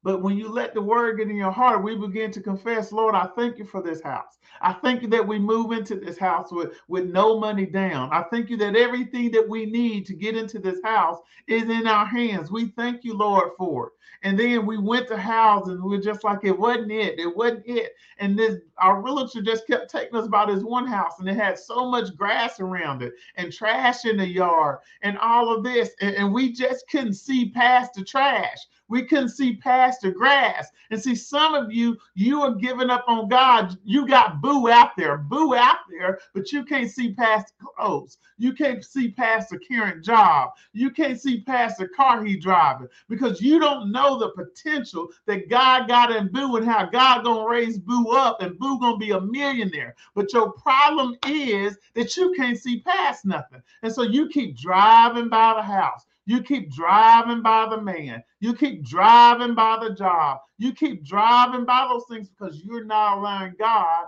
But 0.02 0.22
when 0.22 0.38
you 0.38 0.48
let 0.48 0.74
the 0.74 0.80
word 0.80 1.18
get 1.18 1.28
in 1.28 1.36
your 1.36 1.50
heart, 1.50 1.82
we 1.82 1.96
begin 1.96 2.30
to 2.32 2.40
confess, 2.40 2.92
Lord, 2.92 3.14
I 3.14 3.26
thank 3.36 3.58
you 3.58 3.64
for 3.64 3.82
this 3.82 4.00
house. 4.00 4.38
I 4.60 4.72
thank 4.72 5.02
you 5.02 5.08
that 5.08 5.26
we 5.26 5.38
move 5.38 5.72
into 5.72 5.96
this 5.96 6.18
house 6.18 6.52
with, 6.52 6.72
with 6.88 7.06
no 7.06 7.38
money 7.38 7.66
down. 7.66 8.12
I 8.12 8.22
thank 8.30 8.48
you 8.48 8.56
that 8.58 8.76
everything 8.76 9.30
that 9.32 9.48
we 9.48 9.66
need 9.66 10.06
to 10.06 10.14
get 10.14 10.36
into 10.36 10.58
this 10.58 10.80
house 10.84 11.18
is 11.46 11.64
in 11.64 11.86
our 11.86 12.06
hands. 12.06 12.50
We 12.50 12.68
thank 12.68 13.04
you, 13.04 13.14
Lord, 13.14 13.50
for 13.58 13.88
it. 13.88 13.92
And 14.22 14.38
then 14.38 14.66
we 14.66 14.78
went 14.78 15.08
to 15.08 15.16
houses 15.16 15.74
and 15.74 15.84
we 15.84 15.96
are 15.96 16.00
just 16.00 16.24
like, 16.24 16.40
it 16.42 16.58
wasn't 16.58 16.90
it. 16.90 17.20
It 17.20 17.36
wasn't 17.36 17.66
it. 17.66 17.92
And 18.18 18.36
this 18.38 18.56
our 18.78 19.00
realtor 19.00 19.42
just 19.42 19.66
kept 19.66 19.90
taking 19.90 20.16
us 20.16 20.26
by 20.26 20.46
this 20.46 20.62
one 20.62 20.86
house 20.86 21.20
and 21.20 21.28
it 21.28 21.36
had 21.36 21.58
so 21.58 21.88
much 21.88 22.16
grass 22.16 22.58
around 22.58 23.02
it 23.02 23.12
and 23.36 23.52
trash 23.52 24.04
in 24.04 24.16
the 24.16 24.26
yard 24.26 24.78
and 25.02 25.18
all 25.18 25.54
of 25.54 25.62
this. 25.62 25.90
And, 26.00 26.16
and 26.16 26.32
we 26.32 26.52
just 26.52 26.88
couldn't 26.90 27.14
see 27.14 27.50
past 27.50 27.94
the 27.94 28.04
trash. 28.04 28.58
We 28.88 29.04
couldn't 29.04 29.30
see 29.30 29.56
past 29.56 30.00
the 30.02 30.10
grass. 30.10 30.68
And 30.90 31.00
see, 31.00 31.14
some 31.14 31.54
of 31.54 31.72
you, 31.72 31.98
you 32.14 32.40
are 32.42 32.54
giving 32.54 32.90
up 32.90 33.04
on 33.06 33.28
God. 33.28 33.76
You 33.84 34.06
got 34.06 34.40
boo 34.40 34.68
out 34.68 34.96
there, 34.96 35.18
boo 35.18 35.54
out 35.54 35.78
there, 35.90 36.20
but 36.34 36.50
you 36.52 36.64
can't 36.64 36.90
see 36.90 37.12
past 37.14 37.52
the 37.58 37.66
clothes. 37.66 38.18
You 38.38 38.52
can't 38.52 38.84
see 38.84 39.10
past 39.10 39.50
the 39.50 39.58
current 39.58 40.04
job. 40.04 40.50
You 40.72 40.90
can't 40.90 41.20
see 41.20 41.42
past 41.42 41.78
the 41.78 41.88
car 41.88 42.24
he 42.24 42.36
driving 42.36 42.88
because 43.08 43.42
you 43.42 43.58
don't 43.58 43.90
know 43.92 44.18
the 44.18 44.30
potential 44.30 45.08
that 45.26 45.50
God 45.50 45.88
got 45.88 46.12
in 46.12 46.28
Boo 46.28 46.56
and 46.56 46.66
how 46.66 46.86
God 46.86 47.24
gonna 47.24 47.48
raise 47.48 47.78
Boo 47.78 48.10
up 48.12 48.40
and 48.40 48.58
Boo 48.58 48.78
gonna 48.78 48.96
be 48.96 49.10
a 49.10 49.20
millionaire. 49.20 49.96
But 50.14 50.32
your 50.32 50.52
problem 50.52 51.16
is 51.26 51.76
that 51.94 52.16
you 52.16 52.32
can't 52.36 52.58
see 52.58 52.80
past 52.80 53.24
nothing. 53.26 53.62
And 53.82 53.92
so 53.92 54.02
you 54.02 54.28
keep 54.28 54.56
driving 54.56 55.28
by 55.28 55.54
the 55.54 55.62
house. 55.62 56.06
You 56.28 56.42
keep 56.42 56.70
driving 56.70 57.40
by 57.40 57.66
the 57.70 57.80
man. 57.80 58.22
You 58.40 58.52
keep 58.54 58.84
driving 58.84 59.54
by 59.54 59.78
the 59.82 59.94
job. 59.94 60.40
You 60.58 60.74
keep 60.74 61.02
driving 61.02 61.64
by 61.64 61.88
those 61.90 62.04
things 62.06 62.28
because 62.28 62.60
you're 62.62 62.84
not 62.84 63.16
allowing 63.16 63.54
God 63.58 64.04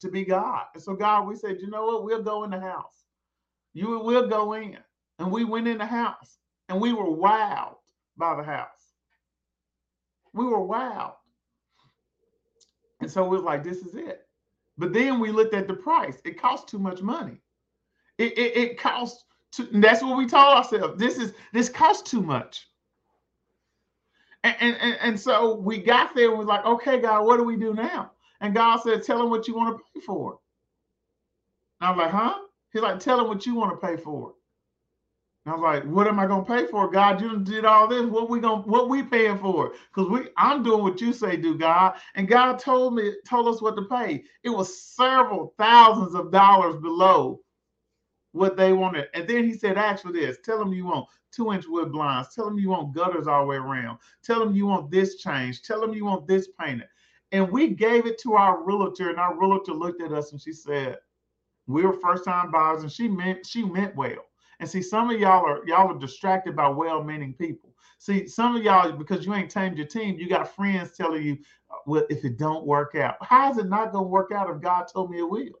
to 0.00 0.10
be 0.10 0.26
God. 0.26 0.64
And 0.74 0.82
so, 0.82 0.92
God, 0.92 1.26
we 1.26 1.36
said, 1.36 1.56
you 1.58 1.70
know 1.70 1.86
what? 1.86 2.04
We'll 2.04 2.22
go 2.22 2.44
in 2.44 2.50
the 2.50 2.60
house. 2.60 3.06
You 3.72 3.98
will 3.98 4.28
go 4.28 4.52
in. 4.52 4.76
And 5.18 5.32
we 5.32 5.44
went 5.44 5.68
in 5.68 5.78
the 5.78 5.86
house 5.86 6.36
and 6.68 6.78
we 6.78 6.92
were 6.92 7.04
wowed 7.04 7.76
by 8.18 8.36
the 8.36 8.42
house. 8.42 8.92
We 10.34 10.44
were 10.44 10.58
wowed. 10.58 11.14
And 13.00 13.10
so 13.10 13.22
we 13.24 13.38
was 13.38 13.42
like, 13.42 13.64
this 13.64 13.78
is 13.78 13.94
it. 13.94 14.26
But 14.76 14.92
then 14.92 15.18
we 15.18 15.30
looked 15.30 15.54
at 15.54 15.66
the 15.66 15.72
price. 15.72 16.20
It 16.26 16.38
cost 16.38 16.68
too 16.68 16.78
much 16.78 17.00
money. 17.00 17.40
It, 18.18 18.36
it, 18.36 18.54
it 18.54 18.78
cost 18.78 19.24
too, 19.56 19.68
that's 19.72 20.02
what 20.02 20.16
we 20.16 20.26
told 20.26 20.56
ourselves. 20.56 20.98
This 20.98 21.18
is 21.18 21.32
this 21.52 21.68
costs 21.68 22.10
too 22.10 22.22
much. 22.22 22.68
And, 24.44 24.56
and, 24.60 24.98
and 25.00 25.18
so 25.20 25.56
we 25.56 25.78
got 25.78 26.14
there 26.14 26.28
and 26.28 26.38
was 26.38 26.46
like, 26.46 26.64
okay, 26.66 27.00
God, 27.00 27.24
what 27.24 27.38
do 27.38 27.44
we 27.44 27.56
do 27.56 27.72
now? 27.72 28.12
And 28.42 28.54
God 28.54 28.78
said, 28.82 29.02
tell 29.02 29.22
him 29.22 29.30
what 29.30 29.48
you 29.48 29.54
want 29.56 29.78
to 29.78 29.84
pay 29.94 30.04
for. 30.04 30.38
And 31.80 31.88
I 31.88 31.90
was 31.92 31.98
like, 31.98 32.10
huh? 32.10 32.34
He's 32.72 32.82
like, 32.82 33.00
tell 33.00 33.20
him 33.20 33.28
what 33.28 33.46
you 33.46 33.54
want 33.54 33.80
to 33.80 33.86
pay 33.86 33.96
for. 33.96 34.34
And 35.46 35.52
I 35.52 35.56
was 35.56 35.62
like, 35.62 35.84
what 35.84 36.08
am 36.08 36.18
I 36.18 36.26
gonna 36.26 36.44
pay 36.44 36.66
for? 36.66 36.90
God, 36.90 37.20
you 37.20 37.38
did 37.40 37.64
all 37.66 37.86
this. 37.86 38.06
What 38.06 38.30
we 38.30 38.40
gonna 38.40 38.62
what 38.62 38.88
we 38.88 39.02
paying 39.02 39.38
for? 39.38 39.74
Because 39.94 40.10
we 40.10 40.28
I'm 40.38 40.62
doing 40.62 40.82
what 40.82 41.00
you 41.00 41.12
say 41.12 41.36
do, 41.36 41.58
God. 41.58 41.94
And 42.14 42.26
God 42.26 42.58
told 42.58 42.94
me, 42.94 43.12
told 43.26 43.48
us 43.48 43.60
what 43.60 43.76
to 43.76 43.82
pay. 43.82 44.24
It 44.42 44.48
was 44.48 44.82
several 44.82 45.54
thousands 45.58 46.14
of 46.14 46.32
dollars 46.32 46.80
below 46.80 47.40
what 48.34 48.56
they 48.56 48.72
wanted. 48.72 49.06
And 49.14 49.28
then 49.28 49.44
he 49.44 49.52
said, 49.54 49.78
ask 49.78 50.02
for 50.02 50.10
this. 50.12 50.38
Tell 50.44 50.58
them 50.58 50.72
you 50.72 50.86
want 50.86 51.06
two 51.30 51.52
inch 51.52 51.66
wood 51.68 51.92
blinds. 51.92 52.34
Tell 52.34 52.46
them 52.46 52.58
you 52.58 52.68
want 52.68 52.92
gutters 52.92 53.28
all 53.28 53.42
the 53.42 53.46
way 53.46 53.56
around. 53.56 53.98
Tell 54.24 54.40
them 54.40 54.56
you 54.56 54.66
want 54.66 54.90
this 54.90 55.16
change. 55.16 55.62
Tell 55.62 55.80
them 55.80 55.94
you 55.94 56.04
want 56.04 56.26
this 56.26 56.48
painted. 56.60 56.88
And 57.30 57.48
we 57.50 57.68
gave 57.68 58.06
it 58.06 58.18
to 58.22 58.34
our 58.34 58.64
realtor, 58.64 59.10
and 59.10 59.20
our 59.20 59.38
realtor 59.38 59.72
looked 59.72 60.02
at 60.02 60.12
us 60.12 60.32
and 60.32 60.40
she 60.40 60.52
said, 60.52 60.98
We 61.68 61.84
were 61.84 61.92
first 61.92 62.24
time 62.24 62.50
buyers, 62.50 62.82
and 62.82 62.90
she 62.90 63.06
meant 63.06 63.46
she 63.46 63.62
meant 63.62 63.94
well. 63.94 64.26
And 64.58 64.68
see, 64.68 64.82
some 64.82 65.10
of 65.10 65.20
y'all 65.20 65.46
are 65.46 65.66
y'all 65.66 65.94
are 65.94 65.98
distracted 65.98 66.56
by 66.56 66.68
well-meaning 66.68 67.34
people. 67.34 67.72
See, 67.98 68.26
some 68.26 68.56
of 68.56 68.64
y'all, 68.64 68.90
because 68.92 69.24
you 69.24 69.32
ain't 69.34 69.50
tamed 69.50 69.78
your 69.78 69.86
team, 69.86 70.18
you 70.18 70.28
got 70.28 70.54
friends 70.54 70.96
telling 70.96 71.22
you, 71.22 71.38
well, 71.86 72.04
if 72.10 72.24
it 72.24 72.36
don't 72.36 72.66
work 72.66 72.96
out, 72.96 73.16
how 73.20 73.50
is 73.52 73.58
it 73.58 73.68
not 73.68 73.92
gonna 73.92 74.06
work 74.06 74.32
out 74.32 74.50
if 74.50 74.60
God 74.60 74.86
told 74.92 75.10
me 75.10 75.18
it 75.18 75.30
will? 75.30 75.60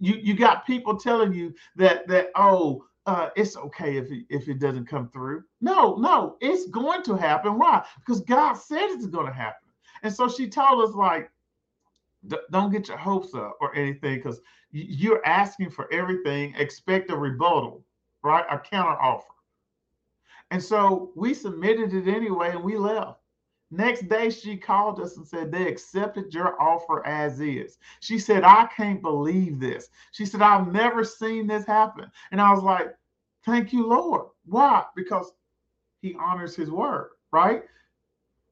You 0.00 0.14
you 0.22 0.34
got 0.34 0.66
people 0.66 0.96
telling 0.96 1.32
you 1.32 1.54
that 1.76 2.06
that 2.08 2.30
oh 2.34 2.84
uh, 3.06 3.28
it's 3.36 3.56
okay 3.56 3.96
if 3.96 4.10
it, 4.10 4.24
if 4.30 4.48
it 4.48 4.58
doesn't 4.58 4.86
come 4.86 5.10
through. 5.10 5.44
No, 5.60 5.96
no, 5.96 6.36
it's 6.40 6.66
going 6.70 7.02
to 7.02 7.14
happen. 7.16 7.58
Why? 7.58 7.84
Because 7.98 8.22
God 8.22 8.54
said 8.54 8.84
it's 8.90 9.06
going 9.06 9.26
to 9.26 9.32
happen. 9.32 9.68
And 10.02 10.12
so 10.12 10.28
she 10.28 10.48
told 10.48 10.88
us 10.88 10.94
like, 10.94 11.30
don't 12.50 12.72
get 12.72 12.88
your 12.88 12.96
hopes 12.96 13.34
up 13.34 13.58
or 13.60 13.74
anything 13.74 14.16
because 14.16 14.40
you're 14.70 15.24
asking 15.26 15.70
for 15.70 15.92
everything. 15.92 16.54
Expect 16.56 17.10
a 17.10 17.16
rebuttal, 17.16 17.84
right? 18.22 18.44
A 18.50 18.58
counter 18.58 19.00
offer. 19.00 19.26
And 20.50 20.62
so 20.62 21.12
we 21.14 21.34
submitted 21.34 21.92
it 21.92 22.08
anyway, 22.08 22.50
and 22.50 22.62
we 22.62 22.76
left. 22.76 23.18
Next 23.76 24.08
day, 24.08 24.30
she 24.30 24.56
called 24.56 25.00
us 25.00 25.16
and 25.16 25.26
said 25.26 25.50
they 25.50 25.66
accepted 25.66 26.32
your 26.32 26.60
offer 26.62 27.04
as 27.04 27.40
is. 27.40 27.78
She 27.98 28.20
said, 28.20 28.44
I 28.44 28.68
can't 28.76 29.02
believe 29.02 29.58
this. 29.58 29.88
She 30.12 30.24
said, 30.24 30.42
I've 30.42 30.72
never 30.72 31.02
seen 31.02 31.48
this 31.48 31.66
happen. 31.66 32.08
And 32.30 32.40
I 32.40 32.52
was 32.52 32.62
like, 32.62 32.94
Thank 33.44 33.72
you, 33.72 33.86
Lord. 33.86 34.28
Why? 34.46 34.84
Because 34.94 35.32
he 36.00 36.14
honors 36.18 36.54
his 36.54 36.70
word, 36.70 37.10
right? 37.32 37.64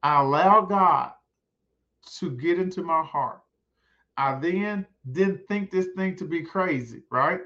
I 0.03 0.21
allow 0.21 0.61
God 0.61 1.13
to 2.19 2.31
get 2.31 2.59
into 2.59 2.83
my 2.83 3.01
heart. 3.01 3.41
I 4.17 4.35
then 4.35 4.85
didn't 5.13 5.47
think 5.47 5.71
this 5.71 5.87
thing 5.95 6.15
to 6.17 6.25
be 6.25 6.43
crazy, 6.43 7.01
right? 7.09 7.39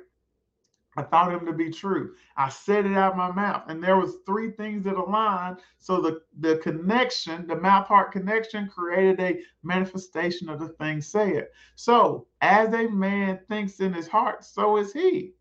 I 0.98 1.04
thought 1.04 1.32
him 1.32 1.46
to 1.46 1.54
be 1.54 1.70
true. 1.70 2.16
I 2.36 2.50
said 2.50 2.88
it 2.88 2.98
out 2.98 3.12
of 3.12 3.18
my 3.18 3.32
mouth. 3.32 3.66
And 3.68 3.84
there 3.84 3.98
was 3.98 4.18
three 4.26 4.50
things 4.52 4.84
that 4.86 4.96
aligned. 4.96 5.58
So 5.78 6.02
the, 6.02 6.22
the 6.40 6.58
connection, 6.58 7.46
the 7.46 7.56
mouth-heart 7.56 8.12
connection 8.12 8.68
created 8.68 9.20
a 9.20 9.40
manifestation 9.62 10.50
of 10.50 10.60
the 10.60 10.70
thing 10.70 11.02
said. 11.02 11.50
So 11.76 12.28
as 12.42 12.74
a 12.74 12.90
man 12.90 13.40
thinks 13.48 13.80
in 13.80 13.94
his 13.94 14.08
heart, 14.08 14.44
so 14.44 14.78
is 14.78 14.92
he. 14.92 15.34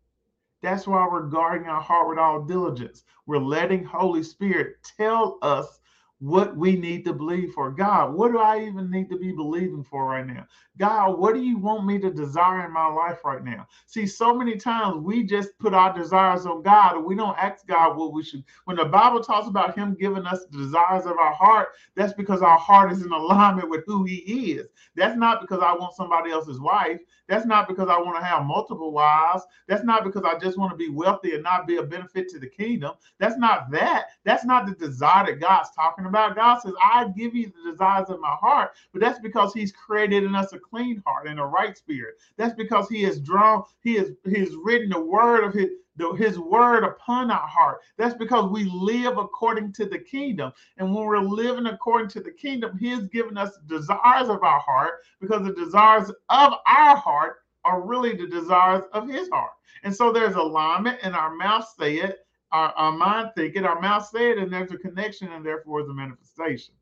That's 0.61 0.87
why 0.87 1.07
we're 1.11 1.27
guarding 1.27 1.67
our 1.67 1.81
heart 1.81 2.07
with 2.07 2.19
all 2.19 2.43
diligence. 2.43 3.03
We're 3.25 3.39
letting 3.39 3.83
Holy 3.83 4.23
Spirit 4.23 4.77
tell 4.97 5.39
us 5.41 5.79
what 6.19 6.57
we 6.57 6.75
need 6.75 7.05
to 7.05 7.13
believe 7.13 7.53
for. 7.53 7.71
God, 7.71 8.13
what 8.13 8.31
do 8.31 8.39
I 8.39 8.61
even 8.61 8.89
need 8.89 9.09
to 9.09 9.17
be 9.17 9.31
believing 9.31 9.83
for 9.83 10.05
right 10.05 10.25
now? 10.25 10.47
God, 10.77 11.19
what 11.19 11.35
do 11.35 11.41
you 11.41 11.57
want 11.57 11.85
me 11.85 11.99
to 11.99 12.11
desire 12.11 12.65
in 12.65 12.73
my 12.73 12.87
life 12.87 13.23
right 13.23 13.43
now? 13.43 13.67
See, 13.85 14.07
so 14.07 14.33
many 14.33 14.57
times 14.57 14.97
we 14.97 15.23
just 15.23 15.57
put 15.59 15.73
our 15.73 15.93
desires 15.93 16.45
on 16.45 16.63
God 16.63 16.95
and 16.95 17.05
we 17.05 17.15
don't 17.15 17.37
ask 17.37 17.67
God 17.67 17.97
what 17.97 18.13
we 18.13 18.23
should. 18.23 18.43
When 18.65 18.77
the 18.77 18.85
Bible 18.85 19.23
talks 19.23 19.47
about 19.47 19.77
Him 19.77 19.95
giving 19.99 20.25
us 20.25 20.45
the 20.45 20.57
desires 20.57 21.05
of 21.05 21.17
our 21.17 21.33
heart, 21.33 21.69
that's 21.95 22.13
because 22.13 22.41
our 22.41 22.57
heart 22.57 22.91
is 22.91 23.03
in 23.03 23.11
alignment 23.11 23.69
with 23.69 23.83
who 23.85 24.03
He 24.03 24.53
is. 24.53 24.67
That's 24.95 25.17
not 25.17 25.41
because 25.41 25.61
I 25.61 25.73
want 25.73 25.95
somebody 25.95 26.31
else's 26.31 26.59
wife. 26.59 26.99
That's 27.27 27.45
not 27.45 27.67
because 27.67 27.89
I 27.89 27.99
want 27.99 28.17
to 28.17 28.23
have 28.23 28.45
multiple 28.45 28.91
wives. 28.91 29.43
That's 29.67 29.83
not 29.83 30.03
because 30.03 30.23
I 30.23 30.39
just 30.39 30.57
want 30.57 30.71
to 30.71 30.77
be 30.77 30.89
wealthy 30.89 31.35
and 31.35 31.43
not 31.43 31.67
be 31.67 31.77
a 31.77 31.83
benefit 31.83 32.29
to 32.29 32.39
the 32.39 32.47
kingdom. 32.47 32.93
That's 33.19 33.37
not 33.37 33.69
that. 33.71 34.07
That's 34.23 34.45
not 34.45 34.65
the 34.65 34.73
desire 34.73 35.25
that 35.25 35.39
God's 35.39 35.69
talking 35.75 36.06
about. 36.07 36.35
God 36.35 36.59
says, 36.59 36.73
I 36.81 37.07
give 37.15 37.35
you 37.35 37.51
the 37.63 37.71
desires 37.71 38.09
of 38.09 38.19
my 38.19 38.35
heart, 38.39 38.71
but 38.91 39.01
that's 39.01 39.19
because 39.19 39.53
He's 39.53 39.71
created 39.71 40.23
in 40.23 40.35
us 40.35 40.53
a 40.53 40.59
clean 40.59 41.01
heart 41.05 41.27
and 41.27 41.39
a 41.39 41.45
right 41.45 41.77
spirit. 41.77 42.15
That's 42.37 42.55
because 42.55 42.89
He 42.89 43.03
has 43.03 43.19
drawn, 43.19 43.63
He 43.81 43.95
has 43.95 44.11
He 44.25 44.39
has 44.39 44.55
written 44.55 44.89
the 44.89 44.99
word 44.99 45.43
of 45.43 45.53
His 45.53 45.69
his 46.15 46.37
word 46.37 46.83
upon 46.83 47.31
our 47.31 47.47
heart. 47.47 47.79
That's 47.97 48.13
because 48.15 48.51
we 48.51 48.65
live 48.65 49.17
according 49.17 49.73
to 49.73 49.85
the 49.85 49.99
kingdom. 49.99 50.51
And 50.77 50.93
when 50.93 51.05
we're 51.05 51.19
living 51.19 51.65
according 51.65 52.09
to 52.09 52.19
the 52.19 52.31
kingdom, 52.31 52.77
he 52.77 52.89
has 52.89 53.07
given 53.07 53.37
us 53.37 53.57
desires 53.67 54.29
of 54.29 54.43
our 54.43 54.59
heart 54.59 54.99
because 55.19 55.43
the 55.43 55.53
desires 55.53 56.09
of 56.29 56.53
our 56.67 56.95
heart 56.95 57.37
are 57.63 57.81
really 57.81 58.15
the 58.15 58.27
desires 58.27 58.83
of 58.93 59.09
his 59.09 59.29
heart. 59.29 59.51
And 59.83 59.95
so 59.95 60.11
there's 60.11 60.35
alignment 60.35 60.99
and 61.03 61.15
our 61.15 61.35
mouth 61.35 61.67
say 61.77 61.95
it, 61.95 62.26
our, 62.51 62.71
our 62.73 62.91
mind 62.91 63.31
think 63.35 63.55
it, 63.55 63.65
our 63.65 63.79
mouth 63.79 64.07
say 64.07 64.31
it, 64.31 64.37
and 64.37 64.51
there's 64.51 64.71
a 64.71 64.77
connection 64.77 65.31
and 65.31 65.45
therefore 65.45 65.81
is 65.81 65.89
a 65.89 65.93
manifestation. 65.93 66.73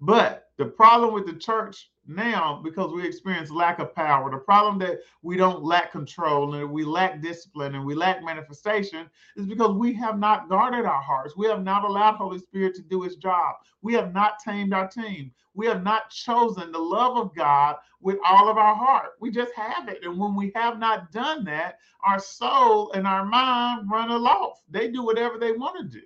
But 0.00 0.50
the 0.56 0.66
problem 0.66 1.12
with 1.12 1.26
the 1.26 1.34
church 1.34 1.90
now, 2.10 2.60
because 2.62 2.92
we 2.92 3.06
experience 3.06 3.50
lack 3.50 3.78
of 3.78 3.94
power, 3.94 4.30
the 4.30 4.38
problem 4.38 4.78
that 4.80 5.00
we 5.22 5.36
don't 5.36 5.62
lack 5.62 5.92
control 5.92 6.54
and 6.54 6.70
we 6.70 6.84
lack 6.84 7.22
discipline 7.22 7.74
and 7.74 7.84
we 7.84 7.94
lack 7.94 8.22
manifestation 8.22 9.08
is 9.36 9.46
because 9.46 9.76
we 9.76 9.92
have 9.94 10.18
not 10.18 10.48
guarded 10.48 10.86
our 10.86 11.02
hearts. 11.02 11.36
We 11.36 11.46
have 11.46 11.62
not 11.62 11.84
allowed 11.84 12.16
Holy 12.16 12.38
Spirit 12.38 12.74
to 12.76 12.82
do 12.82 13.02
his 13.02 13.16
job. 13.16 13.56
We 13.82 13.94
have 13.94 14.12
not 14.12 14.40
tamed 14.44 14.74
our 14.74 14.88
team. 14.88 15.32
We 15.54 15.66
have 15.66 15.82
not 15.82 16.10
chosen 16.10 16.72
the 16.72 16.78
love 16.78 17.16
of 17.16 17.34
God 17.34 17.76
with 18.00 18.18
all 18.26 18.48
of 18.48 18.58
our 18.58 18.74
heart. 18.74 19.12
We 19.20 19.30
just 19.30 19.54
have 19.54 19.88
it. 19.88 20.04
And 20.04 20.18
when 20.18 20.34
we 20.34 20.52
have 20.54 20.78
not 20.78 21.12
done 21.12 21.44
that, 21.44 21.78
our 22.04 22.18
soul 22.18 22.92
and 22.92 23.06
our 23.06 23.24
mind 23.24 23.90
run 23.90 24.10
aloft. 24.10 24.62
They 24.70 24.90
do 24.90 25.04
whatever 25.04 25.38
they 25.38 25.52
want 25.52 25.78
to 25.78 26.00
do. 26.00 26.04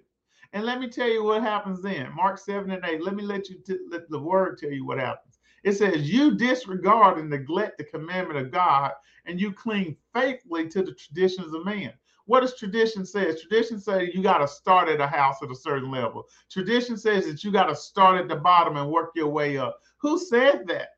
And 0.52 0.64
let 0.64 0.80
me 0.80 0.88
tell 0.88 1.08
you 1.08 1.24
what 1.24 1.42
happens 1.42 1.82
then. 1.82 2.14
Mark 2.14 2.38
7 2.38 2.70
and 2.70 2.84
8. 2.84 3.02
Let 3.02 3.14
me 3.14 3.22
let 3.24 3.48
you 3.50 3.56
t- 3.66 3.78
let 3.90 4.08
the 4.08 4.18
word 4.18 4.58
tell 4.58 4.70
you 4.70 4.86
what 4.86 4.98
happens. 4.98 5.33
It 5.64 5.72
says, 5.72 6.10
You 6.10 6.36
disregard 6.36 7.18
and 7.18 7.30
neglect 7.30 7.78
the 7.78 7.84
commandment 7.84 8.38
of 8.38 8.52
God, 8.52 8.92
and 9.24 9.40
you 9.40 9.52
cling 9.52 9.96
faithfully 10.12 10.68
to 10.68 10.82
the 10.82 10.92
traditions 10.92 11.54
of 11.54 11.64
man. 11.64 11.92
What 12.26 12.40
does 12.40 12.56
tradition 12.56 13.04
say? 13.04 13.34
Tradition 13.34 13.78
says 13.78 14.14
you 14.14 14.22
got 14.22 14.38
to 14.38 14.48
start 14.48 14.88
at 14.88 15.00
a 15.00 15.06
house 15.06 15.42
at 15.42 15.50
a 15.50 15.54
certain 15.54 15.90
level. 15.90 16.26
Tradition 16.50 16.96
says 16.96 17.26
that 17.26 17.44
you 17.44 17.52
got 17.52 17.66
to 17.66 17.76
start 17.76 18.20
at 18.20 18.28
the 18.28 18.36
bottom 18.36 18.76
and 18.76 18.90
work 18.90 19.10
your 19.14 19.28
way 19.28 19.58
up. 19.58 19.78
Who 19.98 20.18
said 20.18 20.66
that? 20.68 20.88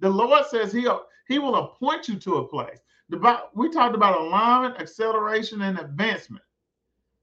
The 0.00 0.10
Lord 0.10 0.46
says 0.46 0.72
he'll 0.72 1.06
he 1.26 1.38
will 1.38 1.56
appoint 1.56 2.08
you 2.08 2.16
to 2.16 2.36
a 2.36 2.48
place. 2.48 2.78
The, 3.08 3.40
we 3.54 3.70
talked 3.70 3.94
about 3.94 4.20
alignment, 4.20 4.80
acceleration, 4.80 5.62
and 5.62 5.78
advancement. 5.78 6.44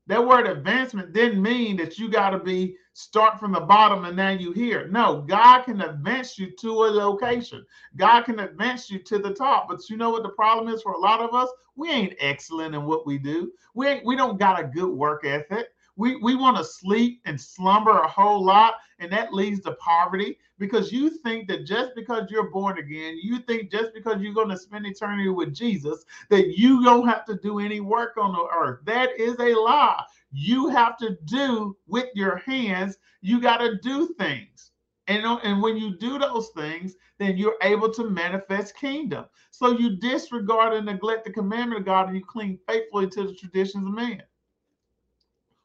That 0.08 0.26
word 0.26 0.48
advancement 0.48 1.14
didn't 1.14 1.42
mean 1.42 1.78
that 1.78 1.98
you 1.98 2.10
got 2.10 2.32
to 2.32 2.40
be 2.40 2.76
start 2.94 3.40
from 3.40 3.52
the 3.52 3.62
bottom 3.62 4.06
and 4.06 4.16
now 4.16 4.32
you 4.32 4.52
here. 4.52 4.88
No, 4.88 5.22
God 5.22 5.64
can 5.64 5.82
advance 5.82 6.38
you 6.38 6.52
to 6.60 6.70
a 6.70 6.90
location. 6.90 7.66
God 7.96 8.24
can 8.24 8.40
advance 8.40 8.90
you 8.90 9.00
to 9.00 9.20
the 9.20 9.34
top. 9.34 9.70
But 9.70 9.90
you 9.90 9.98
know 9.98 10.10
what 10.10 10.24
the 10.24 10.30
problem 10.30 10.74
is 10.74 10.82
for 10.82 10.94
a 10.94 11.00
lot 11.00 11.22
of 11.22 11.34
us? 11.34 11.50
We 11.76 11.90
ain't 11.90 12.16
excellent 12.20 12.76
in 12.76 12.86
what 12.86 13.06
we 13.06 13.18
do. 13.18 13.52
We 13.74 13.88
ain't, 13.88 14.06
we 14.06 14.16
don't 14.16 14.40
got 14.40 14.60
a 14.60 14.68
good 14.68 14.90
work 14.90 15.26
ethic. 15.26 15.68
We, 15.96 16.16
we 16.18 16.36
want 16.36 16.58
to 16.58 16.64
sleep 16.64 17.22
and 17.26 17.40
slumber 17.40 18.00
a 18.00 18.08
whole 18.08 18.44
lot, 18.44 18.76
and 19.00 19.12
that 19.12 19.34
leads 19.34 19.62
to 19.62 19.74
poverty 19.74 20.38
because 20.58 20.92
you 20.92 21.10
think 21.10 21.48
that 21.48 21.66
just 21.66 21.92
because 21.96 22.30
you're 22.30 22.50
born 22.50 22.78
again, 22.78 23.20
you 23.22 23.40
think 23.40 23.72
just 23.72 23.94
because 23.94 24.22
you're 24.22 24.34
going 24.34 24.50
to 24.50 24.58
spend 24.58 24.86
eternity 24.86 25.30
with 25.30 25.54
Jesus, 25.54 26.06
that 26.30 26.58
you 26.58 26.84
don't 26.84 27.08
have 27.08 27.26
to 27.26 27.38
do 27.38 27.60
any 27.60 27.80
work 27.80 28.18
on 28.18 28.34
the 28.34 28.48
earth. 28.56 28.80
That 28.86 29.10
is 29.20 29.36
a 29.40 29.60
lie. 29.60 30.04
You 30.32 30.70
have 30.70 30.98
to 30.98 31.18
do 31.26 31.76
with 31.88 32.08
your 32.16 32.38
hands, 32.38 32.98
you 33.22 33.42
got 33.42 33.58
to 33.58 33.78
do 33.80 34.14
things. 34.18 34.72
And, 35.08 35.26
uh, 35.26 35.40
and 35.44 35.62
when 35.62 35.78
you 35.78 35.98
do 35.98 36.18
those 36.18 36.50
things, 36.56 36.96
then 37.20 37.38
you're 37.38 37.58
able 37.64 37.92
to 37.94 38.10
manifest 38.10 38.78
kingdom. 38.78 39.26
So 39.52 39.78
you 39.78 39.98
disregard 39.98 40.74
and 40.74 40.86
neglect 40.86 41.26
the 41.26 41.32
commandment 41.32 41.82
of 41.82 41.86
God 41.86 42.08
and 42.08 42.16
you 42.16 42.24
cling 42.24 42.58
faithfully 42.68 43.10
to 43.10 43.28
the 43.28 43.34
traditions 43.34 43.88
of 43.88 43.94
man. 43.94 44.24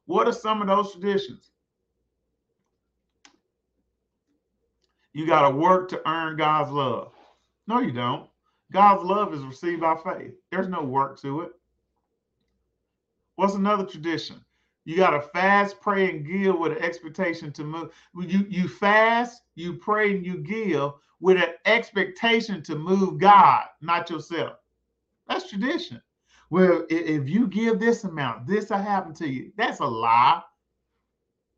What 0.06 0.28
are 0.28 0.32
some 0.32 0.62
of 0.62 0.68
those 0.68 0.92
traditions? 0.92 1.50
You 5.12 5.26
got 5.26 5.48
to 5.48 5.54
work 5.54 5.88
to 5.90 6.08
earn 6.08 6.36
God's 6.36 6.70
love. 6.70 7.12
No, 7.66 7.80
you 7.80 7.90
don't. 7.90 8.28
God's 8.72 9.04
love 9.04 9.34
is 9.34 9.42
received 9.42 9.80
by 9.80 9.96
faith. 9.96 10.34
There's 10.50 10.68
no 10.68 10.82
work 10.82 11.20
to 11.22 11.42
it. 11.42 11.52
What's 13.36 13.54
another 13.54 13.84
tradition? 13.84 14.44
You 14.84 14.96
got 14.96 15.10
to 15.10 15.20
fast, 15.20 15.80
pray, 15.80 16.10
and 16.10 16.24
give 16.26 16.58
with 16.58 16.72
an 16.72 16.82
expectation 16.82 17.52
to 17.52 17.64
move. 17.64 17.90
You 18.14 18.46
you 18.48 18.68
fast, 18.68 19.42
you 19.56 19.74
pray, 19.74 20.14
and 20.14 20.24
you 20.24 20.38
give 20.38 20.92
with 21.20 21.38
an 21.38 21.54
expectation 21.64 22.62
to 22.62 22.76
move 22.76 23.18
God, 23.18 23.64
not 23.80 24.08
yourself. 24.10 24.58
That's 25.28 25.50
tradition 25.50 26.00
well, 26.50 26.84
if 26.88 27.28
you 27.28 27.48
give 27.48 27.80
this 27.80 28.04
amount, 28.04 28.46
this 28.46 28.70
will 28.70 28.78
happen 28.78 29.14
to 29.14 29.28
you. 29.28 29.52
That's 29.56 29.80
a 29.80 29.86
lie. 29.86 30.42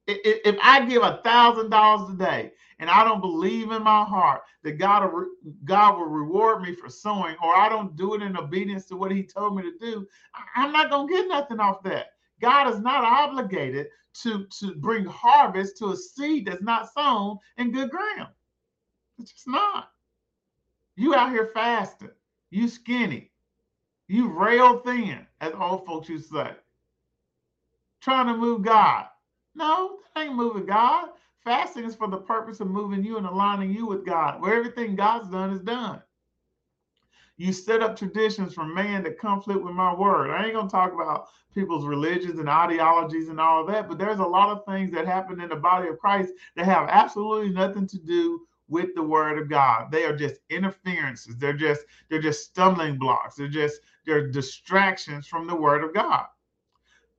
If 0.06 0.56
I 0.62 0.86
give 0.86 1.02
a 1.02 1.20
thousand 1.22 1.68
dollars 1.68 2.08
a 2.14 2.16
day 2.16 2.52
and 2.78 2.88
I 2.88 3.04
don't 3.04 3.20
believe 3.20 3.70
in 3.70 3.82
my 3.82 4.04
heart 4.04 4.40
that 4.62 4.78
God 4.78 5.12
will, 5.12 5.26
God 5.64 5.98
will 5.98 6.06
reward 6.06 6.62
me 6.62 6.74
for 6.74 6.88
sowing, 6.88 7.36
or 7.42 7.54
I 7.54 7.68
don't 7.68 7.94
do 7.94 8.14
it 8.14 8.22
in 8.22 8.36
obedience 8.36 8.86
to 8.86 8.96
what 8.96 9.10
He 9.10 9.22
told 9.22 9.56
me 9.56 9.62
to 9.64 9.78
do, 9.78 10.06
I'm 10.56 10.72
not 10.72 10.88
gonna 10.88 11.12
get 11.12 11.28
nothing 11.28 11.60
off 11.60 11.82
that. 11.82 12.06
God 12.40 12.72
is 12.72 12.80
not 12.80 13.04
obligated 13.04 13.88
to 14.22 14.46
to 14.60 14.74
bring 14.76 15.04
harvest 15.04 15.76
to 15.78 15.90
a 15.90 15.96
seed 15.96 16.46
that's 16.46 16.62
not 16.62 16.90
sown 16.92 17.36
in 17.58 17.70
good 17.72 17.90
ground. 17.90 18.30
It's 19.18 19.32
just 19.32 19.48
not. 19.48 19.90
You 20.96 21.14
out 21.14 21.30
here 21.30 21.50
fasting. 21.52 22.10
You 22.50 22.68
skinny. 22.68 23.30
You 24.08 24.28
rail 24.28 24.80
thin, 24.80 25.26
as 25.40 25.52
old 25.52 25.86
folks 25.86 26.08
used 26.08 26.30
to 26.30 26.34
say. 26.44 26.50
Trying 28.00 28.26
to 28.28 28.36
move 28.36 28.62
God. 28.62 29.06
No, 29.54 29.98
that 30.14 30.26
ain't 30.26 30.34
moving 30.34 30.66
God. 30.66 31.10
Fasting 31.44 31.84
is 31.84 31.94
for 31.94 32.08
the 32.08 32.18
purpose 32.18 32.60
of 32.60 32.68
moving 32.68 33.04
you 33.04 33.18
and 33.18 33.26
aligning 33.26 33.72
you 33.72 33.86
with 33.86 34.04
God, 34.06 34.40
where 34.40 34.54
everything 34.54 34.96
God's 34.96 35.28
done 35.28 35.50
is 35.52 35.60
done. 35.60 36.02
You 37.36 37.52
set 37.52 37.82
up 37.82 37.96
traditions 37.96 38.52
from 38.52 38.74
man 38.74 39.04
that 39.04 39.18
conflict 39.18 39.62
with 39.62 39.74
my 39.74 39.94
word. 39.94 40.30
I 40.30 40.44
ain't 40.44 40.54
gonna 40.54 40.68
talk 40.68 40.92
about 40.92 41.28
people's 41.54 41.86
religions 41.86 42.40
and 42.40 42.48
ideologies 42.48 43.28
and 43.28 43.40
all 43.40 43.60
of 43.60 43.68
that, 43.68 43.88
but 43.88 43.98
there's 43.98 44.18
a 44.18 44.26
lot 44.26 44.50
of 44.50 44.64
things 44.66 44.90
that 44.92 45.06
happen 45.06 45.40
in 45.40 45.48
the 45.48 45.56
body 45.56 45.88
of 45.88 45.98
Christ 45.98 46.32
that 46.56 46.64
have 46.66 46.88
absolutely 46.88 47.50
nothing 47.50 47.86
to 47.88 47.98
do 47.98 48.40
with 48.68 48.94
the 48.94 49.02
word 49.02 49.38
of 49.38 49.48
God. 49.48 49.90
They 49.90 50.04
are 50.04 50.16
just 50.16 50.40
interferences. 50.50 51.36
They're 51.36 51.52
just 51.52 51.82
they're 52.08 52.20
just 52.20 52.44
stumbling 52.44 52.98
blocks. 52.98 53.36
They're 53.36 53.48
just 53.48 53.80
they're 54.08 54.26
distractions 54.26 55.26
from 55.26 55.46
the 55.46 55.54
word 55.54 55.84
of 55.84 55.92
God. 55.92 56.24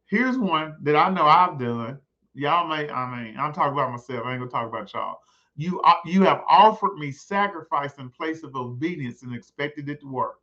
Here's 0.08 0.40
one 0.40 0.76
that 0.82 0.96
I 0.96 1.10
know 1.12 1.24
I've 1.24 1.60
done. 1.60 2.00
Y'all 2.34 2.68
may 2.68 2.90
I 2.90 3.24
mean 3.24 3.38
I'm 3.40 3.54
talking 3.54 3.74
about 3.74 3.92
myself. 3.92 4.26
I 4.26 4.32
ain't 4.32 4.40
gonna 4.40 4.50
talk 4.50 4.68
about 4.68 4.92
y'all. 4.94 5.20
You 5.56 5.80
uh, 5.82 5.94
you 6.04 6.24
have 6.24 6.42
offered 6.50 6.96
me 6.98 7.12
sacrifice 7.12 7.94
in 8.00 8.10
place 8.10 8.44
of 8.44 8.56
obedience 8.56 9.22
and 9.22 9.36
expected 9.36 9.88
it 9.88 10.02
to 10.02 10.08
work. 10.08 10.40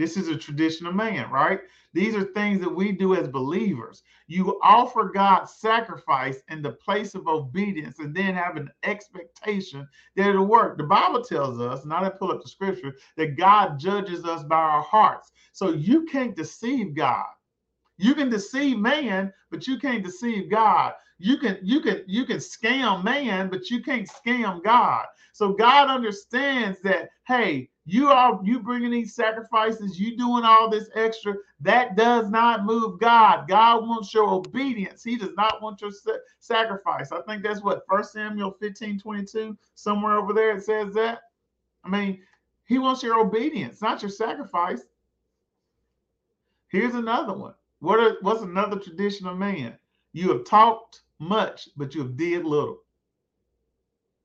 This 0.00 0.16
is 0.16 0.28
a 0.28 0.36
tradition 0.36 0.86
of 0.86 0.94
man, 0.94 1.30
right? 1.30 1.60
These 1.92 2.14
are 2.14 2.24
things 2.24 2.58
that 2.62 2.74
we 2.74 2.90
do 2.90 3.14
as 3.14 3.28
believers. 3.28 4.02
You 4.28 4.58
offer 4.62 5.10
God 5.12 5.44
sacrifice 5.44 6.40
in 6.48 6.62
the 6.62 6.72
place 6.72 7.14
of 7.14 7.28
obedience 7.28 7.98
and 7.98 8.16
then 8.16 8.34
have 8.34 8.56
an 8.56 8.70
expectation 8.82 9.86
that 10.16 10.30
it'll 10.30 10.46
work. 10.46 10.78
The 10.78 10.84
Bible 10.84 11.22
tells 11.22 11.60
us, 11.60 11.84
not 11.84 12.00
to 12.00 12.12
pull 12.12 12.32
up 12.32 12.42
the 12.42 12.48
scripture, 12.48 12.96
that 13.18 13.36
God 13.36 13.78
judges 13.78 14.24
us 14.24 14.42
by 14.42 14.56
our 14.56 14.80
hearts. 14.80 15.32
So 15.52 15.72
you 15.74 16.06
can't 16.06 16.34
deceive 16.34 16.94
God. 16.94 17.26
You 17.98 18.14
can 18.14 18.30
deceive 18.30 18.78
man, 18.78 19.34
but 19.50 19.66
you 19.66 19.78
can't 19.78 20.02
deceive 20.02 20.50
God. 20.50 20.94
You 21.18 21.36
can 21.36 21.58
you 21.62 21.82
can 21.82 22.04
you 22.06 22.24
can 22.24 22.38
scam 22.38 23.04
man, 23.04 23.50
but 23.50 23.68
you 23.68 23.82
can't 23.82 24.08
scam 24.08 24.64
God. 24.64 25.04
So 25.34 25.52
God 25.52 25.88
understands 25.90 26.80
that 26.80 27.10
hey, 27.26 27.68
you 27.90 28.08
are 28.08 28.38
you 28.44 28.60
bringing 28.60 28.92
these 28.92 29.14
sacrifices, 29.16 29.98
you 29.98 30.16
doing 30.16 30.44
all 30.44 30.70
this 30.70 30.88
extra. 30.94 31.34
That 31.60 31.96
does 31.96 32.30
not 32.30 32.64
move 32.64 33.00
God. 33.00 33.48
God 33.48 33.86
wants 33.88 34.14
your 34.14 34.28
obedience. 34.28 35.02
He 35.02 35.16
does 35.16 35.34
not 35.36 35.60
want 35.60 35.80
your 35.80 35.90
sa- 35.90 36.22
sacrifice. 36.38 37.10
I 37.10 37.20
think 37.22 37.42
that's 37.42 37.62
what 37.62 37.82
First 37.88 38.12
Samuel 38.12 38.52
15, 38.60 39.00
22, 39.00 39.58
somewhere 39.74 40.18
over 40.18 40.32
there 40.32 40.56
it 40.56 40.62
says 40.62 40.94
that. 40.94 41.22
I 41.82 41.88
mean, 41.88 42.20
he 42.64 42.78
wants 42.78 43.02
your 43.02 43.18
obedience, 43.18 43.82
not 43.82 44.02
your 44.02 44.10
sacrifice. 44.10 44.82
Here's 46.68 46.94
another 46.94 47.32
one. 47.32 47.54
What 47.80 47.98
are, 47.98 48.18
what's 48.20 48.42
another 48.42 48.78
tradition 48.78 49.26
of 49.26 49.36
man? 49.36 49.76
You 50.12 50.28
have 50.28 50.44
talked 50.44 51.02
much, 51.18 51.68
but 51.76 51.94
you 51.96 52.02
have 52.02 52.16
did 52.16 52.44
little. 52.44 52.82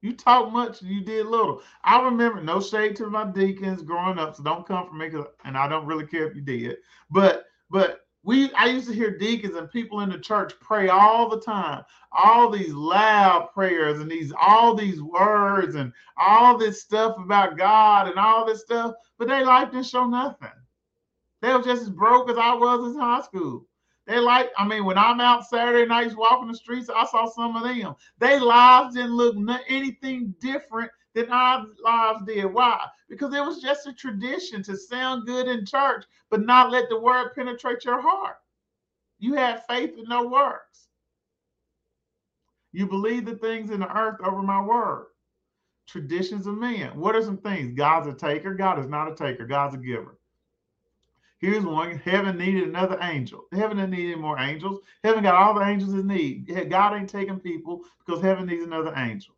You 0.06 0.14
talk 0.14 0.52
much 0.52 0.84
you 0.84 1.02
did 1.02 1.26
little. 1.26 1.64
I 1.84 2.00
remember 2.00 2.40
no 2.40 2.62
shade 2.62 2.96
to 2.98 3.10
my 3.10 3.26
deacons 3.26 3.82
growing 3.82 4.20
up, 4.20 4.36
so 4.36 4.44
don't 4.44 4.68
come 4.68 4.88
for 4.88 4.94
me, 4.94 5.10
and 5.44 5.58
I 5.58 5.68
don't 5.68 5.88
really 5.88 6.06
care 6.06 6.28
if 6.28 6.36
you 6.36 6.44
did. 6.44 6.78
But 7.10 7.46
but 7.72 8.02
we 8.22 8.54
I 8.54 8.68
used 8.68 8.88
to 8.88 8.94
hear 8.94 9.18
deacons 9.18 9.56
and 9.56 9.68
people 9.72 10.02
in 10.02 10.10
the 10.12 10.20
church 10.20 10.54
pray 10.60 10.90
all 10.90 11.28
the 11.28 11.42
time, 11.42 11.86
all 12.12 12.52
these 12.52 12.72
loud 12.72 13.50
prayers 13.52 14.00
and 14.00 14.12
these 14.12 14.32
all 14.40 14.76
these 14.76 15.02
words 15.02 15.74
and 15.74 15.92
all 16.18 16.56
this 16.56 16.84
stuff 16.84 17.18
about 17.18 17.58
God 17.58 18.08
and 18.08 18.20
all 18.20 18.46
this 18.46 18.62
stuff, 18.62 18.94
but 19.18 19.28
they 19.28 19.44
life 19.44 19.72
didn't 19.72 19.88
show 19.88 20.06
nothing. 20.06 20.50
They 21.42 21.52
were 21.52 21.64
just 21.64 21.82
as 21.82 21.90
broke 21.90 22.30
as 22.30 22.38
I 22.38 22.54
was 22.54 22.94
in 22.94 23.02
high 23.02 23.24
school. 23.24 23.66
They 24.08 24.20
like, 24.20 24.52
I 24.58 24.68
mean, 24.68 24.86
when 24.86 24.98
I'm 24.98 25.20
out 25.20 25.48
Saturday 25.48 25.86
nights 25.86 26.16
walking 26.16 26.48
the 26.48 26.56
streets, 26.56 26.90
I 26.90 27.06
saw 27.06 27.26
some 27.26 27.56
of 27.56 27.64
them. 27.64 27.96
They 28.20 28.40
lives 28.40 28.96
didn't 28.96 29.16
look 29.16 29.36
anything 29.68 30.36
different 30.40 30.92
than 31.16 31.32
our 31.32 31.66
lives 31.84 32.24
did. 32.26 32.46
Why? 32.46 32.86
Because 33.10 33.34
it 33.34 33.44
was 33.44 33.62
just 33.62 33.88
a 33.88 33.94
tradition 33.94 34.62
to 34.64 34.78
sound 34.78 35.26
good 35.26 35.48
in 35.48 35.66
church, 35.66 36.06
but 36.30 36.46
not 36.46 36.72
let 36.72 36.90
the 36.90 37.00
word 37.00 37.34
penetrate 37.34 37.86
your 37.86 38.00
heart. 38.00 38.38
You 39.18 39.34
had 39.34 39.66
faith 39.66 39.98
in 39.98 40.06
no 40.08 40.28
works. 40.28 40.88
You 42.74 42.88
believe 42.88 43.26
the 43.26 43.36
things 43.36 43.72
in 43.72 43.80
the 43.80 43.98
earth 43.98 44.20
over 44.24 44.44
my 44.44 44.62
word. 44.62 45.08
Traditions 45.88 46.46
of 46.46 46.58
men. 46.58 47.00
What 47.00 47.16
are 47.16 47.22
some 47.22 47.38
things? 47.38 47.74
God's 47.76 48.08
a 48.08 48.14
taker. 48.14 48.54
God 48.54 48.80
is 48.80 48.88
not 48.88 49.12
a 49.12 49.16
taker. 49.16 49.48
God's 49.48 49.76
a 49.76 49.78
giver. 49.78 50.20
Here's 51.46 51.64
one. 51.64 52.00
Heaven 52.00 52.40
needed 52.40 52.64
another 52.64 52.98
angel. 53.04 53.46
Heaven 53.52 53.78
didn't 53.78 53.92
need 53.92 54.12
any 54.12 54.20
more 54.20 54.40
angels. 54.40 54.80
Heaven 55.04 55.22
got 55.22 55.36
all 55.36 55.54
the 55.54 55.62
angels 55.62 55.94
it 55.94 56.04
need. 56.04 56.48
God 56.72 56.96
ain't 56.96 57.08
taking 57.08 57.40
people 57.40 57.84
because 58.04 58.20
heaven 58.20 58.48
needs 58.48 58.64
another 58.64 58.92
angel. 58.98 59.36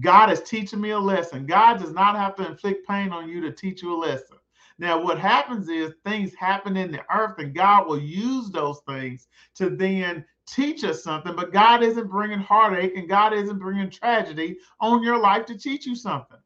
God 0.00 0.32
is 0.32 0.40
teaching 0.40 0.80
me 0.80 0.92
a 0.92 0.98
lesson. 0.98 1.44
God 1.44 1.78
does 1.78 1.92
not 1.92 2.16
have 2.16 2.36
to 2.36 2.46
inflict 2.46 2.88
pain 2.88 3.12
on 3.12 3.28
you 3.28 3.42
to 3.42 3.52
teach 3.52 3.82
you 3.82 3.94
a 3.94 3.98
lesson. 4.00 4.38
Now, 4.78 4.98
what 4.98 5.18
happens 5.18 5.68
is 5.68 5.92
things 6.06 6.34
happen 6.34 6.74
in 6.78 6.90
the 6.90 7.02
earth, 7.14 7.38
and 7.38 7.54
God 7.54 7.86
will 7.86 8.00
use 8.00 8.48
those 8.48 8.80
things 8.88 9.28
to 9.56 9.68
then 9.68 10.24
teach 10.46 10.84
us 10.84 11.04
something. 11.04 11.36
But 11.36 11.52
God 11.52 11.82
isn't 11.82 12.08
bringing 12.08 12.38
heartache 12.38 12.96
and 12.96 13.10
God 13.10 13.34
isn't 13.34 13.58
bringing 13.58 13.90
tragedy 13.90 14.56
on 14.80 15.02
your 15.02 15.18
life 15.18 15.44
to 15.46 15.58
teach 15.58 15.84
you 15.84 15.94
something. 15.94 16.38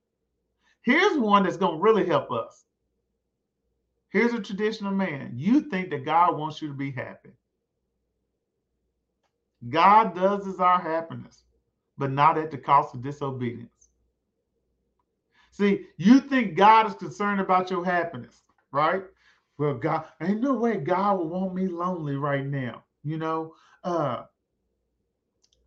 Here's 0.82 1.16
one 1.16 1.44
that's 1.44 1.56
going 1.56 1.76
to 1.76 1.80
really 1.80 2.06
help 2.06 2.32
us 2.32 2.63
Here's 4.14 4.32
a 4.32 4.40
traditional 4.40 4.92
man. 4.92 5.32
You 5.34 5.60
think 5.60 5.90
that 5.90 6.04
God 6.04 6.38
wants 6.38 6.62
you 6.62 6.68
to 6.68 6.74
be 6.74 6.92
happy. 6.92 7.30
God 9.68 10.14
does 10.14 10.44
desire 10.44 10.78
happiness, 10.78 11.42
but 11.98 12.12
not 12.12 12.38
at 12.38 12.52
the 12.52 12.58
cost 12.58 12.94
of 12.94 13.02
disobedience. 13.02 13.88
See, 15.50 15.86
you 15.96 16.20
think 16.20 16.56
God 16.56 16.86
is 16.86 16.94
concerned 16.94 17.40
about 17.40 17.72
your 17.72 17.84
happiness, 17.84 18.42
right? 18.70 19.02
Well, 19.58 19.74
God, 19.74 20.04
ain't 20.22 20.40
no 20.40 20.54
way 20.54 20.76
God 20.76 21.18
would 21.18 21.28
want 21.28 21.52
me 21.52 21.66
lonely 21.66 22.14
right 22.14 22.46
now. 22.46 22.84
You 23.02 23.18
know, 23.18 23.54
uh, 23.82 24.24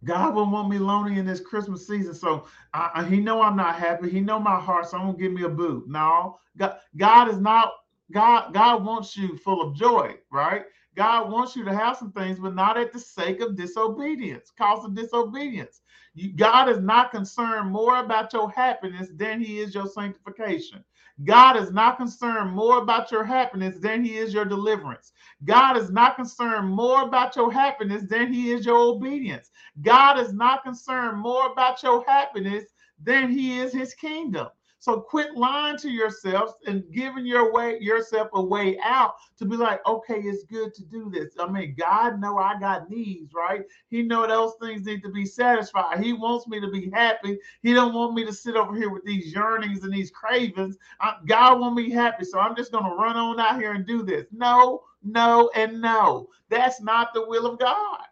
God 0.05 0.35
will 0.35 0.49
want 0.49 0.69
me 0.69 0.77
lonely 0.77 1.19
in 1.19 1.25
this 1.25 1.41
Christmas 1.41 1.85
season. 1.85 2.13
So 2.13 2.47
I, 2.73 3.05
He 3.09 3.19
know 3.19 3.41
I'm 3.41 3.57
not 3.57 3.75
happy. 3.75 4.09
He 4.09 4.21
know 4.21 4.39
my 4.39 4.57
heart. 4.57 4.87
So 4.87 4.97
I'm 4.97 5.07
gonna 5.07 5.17
give 5.17 5.33
me 5.33 5.43
a 5.43 5.49
boo. 5.49 5.83
No, 5.85 6.39
God, 6.55 6.77
God 6.95 7.27
is 7.27 7.39
not 7.39 7.73
God, 8.13 8.53
God 8.53 8.85
wants 8.85 9.17
you 9.17 9.37
full 9.37 9.61
of 9.61 9.75
joy, 9.75 10.15
right? 10.31 10.63
God 10.95 11.31
wants 11.31 11.55
you 11.55 11.65
to 11.65 11.75
have 11.75 11.97
some 11.97 12.11
things, 12.13 12.39
but 12.39 12.55
not 12.55 12.77
at 12.77 12.93
the 12.93 12.99
sake 12.99 13.41
of 13.41 13.55
disobedience, 13.57 14.51
cause 14.57 14.85
of 14.85 14.95
disobedience. 14.95 15.81
You, 16.15 16.33
God 16.33 16.69
is 16.69 16.79
not 16.79 17.11
concerned 17.11 17.71
more 17.71 17.99
about 17.99 18.33
your 18.33 18.49
happiness 18.51 19.09
than 19.15 19.41
he 19.41 19.59
is 19.59 19.75
your 19.75 19.87
sanctification. 19.87 20.83
God 21.25 21.57
is 21.57 21.71
not 21.71 21.97
concerned 21.97 22.51
more 22.51 22.79
about 22.79 23.11
your 23.11 23.23
happiness 23.25 23.77
than 23.79 24.03
he 24.05 24.17
is 24.17 24.33
your 24.33 24.45
deliverance. 24.45 25.13
God 25.45 25.77
is 25.77 25.91
not 25.91 26.15
concerned 26.15 26.69
more 26.69 27.03
about 27.03 27.35
your 27.35 27.51
happiness 27.51 28.03
than 28.09 28.33
he 28.33 28.51
is 28.51 28.65
your 28.65 28.77
obedience. 28.77 29.51
God 29.81 30.19
is 30.19 30.33
not 30.33 30.63
concerned 30.63 31.19
more 31.19 31.51
about 31.51 31.83
your 31.83 32.03
happiness 32.07 32.65
than 33.03 33.31
he 33.31 33.59
is 33.59 33.73
his 33.73 33.93
kingdom. 33.95 34.47
So 34.87 35.01
quit 35.01 35.35
lying 35.35 35.75
to 35.79 35.89
yourself 35.89 36.55
and 36.65 36.81
giving 36.93 37.25
your 37.25 37.51
way 37.51 37.77
yourself 37.81 38.29
a 38.33 38.41
way 38.41 38.77
out 38.81 39.15
to 39.37 39.43
be 39.43 39.57
like, 39.57 39.85
okay, 39.85 40.21
it's 40.21 40.45
good 40.45 40.73
to 40.75 40.85
do 40.85 41.09
this. 41.09 41.33
I 41.37 41.51
mean, 41.51 41.75
God 41.77 42.21
know 42.21 42.37
I 42.37 42.57
got 42.57 42.89
needs, 42.89 43.33
right? 43.33 43.65
He 43.89 44.01
know 44.01 44.25
those 44.25 44.53
things 44.61 44.85
need 44.85 45.03
to 45.03 45.09
be 45.09 45.25
satisfied. 45.25 46.01
He 46.01 46.13
wants 46.13 46.47
me 46.47 46.61
to 46.61 46.71
be 46.71 46.89
happy. 46.89 47.37
He 47.63 47.73
don't 47.73 47.93
want 47.93 48.13
me 48.13 48.23
to 48.27 48.31
sit 48.31 48.55
over 48.55 48.73
here 48.77 48.89
with 48.89 49.03
these 49.03 49.33
yearnings 49.33 49.83
and 49.83 49.91
these 49.91 50.09
cravings. 50.09 50.77
I, 51.01 51.15
God 51.25 51.59
want 51.59 51.75
me 51.75 51.89
happy, 51.89 52.23
so 52.23 52.39
I'm 52.39 52.55
just 52.55 52.71
gonna 52.71 52.95
run 52.95 53.17
on 53.17 53.41
out 53.41 53.59
here 53.59 53.73
and 53.73 53.85
do 53.85 54.03
this. 54.03 54.25
No, 54.31 54.83
no, 55.03 55.49
and 55.53 55.81
no. 55.81 56.29
That's 56.47 56.79
not 56.79 57.13
the 57.13 57.27
will 57.27 57.45
of 57.45 57.59
God. 57.59 58.03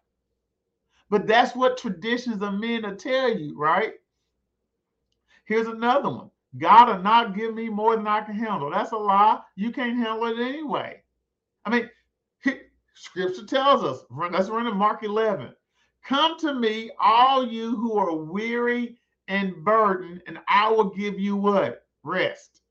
But 1.10 1.26
that's 1.26 1.56
what 1.56 1.78
traditions 1.78 2.42
of 2.42 2.56
men 2.56 2.84
will 2.84 2.98
tell 2.98 3.34
you, 3.34 3.58
right? 3.58 3.94
Here's 5.46 5.68
another 5.68 6.10
one. 6.10 6.32
God 6.58 6.88
will 6.88 7.04
not 7.04 7.36
give 7.36 7.54
me 7.54 7.70
more 7.70 7.96
than 7.96 8.08
I 8.08 8.22
can 8.22 8.36
handle. 8.36 8.70
That's 8.70 8.92
a 8.92 8.98
lie. 8.98 9.40
You 9.56 9.72
can't 9.72 9.98
handle 9.98 10.26
it 10.26 10.40
anyway. 10.40 11.02
I 11.66 11.70
mean, 11.70 11.90
scripture 12.94 13.46
tells 13.46 13.84
us, 13.84 14.06
let's 14.10 14.50
run 14.50 14.66
to 14.66 14.74
Mark 14.74 15.04
11. 15.04 15.54
Come 16.06 16.38
to 16.40 16.54
me, 16.54 16.92
all 17.00 17.46
you 17.46 17.76
who 17.76 17.98
are 17.98 18.16
weary 18.16 18.98
and 19.28 19.56
burdened, 19.64 20.22
and 20.28 20.40
I 20.48 20.70
will 20.70 20.92
give 20.92 21.20
you 21.20 21.36
what? 21.36 21.86
Rest. 22.04 22.62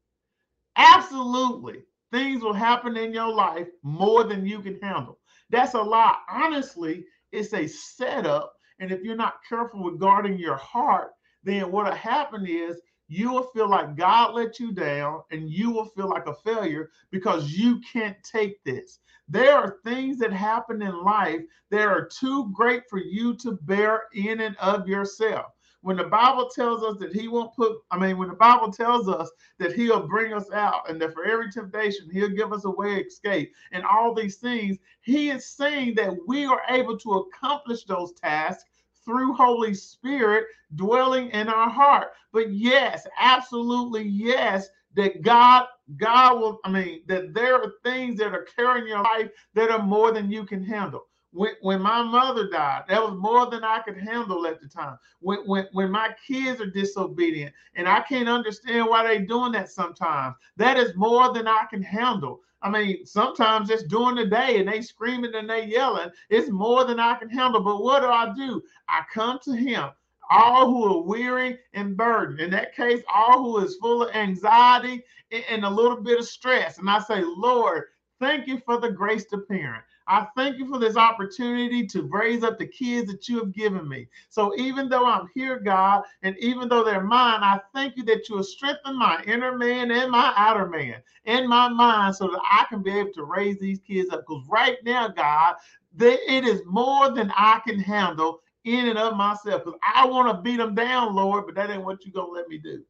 Absolutely. 0.76 1.82
Things 2.12 2.42
will 2.42 2.52
happen 2.52 2.96
in 2.96 3.12
your 3.12 3.32
life 3.32 3.66
more 3.82 4.24
than 4.24 4.46
you 4.46 4.60
can 4.60 4.80
handle. 4.80 5.18
That's 5.50 5.74
a 5.74 5.82
lie. 5.82 6.16
Honestly, 6.30 7.04
it's 7.32 7.52
a 7.52 7.66
setup. 7.66 8.54
And 8.78 8.92
if 8.92 9.02
you're 9.02 9.16
not 9.16 9.40
careful 9.48 9.82
with 9.82 9.98
guarding 9.98 10.38
your 10.38 10.56
heart, 10.56 11.10
then 11.42 11.70
what'll 11.70 11.92
happen 11.92 12.46
is 12.46 12.80
you 13.08 13.30
will 13.30 13.44
feel 13.54 13.68
like 13.68 13.96
God 13.96 14.34
let 14.34 14.58
you 14.58 14.72
down 14.72 15.22
and 15.30 15.50
you 15.50 15.70
will 15.70 15.86
feel 15.86 16.08
like 16.08 16.26
a 16.26 16.34
failure 16.34 16.90
because 17.10 17.52
you 17.52 17.80
can't 17.92 18.16
take 18.22 18.62
this. 18.64 19.00
There 19.28 19.54
are 19.54 19.78
things 19.84 20.18
that 20.18 20.32
happen 20.32 20.82
in 20.82 21.02
life 21.02 21.40
that 21.70 21.86
are 21.86 22.08
too 22.08 22.50
great 22.52 22.82
for 22.88 22.98
you 22.98 23.34
to 23.36 23.52
bear 23.62 24.04
in 24.14 24.40
and 24.40 24.56
of 24.58 24.86
yourself. 24.86 25.46
When 25.80 25.96
the 25.98 26.04
Bible 26.04 26.48
tells 26.48 26.82
us 26.82 26.96
that 26.98 27.12
He 27.12 27.28
won't 27.28 27.54
put, 27.54 27.76
I 27.90 27.98
mean, 27.98 28.16
when 28.16 28.28
the 28.28 28.34
Bible 28.34 28.72
tells 28.72 29.06
us 29.06 29.30
that 29.58 29.74
He'll 29.74 30.06
bring 30.06 30.32
us 30.32 30.50
out 30.50 30.88
and 30.88 31.00
that 31.02 31.12
for 31.12 31.26
every 31.26 31.50
temptation 31.50 32.08
He'll 32.10 32.30
give 32.30 32.54
us 32.54 32.64
a 32.64 32.70
way 32.70 32.96
escape 32.96 33.52
and 33.72 33.84
all 33.84 34.14
these 34.14 34.36
things, 34.36 34.78
He 35.02 35.28
is 35.28 35.46
saying 35.46 35.94
that 35.96 36.16
we 36.26 36.46
are 36.46 36.62
able 36.70 36.98
to 37.00 37.12
accomplish 37.12 37.84
those 37.84 38.12
tasks 38.14 38.64
through 39.04 39.34
Holy 39.34 39.74
Spirit 39.74 40.46
dwelling 40.74 41.30
in 41.30 41.48
our 41.48 41.70
heart. 41.70 42.12
But 42.32 42.52
yes, 42.52 43.06
absolutely 43.18 44.04
yes, 44.04 44.68
that 44.96 45.22
God, 45.22 45.66
God 45.96 46.40
will, 46.40 46.60
I 46.64 46.70
mean, 46.70 47.02
that 47.06 47.34
there 47.34 47.56
are 47.56 47.74
things 47.82 48.18
that 48.18 48.32
are 48.32 48.46
carrying 48.56 48.86
your 48.88 49.02
life 49.02 49.30
that 49.54 49.70
are 49.70 49.82
more 49.82 50.12
than 50.12 50.30
you 50.30 50.44
can 50.44 50.64
handle. 50.64 51.06
When, 51.32 51.54
when 51.62 51.80
my 51.82 52.00
mother 52.00 52.48
died, 52.48 52.84
that 52.88 53.02
was 53.02 53.18
more 53.18 53.50
than 53.50 53.64
I 53.64 53.80
could 53.80 53.98
handle 53.98 54.46
at 54.46 54.60
the 54.60 54.68
time. 54.68 54.98
When, 55.18 55.40
when, 55.46 55.66
when 55.72 55.90
my 55.90 56.14
kids 56.26 56.60
are 56.60 56.70
disobedient 56.70 57.52
and 57.74 57.88
I 57.88 58.02
can't 58.02 58.28
understand 58.28 58.86
why 58.86 59.02
they're 59.02 59.26
doing 59.26 59.50
that 59.52 59.68
sometimes, 59.70 60.36
that 60.56 60.76
is 60.76 60.94
more 60.94 61.32
than 61.32 61.48
I 61.48 61.64
can 61.68 61.82
handle. 61.82 62.40
I 62.64 62.70
mean, 62.70 63.04
sometimes 63.04 63.68
just 63.68 63.88
during 63.88 64.16
the 64.16 64.24
day 64.24 64.58
and 64.58 64.66
they 64.66 64.80
screaming 64.80 65.34
and 65.34 65.48
they 65.48 65.66
yelling, 65.66 66.10
it's 66.30 66.48
more 66.48 66.84
than 66.84 66.98
I 66.98 67.14
can 67.14 67.28
handle. 67.28 67.62
But 67.62 67.82
what 67.82 68.00
do 68.00 68.06
I 68.06 68.32
do? 68.34 68.62
I 68.88 69.02
come 69.12 69.38
to 69.44 69.52
him 69.52 69.90
all 70.30 70.70
who 70.70 70.84
are 70.84 71.02
weary 71.02 71.58
and 71.74 71.96
burdened. 71.96 72.40
In 72.40 72.50
that 72.50 72.74
case, 72.74 73.02
all 73.12 73.42
who 73.42 73.64
is 73.64 73.76
full 73.76 74.02
of 74.02 74.14
anxiety 74.14 75.02
and 75.30 75.64
a 75.64 75.70
little 75.70 76.00
bit 76.00 76.18
of 76.18 76.26
stress. 76.26 76.78
And 76.78 76.88
I 76.88 77.00
say, 77.00 77.22
Lord, 77.22 77.84
thank 78.20 78.46
you 78.46 78.60
for 78.64 78.80
the 78.80 78.90
grace 78.90 79.26
to 79.26 79.38
parent. 79.38 79.84
I 80.06 80.26
thank 80.36 80.58
you 80.58 80.68
for 80.68 80.78
this 80.78 80.96
opportunity 80.96 81.86
to 81.86 82.02
raise 82.02 82.42
up 82.42 82.58
the 82.58 82.66
kids 82.66 83.10
that 83.10 83.28
you 83.28 83.38
have 83.38 83.52
given 83.52 83.88
me. 83.88 84.08
So 84.28 84.54
even 84.56 84.88
though 84.88 85.06
I'm 85.06 85.28
here, 85.34 85.58
God, 85.58 86.02
and 86.22 86.36
even 86.38 86.68
though 86.68 86.84
they're 86.84 87.02
mine, 87.02 87.42
I 87.42 87.60
thank 87.74 87.96
you 87.96 88.04
that 88.04 88.28
you 88.28 88.36
will 88.36 88.44
strengthen 88.44 88.98
my 88.98 89.22
inner 89.26 89.56
man 89.56 89.90
and 89.90 90.10
my 90.10 90.32
outer 90.36 90.68
man 90.68 90.96
in 91.24 91.48
my 91.48 91.68
mind 91.68 92.16
so 92.16 92.28
that 92.28 92.40
I 92.50 92.66
can 92.68 92.82
be 92.82 92.90
able 92.92 93.12
to 93.14 93.24
raise 93.24 93.58
these 93.58 93.80
kids 93.80 94.10
up. 94.10 94.24
Because 94.26 94.44
right 94.48 94.76
now, 94.84 95.08
God, 95.08 95.56
they, 95.94 96.18
it 96.28 96.44
is 96.44 96.62
more 96.66 97.10
than 97.10 97.32
I 97.36 97.60
can 97.66 97.78
handle 97.78 98.40
in 98.64 98.88
and 98.88 98.98
of 98.98 99.16
myself 99.16 99.64
because 99.64 99.78
I 99.82 100.06
want 100.06 100.28
to 100.28 100.42
beat 100.42 100.56
them 100.56 100.74
down, 100.74 101.14
Lord, 101.14 101.46
but 101.46 101.54
that 101.54 101.70
ain't 101.70 101.84
what 101.84 102.04
you're 102.04 102.12
going 102.12 102.28
to 102.28 102.32
let 102.32 102.48
me 102.48 102.58
do. 102.58 102.82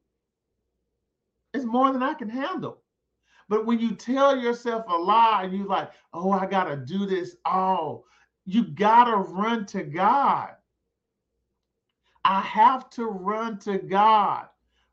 It's 1.53 1.65
more 1.65 1.93
than 1.93 2.03
I 2.03 2.15
can 2.15 2.29
handle. 2.29 2.84
But 3.49 3.67
when 3.67 3.79
you 3.79 3.95
tell 3.95 4.37
yourself 4.37 4.85
a 4.89 4.97
lie 4.97 5.43
and 5.45 5.57
you're 5.57 5.67
like, 5.67 5.91
oh, 6.13 6.31
I 6.31 6.47
got 6.47 6.65
to 6.65 6.77
do 6.77 7.07
this 7.07 7.37
all, 7.45 8.05
you 8.47 8.65
got 8.65 9.05
to 9.05 9.17
run 9.17 9.67
to 9.67 9.83
God. 9.83 10.51
I 12.25 12.41
have 12.41 12.89
to 12.91 13.07
run 13.07 13.59
to 13.61 13.79
God. 13.79 14.47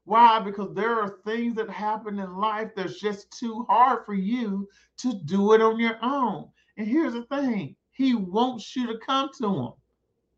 Why? 0.03 0.39
Because 0.39 0.73
there 0.73 0.99
are 0.99 1.19
things 1.25 1.55
that 1.55 1.69
happen 1.69 2.19
in 2.19 2.35
life 2.35 2.71
that's 2.75 2.99
just 2.99 3.31
too 3.37 3.65
hard 3.69 4.05
for 4.05 4.13
you 4.13 4.67
to 4.97 5.13
do 5.13 5.53
it 5.53 5.61
on 5.61 5.79
your 5.79 5.97
own. 6.01 6.49
And 6.77 6.87
here's 6.87 7.13
the 7.13 7.23
thing 7.23 7.75
He 7.91 8.15
wants 8.15 8.75
you 8.75 8.87
to 8.87 8.97
come 8.97 9.29
to 9.37 9.47
Him. 9.47 9.71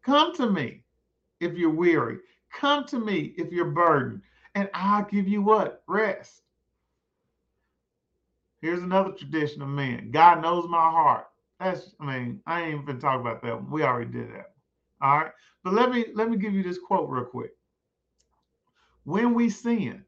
Come 0.04 0.36
to 0.36 0.50
me 0.50 0.84
if 1.40 1.54
you're 1.54 1.72
weary. 1.72 2.20
Come 2.54 2.86
to 2.86 3.00
me 3.00 3.34
if 3.38 3.52
you're 3.52 3.72
burdened. 3.72 4.22
And 4.54 4.70
I'll 4.76 5.06
give 5.06 5.28
you 5.28 5.42
what? 5.42 5.82
Rest. 5.88 6.43
Here's 8.64 8.82
another 8.82 9.12
tradition 9.12 9.62
of 9.62 9.68
men. 9.68 10.10
God 10.12 10.42
knows 10.42 10.70
my 10.70 10.78
heart. 10.78 11.26
That's, 11.60 11.94
I 12.00 12.06
mean, 12.06 12.40
I 12.48 12.62
ain't 12.62 12.82
even 12.82 12.98
talk 12.98 13.20
about 13.20 13.44
that. 13.44 13.70
We 13.70 13.84
already 13.84 14.10
did 14.10 14.30
that. 14.30 14.54
All 15.02 15.18
right. 15.18 15.32
But 15.66 15.74
let 15.74 15.92
me 15.92 16.06
let 16.14 16.30
me 16.30 16.38
give 16.38 16.54
you 16.54 16.64
this 16.64 16.80
quote 16.80 17.10
real 17.10 17.26
quick. 17.26 17.52
When 19.04 19.34
we 19.34 19.50
sin, 19.50 20.06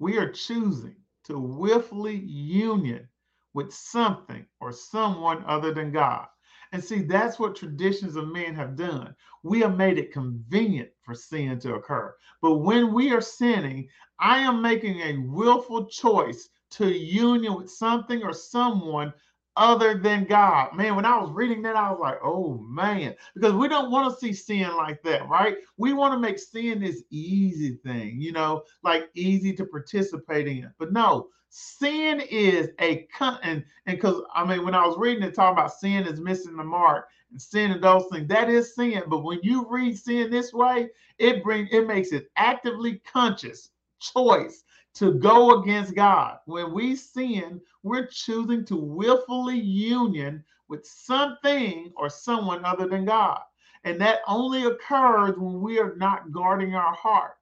we 0.00 0.18
are 0.18 0.28
choosing 0.32 0.96
to 1.26 1.38
willfully 1.38 2.16
union 2.16 3.08
with 3.54 3.72
something 3.72 4.44
or 4.60 4.72
someone 4.72 5.44
other 5.46 5.72
than 5.72 5.92
God. 5.92 6.26
And 6.72 6.82
see, 6.82 7.02
that's 7.02 7.38
what 7.38 7.54
traditions 7.54 8.16
of 8.16 8.26
men 8.26 8.56
have 8.56 8.74
done. 8.74 9.14
We 9.44 9.60
have 9.60 9.76
made 9.76 9.98
it 9.98 10.12
convenient 10.12 10.90
for 11.02 11.14
sin 11.14 11.60
to 11.60 11.76
occur. 11.76 12.12
But 12.42 12.56
when 12.56 12.92
we 12.92 13.12
are 13.12 13.20
sinning, 13.20 13.88
I 14.18 14.38
am 14.40 14.60
making 14.62 15.00
a 15.00 15.18
willful 15.18 15.86
choice 15.86 16.48
to 16.70 16.88
union 16.88 17.54
with 17.54 17.70
something 17.70 18.22
or 18.22 18.32
someone 18.32 19.12
other 19.56 19.98
than 19.98 20.24
God. 20.24 20.74
Man, 20.74 20.94
when 20.94 21.04
I 21.04 21.18
was 21.18 21.32
reading 21.32 21.62
that, 21.62 21.74
I 21.74 21.90
was 21.90 21.98
like, 21.98 22.18
oh 22.22 22.58
man, 22.58 23.14
because 23.34 23.54
we 23.54 23.68
don't 23.68 23.90
want 23.90 24.12
to 24.12 24.20
see 24.20 24.32
sin 24.32 24.74
like 24.76 25.02
that, 25.02 25.28
right? 25.28 25.56
We 25.76 25.92
want 25.92 26.14
to 26.14 26.18
make 26.18 26.38
sin 26.38 26.80
this 26.80 27.02
easy 27.10 27.78
thing, 27.84 28.20
you 28.20 28.32
know, 28.32 28.62
like 28.84 29.10
easy 29.14 29.52
to 29.54 29.66
participate 29.66 30.46
in. 30.46 30.72
But 30.78 30.92
no, 30.92 31.28
sin 31.50 32.20
is 32.20 32.68
a 32.80 33.08
and 33.42 33.64
and 33.86 33.96
because 33.96 34.22
I 34.32 34.44
mean, 34.44 34.64
when 34.64 34.76
I 34.76 34.86
was 34.86 34.96
reading 34.96 35.24
it, 35.24 35.34
talking 35.34 35.58
about 35.58 35.72
sin 35.74 36.06
is 36.06 36.20
missing 36.20 36.56
the 36.56 36.64
mark 36.64 37.08
and 37.32 37.42
sin 37.42 37.72
and 37.72 37.82
those 37.82 38.06
things, 38.12 38.28
that 38.28 38.48
is 38.48 38.76
sin. 38.76 39.02
But 39.08 39.24
when 39.24 39.40
you 39.42 39.66
read 39.68 39.98
sin 39.98 40.30
this 40.30 40.52
way, 40.52 40.88
it 41.18 41.42
brings 41.42 41.68
it 41.72 41.88
makes 41.88 42.12
it 42.12 42.28
actively 42.36 43.02
conscious 43.12 43.70
choice 44.00 44.62
to 44.98 45.14
go 45.14 45.60
against 45.60 45.94
God. 45.94 46.38
When 46.46 46.74
we 46.74 46.96
sin, 46.96 47.60
we're 47.84 48.06
choosing 48.06 48.64
to 48.64 48.76
willfully 48.76 49.56
union 49.56 50.44
with 50.66 50.84
something 50.84 51.92
or 51.96 52.10
someone 52.10 52.64
other 52.64 52.88
than 52.88 53.04
God. 53.04 53.40
And 53.84 54.00
that 54.00 54.22
only 54.26 54.64
occurs 54.64 55.36
when 55.38 55.60
we 55.60 55.78
are 55.78 55.94
not 55.96 56.32
guarding 56.32 56.74
our 56.74 56.92
heart. 56.94 57.34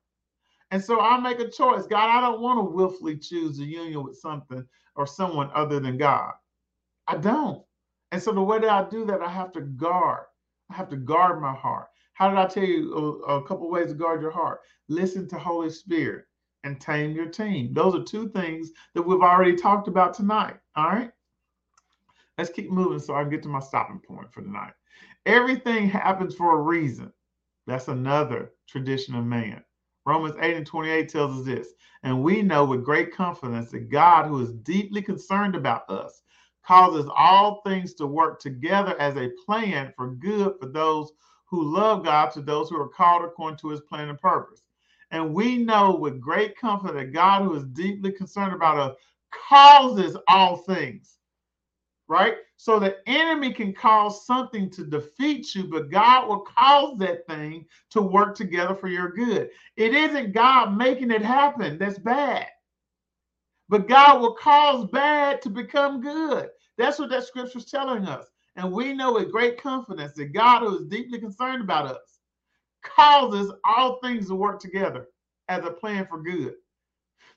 And 0.71 0.85
so 0.85 1.01
I 1.01 1.19
make 1.19 1.41
a 1.41 1.49
choice. 1.49 1.87
God, 1.87 2.11
I 2.11 2.21
don't 2.21 2.43
want 2.43 2.59
to 2.59 2.75
willfully 2.75 3.17
choose 3.17 3.59
a 3.59 3.65
union 3.65 4.05
with 4.05 4.19
something 4.19 4.63
or 4.95 5.07
someone 5.07 5.49
other 5.55 5.81
than 5.81 5.97
God. 5.97 6.33
I 7.09 7.17
don't. 7.17 7.65
And 8.13 8.23
so 8.23 8.33
the 8.33 8.43
way 8.43 8.59
that 8.59 8.69
I 8.69 8.87
do 8.91 9.07
that, 9.07 9.23
I 9.23 9.31
have 9.31 9.53
to 9.53 9.63
guard. 9.63 10.25
I 10.71 10.75
have 10.75 10.91
to 10.91 10.97
guard 10.97 11.41
my 11.41 11.55
heart. 11.55 11.87
How 12.13 12.29
did 12.29 12.39
I 12.39 12.47
tell 12.49 12.65
you 12.65 13.23
a, 13.27 13.37
a 13.37 13.47
couple 13.47 13.71
ways 13.71 13.89
to 13.89 13.95
guard 13.95 14.21
your 14.21 14.31
heart? 14.31 14.61
Listen 14.89 15.27
to 15.29 15.39
Holy 15.39 15.71
Spirit 15.71 16.27
and 16.67 16.81
tame 16.81 17.15
your 17.15 17.27
team. 17.27 17.73
Those 17.73 17.95
are 17.95 18.03
two 18.03 18.29
things 18.31 18.73
that 18.95 19.03
we've 19.03 19.23
already 19.23 19.55
talked 19.55 19.87
about 19.87 20.13
tonight. 20.13 20.57
All 20.75 20.89
right. 20.89 21.13
Let's 22.37 22.51
keep 22.51 22.71
moving 22.71 22.99
so 22.99 23.15
I 23.15 23.23
can 23.23 23.31
get 23.31 23.43
to 23.45 23.49
my 23.49 23.61
stopping 23.61 24.01
point 24.01 24.33
for 24.33 24.43
tonight. 24.43 24.73
Everything 25.25 25.89
happens 25.89 26.35
for 26.35 26.59
a 26.59 26.63
reason. 26.63 27.13
That's 27.67 27.89
another 27.89 28.53
tradition 28.67 29.15
of 29.15 29.25
man. 29.25 29.63
Romans 30.05 30.35
8 30.41 30.57
and 30.57 30.67
28 30.67 31.09
tells 31.09 31.39
us 31.39 31.47
this. 31.47 31.69
And 32.03 32.23
we 32.23 32.43
know 32.43 32.65
with 32.65 32.85
great 32.85 33.15
confidence 33.15 33.71
that 33.71 33.89
God, 33.89 34.27
who 34.27 34.41
is 34.41 34.53
deeply 34.53 35.03
concerned 35.03 35.55
about 35.55 35.89
us, 35.89 36.23
causes 36.65 37.09
all 37.17 37.63
things 37.63 37.95
to 37.95 38.07
work 38.07 38.41
together 38.41 39.01
as 39.01 39.17
a 39.17 39.31
plan 39.45 39.93
for 39.97 40.11
good 40.11 40.55
for 40.61 40.67
those 40.67 41.13
who 41.47 41.63
love 41.63 42.05
God, 42.05 42.33
to 42.33 42.41
those 42.41 42.69
who 42.69 42.81
are 42.81 42.89
called 42.89 43.25
according 43.25 43.59
to 43.59 43.69
his 43.69 43.81
plan 43.83 44.09
and 44.09 44.21
purpose. 44.21 44.63
And 45.11 45.35
we 45.35 45.59
know 45.59 45.95
with 45.95 46.21
great 46.21 46.59
comfort 46.59 46.95
that 46.95 47.13
God, 47.13 47.43
who 47.43 47.55
is 47.55 47.65
deeply 47.65 48.13
concerned 48.13 48.53
about 48.53 48.79
us, 48.79 48.97
causes 49.49 50.17
all 50.29 50.57
things, 50.59 51.19
right? 52.09 52.37
So 52.57 52.79
the 52.79 52.97
enemy 53.07 53.53
can 53.53 53.73
cause 53.73 54.27
something 54.27 54.71
to 54.71 54.85
defeat 54.85 55.55
you, 55.55 55.65
but 55.65 55.91
God 55.91 56.29
will 56.29 56.41
cause 56.41 56.99
that 56.99 57.27
thing 57.27 57.67
to 57.91 58.03
work 58.03 58.37
together 58.37 58.75
for 58.75 58.89
your 58.89 59.13
good. 59.13 59.51
It 59.77 59.95
isn't 59.95 60.33
God 60.33 60.77
making 60.77 61.11
it 61.11 61.23
happen 61.23 61.79
that's 61.79 61.99
bad, 61.99 62.47
but 63.69 63.89
God 63.89 64.21
will 64.21 64.35
cause 64.35 64.87
bad 64.91 65.43
to 65.43 65.51
become 65.51 66.01
good. 66.01 66.49
That's 66.79 66.99
what 66.99 67.11
that 67.11 67.25
scripture 67.25 67.59
is 67.59 67.67
telling 67.67 68.07
us. 68.07 68.27
And 68.57 68.73
we 68.73 68.95
know 68.95 69.15
with 69.15 69.33
great 69.33 69.61
confidence 69.61 70.13
that 70.15 70.33
God, 70.33 70.61
who 70.63 70.79
is 70.79 70.87
deeply 70.87 71.21
concerned 71.21 71.63
about 71.63 71.87
us, 71.87 72.16
causes 72.95 73.53
all 73.65 73.99
things 74.01 74.29
to 74.29 74.35
work 74.35 74.61
together 74.61 75.09
as 75.49 75.65
a 75.65 75.71
plan 75.71 76.07
for 76.07 76.23
good. 76.23 76.55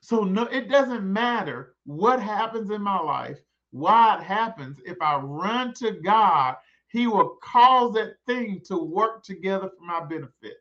So 0.01 0.23
no, 0.23 0.43
it 0.43 0.69
doesn't 0.69 1.11
matter 1.11 1.75
what 1.85 2.21
happens 2.21 2.69
in 2.69 2.81
my 2.81 2.99
life, 2.99 3.37
why 3.71 4.17
it 4.17 4.23
happens. 4.23 4.79
If 4.85 5.01
I 5.01 5.17
run 5.17 5.73
to 5.75 5.91
God, 5.91 6.55
He 6.87 7.07
will 7.07 7.37
cause 7.43 7.93
that 7.95 8.15
thing 8.25 8.61
to 8.65 8.77
work 8.77 9.23
together 9.23 9.69
for 9.77 9.85
my 9.85 10.05
benefit. 10.05 10.57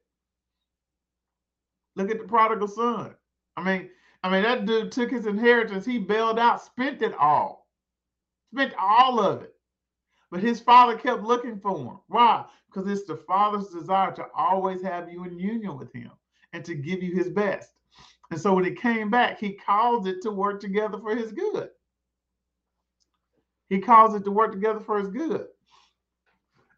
Look 1.96 2.10
at 2.10 2.18
the 2.18 2.24
prodigal 2.24 2.68
son. 2.68 3.14
I 3.56 3.62
mean, 3.62 3.90
I 4.22 4.30
mean 4.30 4.42
that 4.42 4.66
dude 4.66 4.92
took 4.92 5.10
his 5.10 5.26
inheritance. 5.26 5.84
He 5.84 5.98
bailed 5.98 6.38
out, 6.38 6.62
spent 6.62 7.02
it 7.02 7.14
all, 7.14 7.68
spent 8.52 8.74
all 8.78 9.20
of 9.20 9.42
it. 9.42 9.54
But 10.30 10.40
his 10.40 10.60
father 10.60 10.96
kept 10.96 11.22
looking 11.22 11.58
for 11.58 11.76
him. 11.78 11.98
Why? 12.08 12.44
Because 12.66 12.90
it's 12.90 13.06
the 13.06 13.16
father's 13.16 13.68
desire 13.68 14.12
to 14.12 14.26
always 14.36 14.82
have 14.82 15.10
you 15.10 15.24
in 15.24 15.38
union 15.38 15.78
with 15.78 15.92
him 15.92 16.10
and 16.52 16.64
to 16.64 16.74
give 16.74 17.02
you 17.02 17.14
his 17.14 17.28
best. 17.30 17.70
And 18.30 18.40
so 18.40 18.54
when 18.54 18.64
he 18.64 18.72
came 18.72 19.10
back, 19.10 19.38
he 19.38 19.52
caused 19.54 20.06
it 20.06 20.20
to 20.22 20.30
work 20.30 20.60
together 20.60 20.98
for 20.98 21.16
his 21.16 21.32
good. 21.32 21.70
He 23.70 23.80
caused 23.80 24.16
it 24.16 24.24
to 24.24 24.30
work 24.30 24.52
together 24.52 24.80
for 24.80 24.98
his 24.98 25.08
good. 25.08 25.46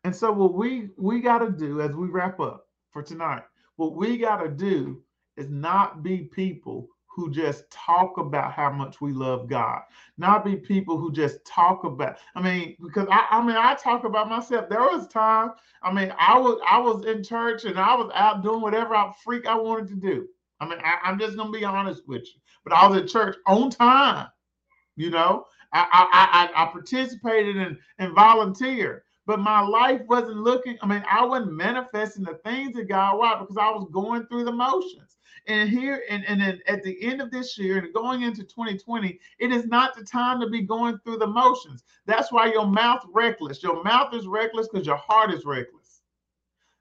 And 0.04 0.14
so 0.14 0.32
what 0.32 0.54
we 0.54 0.90
we 0.96 1.20
got 1.20 1.38
to 1.38 1.50
do 1.50 1.80
as 1.80 1.92
we 1.92 2.08
wrap 2.08 2.40
up 2.40 2.66
for 2.90 3.02
tonight, 3.02 3.42
what 3.76 3.94
we 3.94 4.16
got 4.16 4.42
to 4.42 4.48
do 4.48 5.02
is 5.36 5.50
not 5.50 6.02
be 6.02 6.18
people 6.18 6.88
who 7.10 7.30
just 7.30 7.68
talk 7.70 8.18
about 8.18 8.52
how 8.52 8.70
much 8.70 9.00
we 9.00 9.12
love 9.12 9.48
God, 9.48 9.82
not 10.16 10.44
be 10.44 10.56
people 10.56 10.96
who 10.96 11.12
just 11.12 11.44
talk 11.44 11.84
about. 11.84 12.18
I 12.36 12.40
mean, 12.42 12.76
because 12.82 13.08
I, 13.10 13.26
I 13.30 13.44
mean, 13.44 13.56
I 13.56 13.74
talk 13.74 14.04
about 14.04 14.28
myself. 14.28 14.68
There 14.68 14.80
was 14.80 15.08
time. 15.08 15.50
I 15.82 15.92
mean, 15.92 16.14
I 16.18 16.38
was 16.38 16.60
I 16.66 16.78
was 16.78 17.04
in 17.06 17.24
church 17.24 17.64
and 17.64 17.78
I 17.78 17.94
was 17.96 18.10
out 18.14 18.42
doing 18.42 18.60
whatever 18.60 18.94
I 18.94 19.12
freak 19.24 19.46
I 19.46 19.56
wanted 19.56 19.88
to 19.88 19.96
do. 19.96 20.28
I 20.60 20.68
mean, 20.68 20.78
I, 20.84 21.10
am 21.10 21.18
just 21.18 21.36
gonna 21.36 21.50
be 21.50 21.64
honest 21.64 22.06
with 22.06 22.22
you. 22.22 22.40
But 22.64 22.74
I 22.74 22.86
was 22.86 23.02
at 23.02 23.08
church 23.08 23.36
on 23.46 23.70
time. 23.70 24.28
You 24.96 25.10
know, 25.10 25.46
I 25.72 25.86
I 25.92 26.52
I, 26.54 26.62
I 26.62 26.66
participated 26.66 27.56
and 27.56 27.76
and 27.98 28.14
volunteered. 28.14 29.02
but 29.26 29.40
my 29.40 29.60
life 29.60 30.02
wasn't 30.08 30.36
looking, 30.36 30.78
I 30.82 30.86
mean, 30.86 31.04
I 31.10 31.24
wasn't 31.24 31.54
manifesting 31.54 32.24
the 32.24 32.40
things 32.44 32.76
of 32.78 32.88
God. 32.88 33.18
Why? 33.18 33.38
Because 33.40 33.56
I 33.56 33.70
was 33.70 33.88
going 33.92 34.26
through 34.26 34.44
the 34.44 34.52
motions. 34.52 35.09
And 35.46 35.68
here, 35.68 36.02
and, 36.08 36.24
and 36.26 36.40
then 36.40 36.60
at 36.66 36.82
the 36.82 37.02
end 37.02 37.20
of 37.20 37.30
this 37.30 37.58
year 37.58 37.78
and 37.78 37.92
going 37.94 38.22
into 38.22 38.42
2020, 38.42 39.18
it 39.38 39.52
is 39.52 39.66
not 39.66 39.96
the 39.96 40.04
time 40.04 40.40
to 40.40 40.48
be 40.48 40.62
going 40.62 40.98
through 40.98 41.18
the 41.18 41.26
motions. 41.26 41.84
That's 42.06 42.30
why 42.30 42.52
your 42.52 42.66
mouth 42.66 43.04
reckless. 43.12 43.62
Your 43.62 43.82
mouth 43.82 44.14
is 44.14 44.26
reckless 44.26 44.68
because 44.68 44.86
your 44.86 44.96
heart 44.96 45.32
is 45.32 45.44
reckless. 45.44 46.02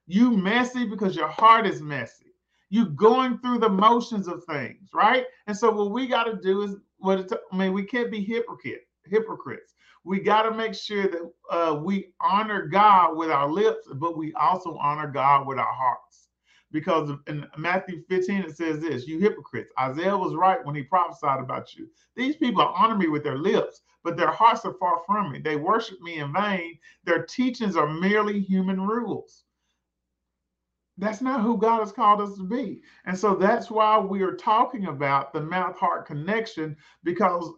You 0.07 0.31
messy 0.31 0.85
because 0.85 1.15
your 1.15 1.27
heart 1.27 1.67
is 1.67 1.81
messy. 1.81 2.33
You 2.69 2.87
going 2.89 3.39
through 3.39 3.59
the 3.59 3.69
motions 3.69 4.27
of 4.27 4.43
things, 4.45 4.89
right? 4.93 5.25
And 5.47 5.57
so 5.57 5.71
what 5.71 5.91
we 5.91 6.07
got 6.07 6.25
to 6.25 6.35
do 6.35 6.61
is 6.63 6.75
what 6.97 7.19
it, 7.19 7.31
I 7.51 7.55
mean, 7.57 7.73
we 7.73 7.83
can't 7.83 8.11
be 8.11 8.23
hypocrite, 8.23 8.87
hypocrites. 9.05 9.73
We 10.03 10.19
got 10.19 10.43
to 10.43 10.51
make 10.51 10.73
sure 10.73 11.03
that 11.03 11.31
uh, 11.49 11.75
we 11.75 12.13
honor 12.21 12.67
God 12.67 13.17
with 13.17 13.29
our 13.29 13.49
lips, 13.49 13.87
but 13.95 14.17
we 14.17 14.33
also 14.33 14.77
honor 14.77 15.07
God 15.07 15.47
with 15.47 15.57
our 15.57 15.73
hearts 15.73 16.28
because 16.71 17.11
in 17.27 17.45
Matthew 17.57 18.03
15 18.09 18.41
it 18.41 18.57
says 18.57 18.79
this, 18.79 19.07
you 19.07 19.19
hypocrites. 19.19 19.71
Isaiah 19.79 20.17
was 20.17 20.35
right 20.35 20.63
when 20.65 20.75
he 20.75 20.83
prophesied 20.83 21.39
about 21.39 21.75
you. 21.75 21.87
These 22.15 22.35
people 22.35 22.61
honor 22.61 22.95
me 22.95 23.07
with 23.07 23.23
their 23.23 23.37
lips, 23.37 23.81
but 24.03 24.17
their 24.17 24.31
hearts 24.31 24.65
are 24.65 24.75
far 24.75 25.01
from 25.05 25.31
me. 25.31 25.39
They 25.39 25.55
worship 25.55 25.99
me 26.01 26.19
in 26.19 26.31
vain. 26.33 26.77
Their 27.03 27.23
teachings 27.23 27.75
are 27.75 27.91
merely 27.91 28.39
human 28.39 28.81
rules. 28.81 29.43
That's 30.97 31.21
not 31.21 31.41
who 31.41 31.57
God 31.57 31.79
has 31.79 31.93
called 31.93 32.19
us 32.19 32.35
to 32.35 32.43
be. 32.43 32.81
And 33.05 33.17
so 33.17 33.33
that's 33.33 33.71
why 33.71 33.97
we 33.97 34.21
are 34.21 34.35
talking 34.35 34.87
about 34.87 35.31
the 35.31 35.41
mouth 35.41 35.77
heart 35.77 36.05
connection 36.05 36.75
because 37.03 37.49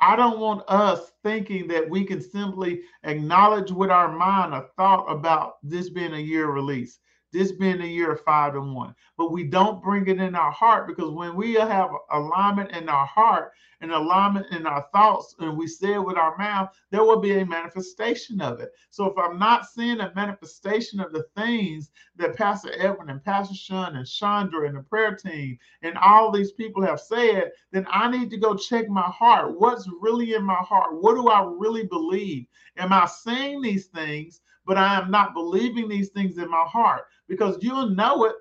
I 0.00 0.16
don't 0.16 0.40
want 0.40 0.64
us 0.68 1.12
thinking 1.22 1.68
that 1.68 1.88
we 1.88 2.04
can 2.04 2.20
simply 2.20 2.82
acknowledge 3.04 3.70
with 3.70 3.90
our 3.90 4.10
mind 4.10 4.52
a 4.52 4.66
thought 4.76 5.04
about 5.04 5.58
this 5.62 5.90
being 5.90 6.14
a 6.14 6.18
year 6.18 6.50
release 6.50 6.98
this 7.32 7.52
being 7.52 7.80
a 7.80 7.86
year 7.86 8.12
of 8.12 8.20
five 8.22 8.52
to 8.52 8.60
one. 8.60 8.94
But 9.16 9.32
we 9.32 9.44
don't 9.44 9.82
bring 9.82 10.06
it 10.08 10.20
in 10.20 10.34
our 10.34 10.52
heart 10.52 10.86
because 10.86 11.10
when 11.10 11.34
we 11.34 11.54
have 11.54 11.90
alignment 12.10 12.72
in 12.72 12.88
our 12.88 13.06
heart 13.06 13.52
and 13.80 13.90
alignment 13.90 14.46
in 14.52 14.66
our 14.66 14.86
thoughts 14.92 15.34
and 15.38 15.56
we 15.56 15.66
say 15.66 15.94
it 15.94 16.04
with 16.04 16.16
our 16.16 16.36
mouth, 16.38 16.70
there 16.90 17.02
will 17.02 17.20
be 17.20 17.38
a 17.38 17.46
manifestation 17.46 18.40
of 18.40 18.60
it. 18.60 18.70
So 18.90 19.06
if 19.06 19.18
I'm 19.18 19.38
not 19.38 19.66
seeing 19.66 20.00
a 20.00 20.12
manifestation 20.14 21.00
of 21.00 21.12
the 21.12 21.24
things 21.36 21.90
that 22.16 22.36
Pastor 22.36 22.70
Edwin 22.78 23.10
and 23.10 23.24
Pastor 23.24 23.54
Shun 23.54 23.96
and 23.96 24.06
Chandra 24.06 24.68
and 24.68 24.76
the 24.76 24.82
prayer 24.82 25.14
team 25.14 25.58
and 25.82 25.96
all 25.98 26.30
these 26.30 26.52
people 26.52 26.82
have 26.82 27.00
said, 27.00 27.50
then 27.72 27.86
I 27.90 28.10
need 28.10 28.30
to 28.30 28.36
go 28.36 28.54
check 28.54 28.88
my 28.88 29.02
heart. 29.02 29.58
What's 29.58 29.88
really 30.00 30.34
in 30.34 30.44
my 30.44 30.54
heart? 30.54 31.00
What 31.00 31.14
do 31.14 31.28
I 31.28 31.42
really 31.42 31.86
believe? 31.86 32.46
Am 32.76 32.92
I 32.92 33.06
saying 33.06 33.62
these 33.62 33.86
things? 33.86 34.40
But 34.66 34.78
I 34.78 34.98
am 34.98 35.10
not 35.10 35.34
believing 35.34 35.88
these 35.88 36.10
things 36.10 36.38
in 36.38 36.50
my 36.50 36.64
heart 36.66 37.04
because 37.28 37.58
you'll 37.62 37.90
know 37.90 38.24
it 38.24 38.36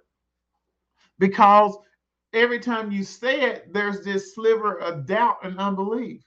because 1.19 1.77
every 2.33 2.59
time 2.59 2.91
you 2.91 3.03
say 3.03 3.41
it, 3.41 3.73
there's 3.73 4.01
this 4.03 4.35
sliver 4.35 4.79
of 4.79 5.05
doubt 5.05 5.37
and 5.43 5.59
unbelief. 5.59 6.21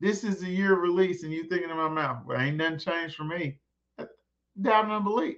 This 0.00 0.24
is 0.24 0.40
the 0.40 0.48
year 0.50 0.74
of 0.74 0.80
release, 0.80 1.22
and 1.22 1.32
you 1.32 1.44
thinking 1.44 1.70
in 1.70 1.76
my 1.76 1.88
mouth, 1.88 2.24
well, 2.26 2.40
ain't 2.40 2.56
nothing 2.56 2.78
changed 2.78 3.16
for 3.16 3.24
me. 3.24 3.58
Doubt 4.60 4.84
and 4.84 4.92
unbelief. 4.92 5.36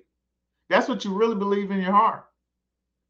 That's 0.68 0.88
what 0.88 1.04
you 1.04 1.14
really 1.14 1.34
believe 1.36 1.70
in 1.70 1.80
your 1.80 1.92
heart. 1.92 2.24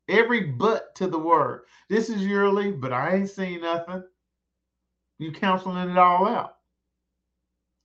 Every 0.08 0.42
but 0.42 0.94
to 0.96 1.06
the 1.06 1.18
word. 1.18 1.62
This 1.88 2.10
is 2.10 2.24
yearly, 2.24 2.72
but 2.72 2.92
I 2.92 3.16
ain't 3.16 3.30
seen 3.30 3.60
nothing. 3.62 4.02
You 5.18 5.32
counseling 5.32 5.90
it 5.90 5.98
all 5.98 6.26
out. 6.26 6.56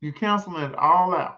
You 0.02 0.14
counseling 0.14 0.64
it 0.64 0.76
all 0.76 1.16
out. 1.16 1.37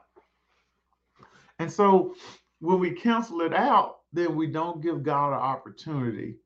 And 1.59 1.71
so 1.71 2.15
when 2.59 2.79
we 2.79 2.91
cancel 2.91 3.41
it 3.41 3.53
out, 3.53 3.99
then 4.11 4.35
we 4.35 4.47
don't 4.47 4.81
give 4.81 5.03
God 5.03 5.29
an 5.33 5.39
opportunity 5.39 6.37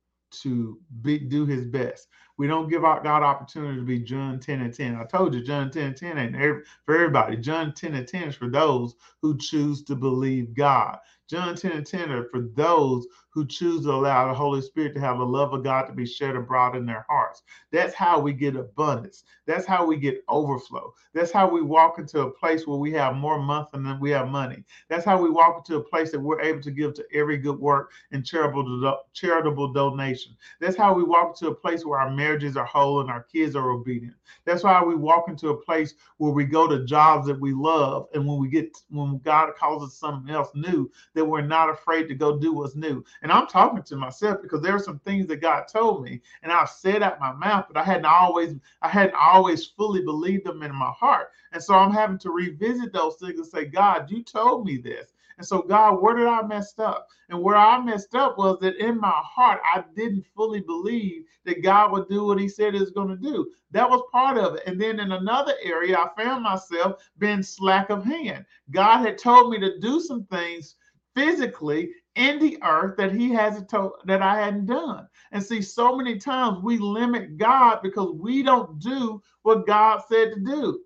to 0.41 0.79
be 1.01 1.19
do 1.19 1.45
his 1.45 1.65
best. 1.65 2.07
We 2.37 2.47
don't 2.47 2.69
give 2.69 2.83
out 2.83 3.03
God 3.03 3.21
opportunity 3.21 3.79
to 3.79 3.85
be 3.85 3.99
John 3.99 4.39
10 4.39 4.61
and 4.61 4.73
10. 4.73 4.95
I 4.95 5.03
told 5.05 5.35
you 5.35 5.43
John 5.43 5.69
10 5.69 5.83
and 5.83 5.95
10 5.95 6.17
ain't 6.17 6.65
for 6.85 6.95
everybody. 6.95 7.37
John 7.37 7.73
10 7.73 7.93
and 7.93 8.07
10 8.07 8.29
is 8.29 8.35
for 8.35 8.49
those 8.49 8.95
who 9.21 9.37
choose 9.37 9.83
to 9.83 9.95
believe 9.95 10.55
God. 10.55 10.97
John 11.29 11.55
10 11.55 11.71
and 11.71 11.85
10 11.85 12.11
are 12.11 12.27
for 12.29 12.49
those 12.55 13.05
who 13.33 13.45
choose 13.45 13.83
to 13.83 13.91
allow 13.91 14.27
the 14.27 14.33
Holy 14.33 14.61
Spirit 14.61 14.93
to 14.93 14.99
have 14.99 15.17
the 15.17 15.25
love 15.25 15.53
of 15.53 15.63
God 15.63 15.83
to 15.87 15.93
be 15.93 16.05
shed 16.05 16.35
abroad 16.35 16.75
in 16.75 16.85
their 16.85 17.05
hearts. 17.09 17.41
That's 17.71 17.95
how 17.95 18.19
we 18.19 18.31
get 18.31 18.55
abundance. 18.55 19.23
That's 19.47 19.65
how 19.65 19.85
we 19.85 19.97
get 19.97 20.23
overflow. 20.29 20.93
That's 21.13 21.31
how 21.31 21.49
we 21.49 21.61
walk 21.61 21.97
into 21.97 22.21
a 22.21 22.31
place 22.31 22.67
where 22.67 22.77
we 22.77 22.91
have 22.93 23.15
more 23.15 23.39
month 23.41 23.71
than 23.71 23.99
we 23.99 24.11
have 24.11 24.29
money. 24.29 24.63
That's 24.87 25.03
how 25.03 25.21
we 25.21 25.29
walk 25.29 25.57
into 25.57 25.77
a 25.79 25.83
place 25.83 26.11
that 26.11 26.19
we're 26.19 26.41
able 26.41 26.61
to 26.61 26.71
give 26.71 26.93
to 26.93 27.05
every 27.13 27.37
good 27.37 27.59
work 27.59 27.91
and 28.11 28.25
charitable 28.25 28.99
charitable 29.13 29.73
donation. 29.73 30.37
That's 30.59 30.77
how 30.77 30.93
we 30.93 31.03
walk 31.03 31.35
into 31.35 31.51
a 31.51 31.55
place 31.55 31.85
where 31.85 31.99
our 31.99 32.11
marriages 32.11 32.55
are 32.55 32.65
whole 32.65 33.01
and 33.01 33.09
our 33.09 33.23
kids 33.23 33.55
are 33.55 33.71
obedient. 33.71 34.15
That's 34.45 34.63
why 34.63 34.83
we 34.83 34.95
walk 34.95 35.27
into 35.27 35.49
a 35.49 35.57
place 35.57 35.95
where 36.17 36.31
we 36.31 36.45
go 36.45 36.67
to 36.67 36.85
jobs 36.85 37.27
that 37.27 37.39
we 37.39 37.53
love 37.53 38.07
and 38.13 38.27
when 38.27 38.37
we 38.39 38.47
get 38.47 38.77
when 38.89 39.19
God 39.19 39.53
calls 39.55 39.83
us 39.83 39.97
something 39.97 40.33
else 40.33 40.49
new 40.55 40.91
that 41.13 41.25
we're 41.25 41.41
not 41.41 41.69
afraid 41.69 42.07
to 42.07 42.15
go 42.15 42.37
do 42.37 42.53
what's 42.53 42.75
new. 42.75 43.03
And 43.23 43.31
I'm 43.31 43.47
talking 43.47 43.81
to 43.81 43.95
myself 43.95 44.41
because 44.41 44.61
there 44.61 44.75
are 44.75 44.79
some 44.79 44.99
things 44.99 45.27
that 45.27 45.41
God 45.41 45.63
told 45.69 46.03
me, 46.03 46.21
and 46.43 46.51
I've 46.51 46.69
said 46.69 47.01
out 47.01 47.21
my 47.21 47.31
mouth, 47.31 47.65
but 47.69 47.79
I 47.79 47.83
hadn't 47.83 48.05
always, 48.05 48.55
I 48.81 48.89
hadn't 48.89 49.15
always 49.15 49.65
fully 49.65 50.01
believed 50.01 50.45
them 50.45 50.61
in 50.61 50.75
my 50.75 50.91
heart. 50.91 51.29
And 51.53 51.63
so 51.63 51.73
I'm 51.73 51.93
having 51.93 52.17
to 52.19 52.31
revisit 52.31 52.91
those 52.91 53.15
things 53.15 53.39
and 53.39 53.47
say, 53.47 53.63
God, 53.63 54.11
you 54.11 54.23
told 54.23 54.65
me 54.65 54.77
this. 54.77 55.13
And 55.37 55.47
so, 55.47 55.61
God, 55.61 56.01
where 56.01 56.15
did 56.15 56.27
I 56.27 56.41
mess 56.43 56.77
up? 56.77 57.07
And 57.29 57.41
where 57.41 57.55
I 57.55 57.81
messed 57.81 58.13
up 58.13 58.37
was 58.37 58.59
that 58.59 58.75
in 58.75 58.99
my 58.99 59.21
heart, 59.23 59.61
I 59.63 59.83
didn't 59.95 60.27
fully 60.35 60.59
believe 60.59 61.23
that 61.45 61.63
God 61.63 61.91
would 61.91 62.09
do 62.09 62.25
what 62.25 62.39
He 62.39 62.49
said 62.49 62.73
He 62.73 62.79
was 62.81 62.91
going 62.91 63.07
to 63.07 63.15
do. 63.15 63.49
That 63.71 63.89
was 63.89 64.03
part 64.11 64.37
of 64.37 64.55
it. 64.55 64.63
And 64.67 64.79
then 64.79 64.99
in 64.99 65.13
another 65.13 65.53
area, 65.63 65.97
I 65.97 66.21
found 66.21 66.43
myself 66.43 67.01
being 67.17 67.41
slack 67.41 67.89
of 67.89 68.03
hand. 68.03 68.45
God 68.71 68.99
had 68.99 69.17
told 69.17 69.49
me 69.49 69.59
to 69.59 69.79
do 69.79 70.01
some 70.01 70.25
things 70.25 70.75
physically 71.15 71.91
in 72.15 72.39
the 72.39 72.57
earth 72.63 72.97
that 72.97 73.13
he 73.13 73.31
hasn't 73.31 73.69
told 73.69 73.93
that 74.05 74.21
I 74.21 74.39
hadn't 74.41 74.67
done. 74.67 75.07
And 75.31 75.43
see, 75.43 75.61
so 75.61 75.95
many 75.95 76.17
times 76.17 76.63
we 76.63 76.77
limit 76.77 77.37
God 77.37 77.79
because 77.83 78.11
we 78.13 78.43
don't 78.43 78.79
do 78.79 79.21
what 79.43 79.67
God 79.67 80.01
said 80.09 80.33
to 80.33 80.39
do. 80.39 80.81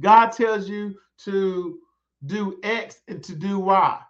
God 0.00 0.30
tells 0.32 0.68
you 0.68 0.96
to 1.24 1.78
do 2.26 2.58
X 2.62 3.00
and 3.08 3.22
to 3.24 3.34
do 3.36 3.58
Y. 3.58 4.00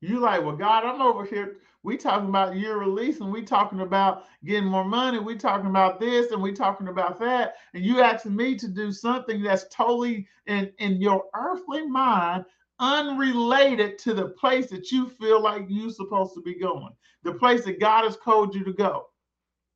You 0.00 0.20
like, 0.20 0.42
well, 0.44 0.56
God, 0.56 0.84
I'm 0.84 1.02
over 1.02 1.24
here. 1.24 1.56
We 1.84 1.96
talking 1.96 2.28
about 2.28 2.56
year 2.56 2.76
release 2.76 3.20
and 3.20 3.32
we 3.32 3.42
talking 3.42 3.80
about 3.80 4.24
getting 4.44 4.68
more 4.68 4.84
money. 4.84 5.18
We 5.20 5.36
talking 5.36 5.70
about 5.70 6.00
this 6.00 6.32
and 6.32 6.42
we 6.42 6.52
talking 6.52 6.88
about 6.88 7.18
that. 7.20 7.56
And 7.74 7.84
you 7.84 8.00
asking 8.02 8.36
me 8.36 8.56
to 8.56 8.68
do 8.68 8.92
something 8.92 9.42
that's 9.42 9.66
totally 9.70 10.28
in, 10.46 10.72
in 10.78 11.00
your 11.00 11.24
earthly 11.34 11.86
mind 11.86 12.44
unrelated 12.80 13.98
to 13.98 14.14
the 14.14 14.28
place 14.30 14.68
that 14.70 14.90
you 14.90 15.08
feel 15.08 15.42
like 15.42 15.64
you're 15.68 15.90
supposed 15.90 16.34
to 16.34 16.42
be 16.42 16.54
going, 16.54 16.92
the 17.22 17.34
place 17.34 17.64
that 17.64 17.80
God 17.80 18.04
has 18.04 18.16
called 18.16 18.54
you 18.54 18.64
to 18.64 18.72
go. 18.72 19.06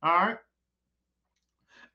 All 0.01 0.13
right. 0.13 0.37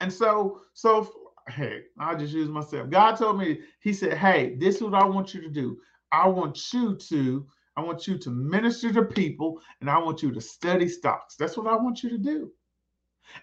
And 0.01 0.13
so, 0.13 0.61
so 0.75 1.11
hey, 1.49 1.83
I'll 1.99 2.17
just 2.17 2.33
use 2.33 2.49
myself. 2.49 2.91
God 2.91 3.17
told 3.17 3.39
me, 3.39 3.61
He 3.81 3.93
said, 3.93 4.15
Hey, 4.15 4.57
this 4.57 4.77
is 4.77 4.83
what 4.83 4.95
I 4.95 5.05
want 5.05 5.35
you 5.35 5.41
to 5.43 5.49
do. 5.49 5.79
I 6.13 6.29
want 6.29 6.73
you 6.73 6.97
to, 6.97 7.47
I 7.77 7.83
want 7.83 8.07
you 8.07 8.19
to 8.19 8.31
minister 8.31 8.93
to 8.93 9.05
people 9.05 9.61
and 9.81 9.91
I 9.91 9.99
want 9.99 10.23
you 10.23 10.33
to 10.33 10.41
study 10.41 10.89
stocks. 10.89 11.37
That's 11.37 11.57
what 11.57 11.67
I 11.67 11.77
want 11.77 12.03
you 12.03 12.11
to 12.11 12.19
do. 12.19 12.51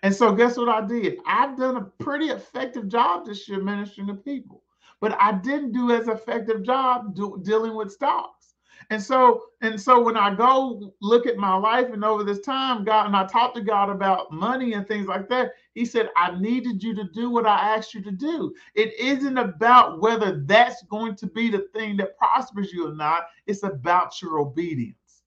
And 0.01 0.13
so, 0.13 0.34
guess 0.34 0.57
what 0.57 0.70
I 0.70 0.86
did? 0.86 1.20
I've 1.28 1.57
done 1.57 1.78
a 1.78 2.03
pretty 2.03 2.28
effective 2.28 2.88
job 2.88 3.26
this 3.26 3.47
year 3.47 3.61
ministering 3.61 4.07
to 4.07 4.16
people 4.16 4.63
but 5.02 5.16
I 5.20 5.34
didn't 5.34 5.72
do 5.72 5.91
as 5.91 6.08
effective 6.08 6.64
job 6.64 7.16
do, 7.16 7.39
dealing 7.43 7.76
with 7.76 7.91
stocks. 7.91 8.56
And 8.89 9.02
so, 9.02 9.43
and 9.62 9.80
so 9.82 10.02
when 10.02 10.16
I 10.16 10.36
go 10.36 10.93
look 11.02 11.26
at 11.26 11.38
my 11.38 11.56
life 11.56 11.88
and 11.91 12.04
over 12.04 12.24
this 12.24 12.41
time, 12.41 12.84
God, 12.84 13.08
and 13.08 13.16
I 13.16 13.26
talked 13.26 13.56
to 13.56 13.62
God 13.62 13.89
about 13.89 14.32
money 14.32 14.74
and 14.74 14.88
things 14.88 15.08
like 15.08 15.28
that, 15.30 15.54
He 15.74 15.86
said, 15.86 16.10
I 16.16 16.38
needed 16.39 16.84
you 16.84 16.93
to 16.96 17.06
do 17.06 17.30
what 17.30 17.48
I 17.48 17.76
asked 17.76 17.93
you 17.93 18.02
to 18.04 18.12
do. 18.12 18.54
It 18.76 18.93
isn't 19.00 19.38
about 19.38 20.02
whether 20.02 20.43
that's 20.46 20.84
going 20.84 21.16
to 21.16 21.28
be 21.28 21.50
the 21.50 21.68
thing 21.74 21.98
that 21.98 22.18
prospers 22.18 22.72
you 22.72 22.88
or 22.88 22.93
not. 22.93 23.24
It's 23.48 23.64
about 23.64 24.22
your 24.22 24.39
obedience. 24.39 25.24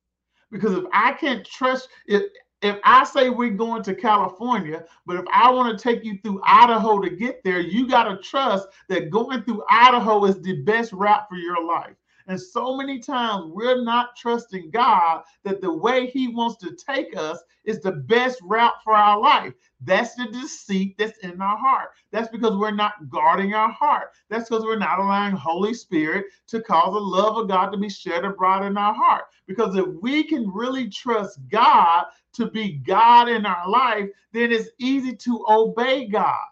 Because 0.50 0.74
if 0.74 0.84
I 0.92 1.12
can't 1.12 1.44
trust, 1.44 1.88
if 2.06 2.22
if 2.62 2.76
I 2.84 3.04
say 3.04 3.30
we're 3.30 3.50
going 3.50 3.82
to 3.84 3.94
California, 3.94 4.84
but 5.06 5.16
if 5.16 5.24
I 5.32 5.50
want 5.50 5.76
to 5.76 5.82
take 5.82 6.04
you 6.04 6.18
through 6.22 6.40
Idaho 6.44 6.98
to 7.00 7.10
get 7.10 7.42
there, 7.44 7.60
you 7.60 7.88
got 7.88 8.04
to 8.04 8.16
trust 8.18 8.68
that 8.88 9.10
going 9.10 9.42
through 9.42 9.62
Idaho 9.70 10.24
is 10.24 10.40
the 10.40 10.62
best 10.62 10.92
route 10.92 11.28
for 11.28 11.36
your 11.36 11.64
life. 11.64 11.94
And 12.28 12.38
so 12.38 12.76
many 12.76 12.98
times 12.98 13.50
we're 13.54 13.82
not 13.82 14.14
trusting 14.14 14.70
God 14.70 15.22
that 15.44 15.62
the 15.62 15.72
way 15.72 16.06
He 16.06 16.28
wants 16.28 16.58
to 16.58 16.76
take 16.76 17.16
us 17.16 17.42
is 17.64 17.80
the 17.80 17.92
best 17.92 18.38
route 18.42 18.82
for 18.84 18.94
our 18.94 19.18
life. 19.18 19.54
That's 19.80 20.14
the 20.14 20.26
deceit 20.26 20.96
that's 20.98 21.18
in 21.20 21.40
our 21.40 21.56
heart. 21.56 21.88
That's 22.12 22.28
because 22.28 22.56
we're 22.56 22.70
not 22.70 23.08
guarding 23.08 23.54
our 23.54 23.70
heart. 23.70 24.10
That's 24.28 24.50
because 24.50 24.64
we're 24.64 24.78
not 24.78 24.98
allowing 24.98 25.36
Holy 25.36 25.72
Spirit 25.72 26.26
to 26.48 26.60
cause 26.60 26.92
the 26.92 27.00
love 27.00 27.38
of 27.38 27.48
God 27.48 27.70
to 27.70 27.78
be 27.78 27.88
shed 27.88 28.24
abroad 28.26 28.64
in 28.66 28.76
our 28.76 28.94
heart. 28.94 29.24
Because 29.46 29.74
if 29.74 29.86
we 30.02 30.22
can 30.22 30.50
really 30.50 30.90
trust 30.90 31.40
God 31.48 32.04
to 32.34 32.50
be 32.50 32.72
God 32.86 33.30
in 33.30 33.46
our 33.46 33.68
life, 33.68 34.10
then 34.32 34.52
it's 34.52 34.68
easy 34.78 35.16
to 35.16 35.46
obey 35.48 36.06
God. 36.06 36.44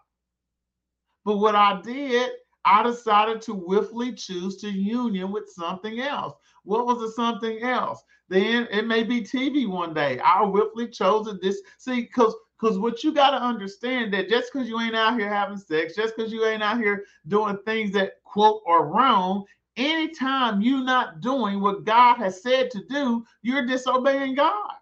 But 1.23 1.37
what 1.37 1.55
I 1.55 1.81
did, 1.81 2.31
I 2.67 2.83
decided 2.83 3.41
to 3.43 3.53
willfully 3.53 4.11
choose 4.11 4.57
to 4.57 4.69
union 4.69 5.31
with 5.31 5.49
something 5.49 6.01
else. 6.01 6.33
What 6.63 6.85
was 6.85 6.99
the 6.99 7.09
something 7.11 7.61
else? 7.63 8.03
Then 8.27 8.67
it 8.69 8.85
may 8.85 9.03
be 9.03 9.21
TV 9.21 9.69
one 9.69 9.93
day. 9.93 10.19
I 10.19 10.43
willfully 10.43 10.89
chose 10.89 11.33
this. 11.41 11.61
See, 11.77 12.01
because 12.01 12.35
because 12.59 12.77
what 12.77 13.03
you 13.05 13.13
got 13.13 13.31
to 13.31 13.41
understand 13.41 14.13
that 14.13 14.29
just 14.29 14.51
because 14.51 14.67
you 14.67 14.81
ain't 14.81 14.95
out 14.95 15.17
here 15.17 15.33
having 15.33 15.57
sex, 15.57 15.95
just 15.95 16.17
because 16.17 16.33
you 16.33 16.43
ain't 16.45 16.63
out 16.63 16.79
here 16.79 17.05
doing 17.27 17.57
things 17.65 17.91
that 17.93 18.21
quote 18.25 18.63
are 18.67 18.87
wrong, 18.87 19.45
anytime 19.77 20.59
you're 20.59 20.83
not 20.83 21.21
doing 21.21 21.61
what 21.61 21.85
God 21.85 22.15
has 22.17 22.41
said 22.41 22.69
to 22.71 22.83
do, 22.89 23.23
you're 23.43 23.65
disobeying 23.65 24.35
God. 24.35 24.73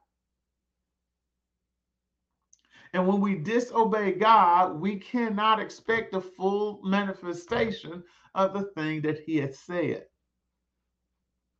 And 2.95 3.05
when 3.05 3.19
we 3.19 3.35
disobey 3.35 4.13
God, 4.13 4.79
we 4.79 4.95
cannot 4.95 5.59
expect 5.59 6.13
the 6.13 6.21
full 6.21 6.79
manifestation 6.81 8.01
of 8.35 8.53
the 8.53 8.71
thing 8.73 9.01
that 9.01 9.19
He 9.19 9.35
has 9.39 9.59
said. 9.59 10.05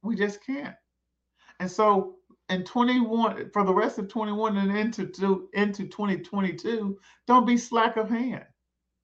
We 0.02 0.16
just 0.16 0.42
can't. 0.46 0.78
And 1.60 1.70
so 1.70 2.16
in 2.48 2.64
21, 2.64 3.50
for 3.52 3.66
the 3.66 3.74
rest 3.74 4.00
of 4.00 4.08
21 4.08 4.56
and 4.56 4.78
into, 4.78 5.50
into 5.54 5.84
2022, 5.88 6.98
don't 7.28 7.46
be 7.46 7.58
slack 7.58 7.98
of 7.98 8.10
hand. 8.10 8.46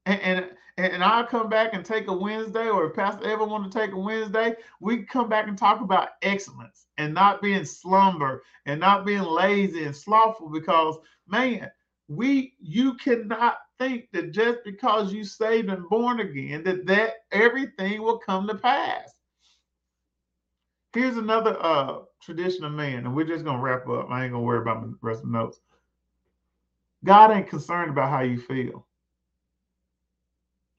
And, 0.06 0.22
and 0.22 0.52
and 0.78 1.04
I'll 1.04 1.28
come 1.28 1.50
back 1.50 1.74
and 1.74 1.86
take 1.86 2.08
a 2.08 2.14
Wednesday, 2.14 2.70
or 2.70 2.86
if 2.86 2.96
Pastor 2.96 3.30
ever 3.30 3.44
want 3.44 3.70
to 3.70 3.78
take 3.78 3.92
a 3.92 4.00
Wednesday, 4.00 4.56
we 4.80 5.04
come 5.04 5.28
back 5.28 5.48
and 5.50 5.58
talk 5.58 5.82
about 5.82 6.12
excellence 6.22 6.86
and 6.98 7.14
not 7.14 7.42
being 7.42 7.66
slumber 7.66 8.42
and 8.66 8.80
not 8.80 9.06
being 9.06 9.22
lazy 9.22 9.84
and 9.84 9.96
slothful 9.96 10.50
because 10.50 10.98
man, 11.28 11.70
we 12.16 12.56
you 12.60 12.96
cannot 12.96 13.58
think 13.80 14.06
that 14.12 14.32
just 14.32 14.60
because 14.66 15.14
you 15.14 15.24
saved 15.24 15.70
and 15.70 15.88
born 15.90 16.20
again 16.20 16.64
that 16.64 16.86
that 16.86 17.14
everything 17.32 18.02
will 18.02 18.18
come 18.20 18.48
to 18.48 18.56
pass. 18.56 19.14
Here's 20.94 21.18
another 21.18 21.58
uh 21.62 22.00
tradition 22.22 22.66
of 22.66 22.74
man 22.74 23.06
and 23.06 23.16
we're 23.16 23.26
just 23.26 23.46
gonna 23.46 23.62
wrap 23.62 23.88
up. 23.88 24.10
I 24.12 24.24
ain't 24.24 24.34
gonna 24.34 24.44
worry 24.44 24.62
about 24.62 24.82
the 24.82 24.96
rest 25.02 25.22
of 25.22 25.28
the 25.28 25.38
notes. 25.38 25.62
God 27.06 27.32
ain't 27.32 27.50
concerned 27.50 27.92
about 27.92 28.10
how 28.10 28.22
you 28.22 28.40
feel 28.40 28.86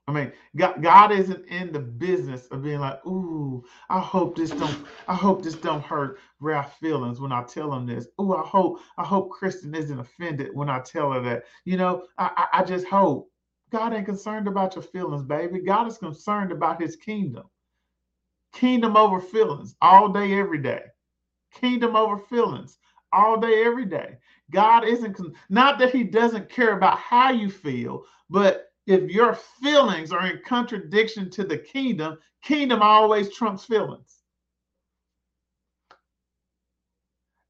I 0.08 0.12
mean, 0.12 0.32
God, 0.56 0.82
God 0.82 1.12
isn't 1.12 1.46
in 1.46 1.72
the 1.72 1.78
business 1.78 2.46
of 2.48 2.62
being 2.64 2.80
like, 2.80 3.04
"Ooh, 3.06 3.64
I 3.88 4.00
hope 4.00 4.36
this 4.36 4.50
don't, 4.50 4.86
I 5.06 5.14
hope 5.14 5.42
this 5.42 5.54
don't 5.54 5.82
hurt 5.84 6.18
Ralph's 6.40 6.76
feelings 6.78 7.20
when 7.20 7.32
I 7.32 7.44
tell 7.44 7.72
him 7.72 7.86
this. 7.86 8.08
Ooh, 8.20 8.34
I 8.34 8.42
hope, 8.42 8.80
I 8.98 9.04
hope 9.04 9.30
Kristen 9.30 9.74
isn't 9.74 9.98
offended 10.00 10.50
when 10.54 10.68
I 10.68 10.80
tell 10.80 11.12
her 11.12 11.20
that. 11.22 11.44
You 11.64 11.76
know, 11.76 12.06
I, 12.18 12.48
I, 12.52 12.60
I 12.60 12.64
just 12.64 12.86
hope." 12.86 13.30
God 13.70 13.94
ain't 13.94 14.04
concerned 14.06 14.48
about 14.48 14.74
your 14.74 14.82
feelings, 14.82 15.22
baby. 15.22 15.60
God 15.60 15.86
is 15.88 15.96
concerned 15.98 16.52
about 16.52 16.80
His 16.82 16.96
kingdom. 16.96 17.44
Kingdom 18.52 18.96
over 18.96 19.20
feelings, 19.20 19.74
all 19.80 20.08
day, 20.10 20.34
every 20.34 20.58
day. 20.58 20.82
Kingdom 21.54 21.96
over 21.96 22.18
feelings, 22.18 22.78
all 23.12 23.40
day, 23.40 23.64
every 23.64 23.86
day. 23.86 24.18
God 24.50 24.84
isn't 24.84 25.18
not 25.48 25.78
that 25.78 25.92
He 25.92 26.04
doesn't 26.04 26.50
care 26.50 26.76
about 26.76 26.98
how 26.98 27.30
you 27.30 27.50
feel, 27.50 28.04
but 28.28 28.71
if 28.86 29.10
your 29.10 29.34
feelings 29.34 30.12
are 30.12 30.26
in 30.26 30.40
contradiction 30.44 31.30
to 31.30 31.44
the 31.44 31.58
kingdom, 31.58 32.18
kingdom 32.42 32.82
always 32.82 33.34
trumps 33.34 33.64
feelings. 33.64 34.18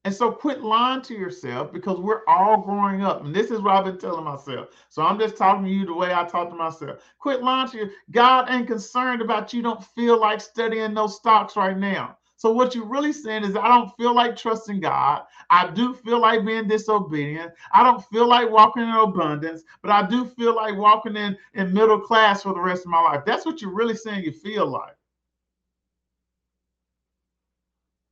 And 0.05 0.13
so 0.13 0.31
quit 0.31 0.61
lying 0.61 1.01
to 1.03 1.13
yourself 1.13 1.71
because 1.71 1.97
we're 1.97 2.25
all 2.27 2.57
growing 2.61 3.03
up. 3.03 3.23
And 3.23 3.33
this 3.33 3.51
is 3.51 3.61
what 3.61 3.75
I've 3.75 3.85
been 3.85 3.97
telling 3.97 4.25
myself. 4.25 4.67
So 4.89 5.01
I'm 5.01 5.17
just 5.17 5.37
talking 5.37 5.63
to 5.63 5.71
you 5.71 5.85
the 5.85 5.93
way 5.93 6.13
I 6.13 6.25
talk 6.25 6.49
to 6.49 6.55
myself. 6.55 6.99
Quit 7.19 7.41
lying 7.41 7.69
to 7.69 7.77
you. 7.77 7.91
God 8.11 8.49
ain't 8.49 8.67
concerned 8.67 9.21
about 9.21 9.53
you 9.53 9.61
don't 9.61 9.83
feel 9.95 10.19
like 10.19 10.41
studying 10.41 10.93
those 10.93 11.15
stocks 11.15 11.55
right 11.55 11.77
now. 11.77 12.17
So 12.43 12.51
what 12.51 12.75
you're 12.75 12.83
really 12.83 13.13
saying 13.13 13.45
is 13.45 13.55
I 13.55 13.69
don't 13.69 13.95
feel 13.95 14.13
like 14.13 14.35
trusting 14.35 14.81
God. 14.81 15.21
I 15.49 15.71
do 15.71 15.93
feel 15.93 16.19
like 16.19 16.45
being 16.45 16.67
disobedient. 16.67 17.53
I 17.73 17.85
don't 17.85 18.03
feel 18.07 18.27
like 18.27 18.49
walking 18.51 18.83
in 18.83 18.89
abundance, 18.89 19.63
but 19.81 19.91
I 19.91 20.05
do 20.05 20.25
feel 20.25 20.53
like 20.53 20.75
walking 20.75 21.15
in 21.15 21.37
in 21.53 21.73
middle 21.73 22.01
class 22.01 22.43
for 22.43 22.53
the 22.53 22.59
rest 22.59 22.81
of 22.83 22.91
my 22.91 22.99
life. 22.99 23.23
That's 23.25 23.45
what 23.45 23.61
you're 23.61 23.73
really 23.73 23.95
saying 23.95 24.25
you 24.25 24.33
feel 24.33 24.67
like. 24.67 24.93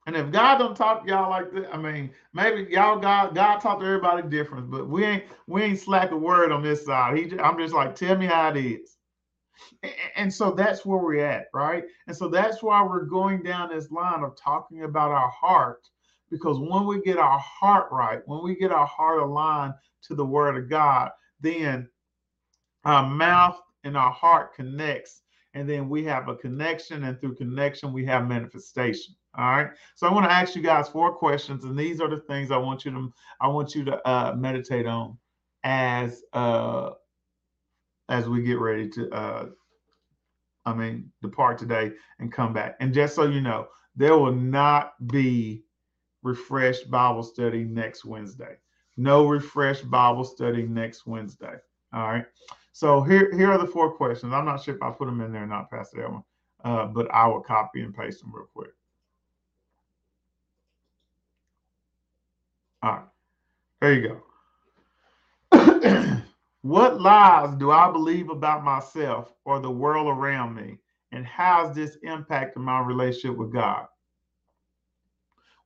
And 0.07 0.15
if 0.15 0.31
God 0.31 0.59
don't 0.59 0.77
talk 0.77 1.03
to 1.03 1.09
y'all 1.09 1.29
like 1.29 1.51
that, 1.51 1.73
I 1.73 1.77
mean, 1.77 2.09
maybe 2.33 2.71
y'all 2.71 2.99
God 2.99 3.35
God 3.35 3.57
talk 3.57 3.81
to 3.81 3.85
everybody 3.85 4.29
different, 4.29 4.71
but 4.71 4.87
we 4.87 5.03
ain't 5.03 5.25
we 5.47 5.61
ain't 5.61 5.79
slack 5.79 6.11
a 6.11 6.17
word 6.17 6.53
on 6.53 6.63
this 6.63 6.85
side. 6.85 7.17
He 7.17 7.37
I'm 7.37 7.57
just 7.57 7.73
like, 7.73 7.95
tell 7.95 8.15
me 8.15 8.27
how 8.27 8.47
it 8.51 8.55
is. 8.55 8.95
And 10.15 10.33
so 10.33 10.51
that's 10.51 10.85
where 10.85 10.99
we're 10.99 11.25
at, 11.25 11.47
right? 11.53 11.83
And 12.07 12.15
so 12.15 12.27
that's 12.27 12.61
why 12.61 12.83
we're 12.83 13.05
going 13.05 13.43
down 13.43 13.69
this 13.69 13.91
line 13.91 14.23
of 14.23 14.35
talking 14.35 14.83
about 14.83 15.11
our 15.11 15.29
heart, 15.29 15.87
because 16.29 16.59
when 16.59 16.85
we 16.85 17.01
get 17.01 17.17
our 17.17 17.39
heart 17.39 17.87
right, 17.91 18.21
when 18.25 18.43
we 18.43 18.55
get 18.55 18.71
our 18.71 18.85
heart 18.85 19.21
aligned 19.21 19.73
to 20.03 20.15
the 20.15 20.25
word 20.25 20.57
of 20.57 20.69
God, 20.69 21.09
then 21.39 21.87
our 22.85 23.07
mouth 23.07 23.59
and 23.83 23.97
our 23.97 24.11
heart 24.11 24.53
connects, 24.55 25.21
and 25.53 25.69
then 25.69 25.89
we 25.89 26.03
have 26.05 26.29
a 26.29 26.35
connection, 26.35 27.03
and 27.03 27.19
through 27.19 27.35
connection, 27.35 27.91
we 27.91 28.05
have 28.05 28.27
manifestation. 28.27 29.15
All 29.37 29.45
right. 29.45 29.69
So 29.95 30.07
I 30.07 30.13
want 30.13 30.25
to 30.25 30.31
ask 30.31 30.55
you 30.55 30.61
guys 30.61 30.89
four 30.89 31.13
questions, 31.13 31.63
and 31.63 31.77
these 31.77 32.01
are 32.01 32.09
the 32.09 32.19
things 32.21 32.51
I 32.51 32.57
want 32.57 32.85
you 32.85 32.91
to 32.91 33.13
I 33.39 33.47
want 33.47 33.75
you 33.75 33.83
to 33.85 34.07
uh, 34.07 34.35
meditate 34.35 34.85
on 34.85 35.17
as 35.63 36.23
uh, 36.33 36.91
as 38.11 38.27
we 38.27 38.43
get 38.43 38.59
ready 38.59 38.89
to, 38.89 39.09
uh, 39.11 39.45
I 40.65 40.73
mean, 40.73 41.11
depart 41.21 41.57
today 41.57 41.93
and 42.19 42.31
come 42.31 42.53
back. 42.53 42.75
And 42.81 42.93
just 42.93 43.15
so 43.15 43.23
you 43.25 43.41
know, 43.41 43.69
there 43.95 44.17
will 44.17 44.35
not 44.35 44.93
be 45.07 45.63
refreshed 46.21 46.91
Bible 46.91 47.23
study 47.23 47.63
next 47.63 48.05
Wednesday. 48.05 48.57
No 48.97 49.25
refreshed 49.27 49.89
Bible 49.89 50.25
study 50.25 50.63
next 50.63 51.07
Wednesday. 51.07 51.55
All 51.93 52.11
right. 52.11 52.25
So 52.73 53.01
here, 53.01 53.33
here 53.35 53.49
are 53.49 53.57
the 53.57 53.65
four 53.65 53.93
questions. 53.93 54.33
I'm 54.33 54.45
not 54.45 54.61
sure 54.61 54.75
if 54.75 54.83
I 54.83 54.91
put 54.91 55.05
them 55.05 55.21
in 55.21 55.31
there 55.31 55.43
or 55.43 55.47
not, 55.47 55.71
Pastor 55.71 56.03
Elman, 56.03 56.23
uh, 56.65 56.87
but 56.87 57.09
I 57.11 57.27
will 57.27 57.41
copy 57.41 57.81
and 57.81 57.95
paste 57.95 58.19
them 58.19 58.33
real 58.35 58.47
quick. 58.53 58.71
All 62.83 62.91
right. 62.91 63.05
There 63.79 63.93
you 63.93 64.21
go. 65.51 66.17
What 66.61 67.01
lies 67.01 67.55
do 67.55 67.71
I 67.71 67.91
believe 67.91 68.29
about 68.29 68.63
myself 68.63 69.33
or 69.45 69.59
the 69.59 69.71
world 69.71 70.07
around 70.07 70.55
me? 70.55 70.77
And 71.11 71.25
how's 71.25 71.75
this 71.75 71.97
impacting 72.05 72.57
my 72.57 72.79
relationship 72.81 73.37
with 73.37 73.51
God? 73.51 73.87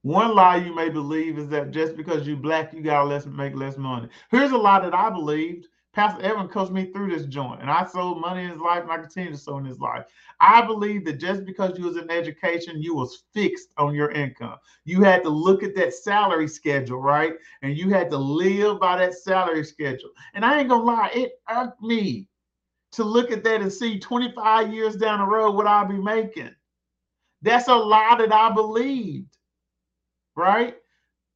One 0.04 0.36
lie 0.36 0.58
you 0.58 0.74
may 0.74 0.90
believe 0.90 1.38
is 1.38 1.50
that 1.50 1.72
just 1.72 1.98
because 1.98 2.28
you 2.28 2.36
black, 2.38 2.74
you 2.74 2.82
gotta 2.82 3.08
less 3.10 3.26
make 3.26 3.56
less 3.56 3.78
money. 3.78 4.08
Here's 4.30 4.52
a 4.52 4.58
lie 4.58 4.80
that 4.82 4.94
I 4.94 5.10
believed. 5.10 5.68
Pastor 5.96 6.22
Evan 6.24 6.50
coached 6.50 6.74
me 6.74 6.92
through 6.92 7.10
this 7.10 7.26
joint, 7.26 7.62
and 7.62 7.72
I 7.72 7.86
sold 7.86 8.20
money 8.20 8.44
in 8.44 8.50
his 8.50 8.60
life, 8.60 8.84
and 8.84 8.92
I 8.92 8.98
continue 8.98 9.32
to 9.32 9.38
sow 9.38 9.58
in 9.60 9.66
his 9.66 9.80
life. 9.80 10.04
I 10.42 10.62
believe 10.62 11.06
that 11.06 11.22
just 11.22 11.46
because 11.46 11.80
you 11.80 11.86
was 11.86 11.96
in 11.96 12.12
education, 12.12 12.84
you 12.84 12.94
was 12.94 13.24
fixed 13.34 13.70
on 13.78 13.96
your 13.96 14.12
income. 14.12 14.58
You 14.84 15.04
had 15.04 15.24
to 15.24 15.30
look 15.30 15.64
at 15.64 15.74
that 15.76 15.94
salary 15.94 16.50
schedule, 16.50 17.00
right? 17.00 17.36
And 17.62 17.78
you 17.78 17.90
had 17.90 18.10
to 18.10 18.18
live 18.18 18.82
by 18.82 18.98
that 18.98 19.14
salary 19.14 19.64
schedule. 19.64 20.10
And 20.34 20.44
I 20.44 20.60
ain't 20.60 20.68
gonna 20.68 20.84
lie, 20.84 21.12
it 21.14 21.40
irked 21.50 21.82
me 21.82 22.28
to 22.92 23.06
look 23.06 23.32
at 23.32 23.46
that 23.46 23.62
and 23.62 23.72
see 23.72 23.98
25 23.98 24.74
years 24.74 24.98
down 24.98 25.20
the 25.20 25.26
road 25.26 25.52
what 25.52 25.66
I'll 25.66 25.88
be 25.88 25.98
making. 25.98 26.54
That's 27.42 27.70
a 27.70 27.76
lie 27.76 28.18
that 28.20 28.34
I 28.34 28.52
believed, 28.52 29.38
right? 30.36 30.76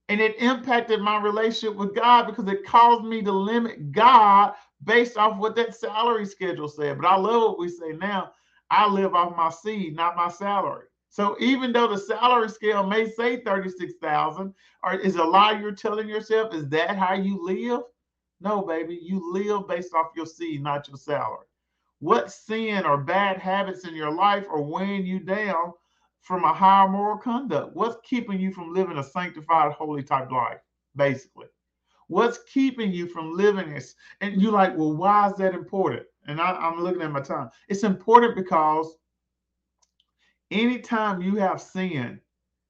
And 0.10 0.20
it 0.20 0.42
impacted 0.42 1.02
my 1.02 1.22
relationship 1.22 1.78
with 1.78 1.96
God 1.96 2.26
because 2.26 2.52
it 2.52 2.66
caused 2.66 3.06
me 3.06 3.22
to 3.22 3.32
limit 3.32 3.92
God 3.92 4.54
based 4.84 5.18
off 5.18 5.38
what 5.38 5.56
that 5.56 5.76
salary 5.76 6.26
schedule 6.26 6.68
said. 6.68 6.98
But 7.00 7.08
I 7.08 7.16
love 7.16 7.42
what 7.44 7.60
we 7.60 7.70
say 7.70 7.92
now. 7.92 8.32
I 8.72 8.88
live 8.88 9.14
off 9.14 9.38
my 9.38 9.52
seed, 9.52 9.96
not 9.96 10.16
my 10.16 10.30
salary. 10.30 10.86
So 11.10 11.36
even 11.40 11.72
though 11.72 11.88
the 11.88 11.98
salary 11.98 12.50
scale 12.50 12.86
may 12.86 13.10
say 13.10 13.42
36,000, 13.44 14.54
or 14.84 14.94
is 14.94 15.16
a 15.16 15.24
lie 15.24 15.60
you're 15.60 15.72
telling 15.72 16.08
yourself, 16.08 16.54
is 16.54 16.68
that 16.70 16.98
how 16.98 17.14
you 17.14 17.44
live? 17.44 17.82
No, 18.42 18.62
baby, 18.62 19.00
you 19.02 19.32
live 19.34 19.68
based 19.68 19.94
off 19.94 20.12
your 20.16 20.26
seed, 20.26 20.64
not 20.64 20.88
your 20.88 20.98
salary. 20.98 21.46
What 22.00 22.32
sin 22.32 22.86
or 22.86 22.98
bad 22.98 23.38
habits 23.38 23.86
in 23.86 23.94
your 23.94 24.12
life 24.12 24.46
are 24.50 24.62
weighing 24.62 25.06
you 25.06 25.20
down 25.20 25.74
from 26.22 26.44
a 26.44 26.54
higher 26.54 26.88
moral 26.88 27.18
conduct? 27.18 27.76
What's 27.76 27.98
keeping 28.08 28.40
you 28.40 28.52
from 28.52 28.74
living 28.74 28.98
a 28.98 29.04
sanctified, 29.04 29.72
holy 29.74 30.04
type 30.04 30.32
life? 30.32 30.60
Basically, 30.96 31.48
what's 32.08 32.40
keeping 32.52 32.92
you 32.92 33.08
from 33.08 33.36
living 33.36 33.74
this? 33.74 33.96
And 34.22 34.42
you're 34.42 34.52
like, 34.52 34.76
well, 34.78 34.94
why 34.94 35.30
is 35.30 35.38
that 35.38 35.54
important? 35.54 36.04
And 36.28 36.40
I, 36.40 36.52
I'm 36.52 36.82
looking 36.82 37.02
at 37.02 37.12
my 37.12 37.22
time. 37.22 37.50
It's 37.68 37.84
important 37.84 38.36
because 38.36 38.96
anytime 40.52 41.22
you 41.22 41.36
have 41.36 41.62
sin 41.62 42.20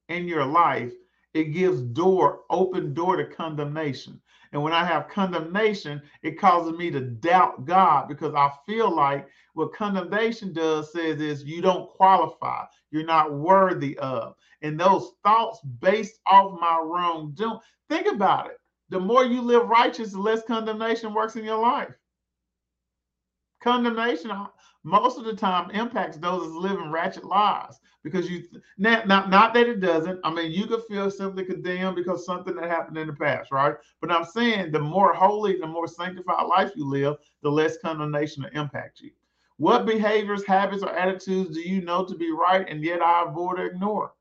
in 0.08 0.26
your 0.26 0.44
life, 0.44 0.92
it 1.34 1.52
gives 1.52 1.80
door 1.80 2.40
open 2.50 2.92
door 2.92 3.16
to 3.16 3.24
condemnation 3.24 4.20
and 4.52 4.62
when 4.62 4.72
i 4.72 4.84
have 4.84 5.08
condemnation 5.08 6.00
it 6.22 6.38
causes 6.38 6.76
me 6.76 6.90
to 6.90 7.00
doubt 7.00 7.64
god 7.64 8.08
because 8.08 8.34
i 8.34 8.50
feel 8.66 8.94
like 8.94 9.28
what 9.54 9.72
condemnation 9.72 10.52
does 10.52 10.92
says 10.92 11.20
is 11.20 11.44
you 11.44 11.60
don't 11.60 11.90
qualify. 11.90 12.64
You're 12.90 13.04
not 13.04 13.34
worthy 13.34 13.98
of. 13.98 14.34
And 14.62 14.78
those 14.78 15.12
thoughts 15.24 15.60
based 15.80 16.20
off 16.26 16.58
my 16.60 16.80
wrongdoing 16.82 17.58
think 17.88 18.06
about 18.06 18.46
it. 18.46 18.58
The 18.90 19.00
more 19.00 19.24
you 19.24 19.40
live 19.40 19.68
righteous 19.68 20.12
the 20.12 20.18
less 20.18 20.42
condemnation 20.44 21.14
works 21.14 21.36
in 21.36 21.44
your 21.44 21.60
life. 21.60 21.92
Condemnation 23.60 24.30
most 24.82 25.18
of 25.18 25.24
the 25.24 25.34
time 25.34 25.70
impacts 25.72 26.16
those 26.16 26.48
living 26.52 26.90
ratchet 26.90 27.24
lives 27.24 27.78
because 28.02 28.30
you 28.30 28.44
not, 28.78 29.06
not 29.06 29.30
not 29.30 29.54
that 29.54 29.68
it 29.68 29.80
doesn't. 29.80 30.20
I 30.24 30.32
mean 30.32 30.50
you 30.50 30.66
could 30.66 30.84
feel 30.84 31.10
simply 31.10 31.44
condemned 31.44 31.96
because 31.96 32.24
something 32.24 32.54
that 32.56 32.70
happened 32.70 32.98
in 32.98 33.06
the 33.06 33.12
past 33.12 33.50
right? 33.50 33.74
But 34.00 34.10
i'm 34.10 34.24
saying 34.24 34.72
the 34.72 34.80
more 34.80 35.12
holy 35.12 35.58
the 35.58 35.66
more 35.66 35.86
sanctified 35.86 36.46
life 36.46 36.72
you 36.74 36.88
live 36.88 37.16
the 37.42 37.50
less 37.50 37.78
condemnation 37.78 38.42
will 38.42 38.60
impact 38.60 39.00
you. 39.00 39.10
What 39.56 39.86
behaviors 39.86 40.44
habits 40.46 40.82
or 40.82 40.94
attitudes 40.94 41.54
do 41.54 41.60
you 41.60 41.82
know 41.82 42.04
to 42.04 42.14
be 42.14 42.30
right 42.30 42.66
and 42.68 42.82
yet 42.82 43.02
i 43.02 43.24
avoid 43.26 43.60
or 43.60 43.66
ignore? 43.66 44.12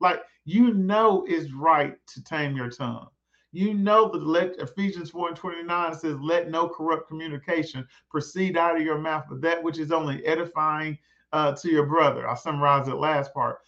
Like 0.00 0.22
you 0.44 0.74
know 0.74 1.24
it's 1.28 1.52
right 1.52 1.96
to 2.08 2.24
tame 2.24 2.56
your 2.56 2.70
tongue. 2.70 3.08
You 3.54 3.74
know 3.74 4.10
that 4.10 4.26
let 4.26 4.58
Ephesians 4.58 5.10
4 5.10 5.28
and 5.28 5.36
29 5.36 5.94
says, 5.94 6.16
Let 6.20 6.50
no 6.50 6.68
corrupt 6.68 7.06
communication 7.06 7.86
proceed 8.10 8.56
out 8.56 8.76
of 8.76 8.82
your 8.82 8.98
mouth, 8.98 9.24
but 9.28 9.42
that 9.42 9.62
which 9.62 9.78
is 9.78 9.92
only 9.92 10.24
edifying 10.24 10.98
uh, 11.32 11.52
to 11.52 11.70
your 11.70 11.86
brother. 11.86 12.28
I'll 12.28 12.36
summarize 12.36 12.86
that 12.86 12.96
last 12.98 13.32
part. 13.32 13.58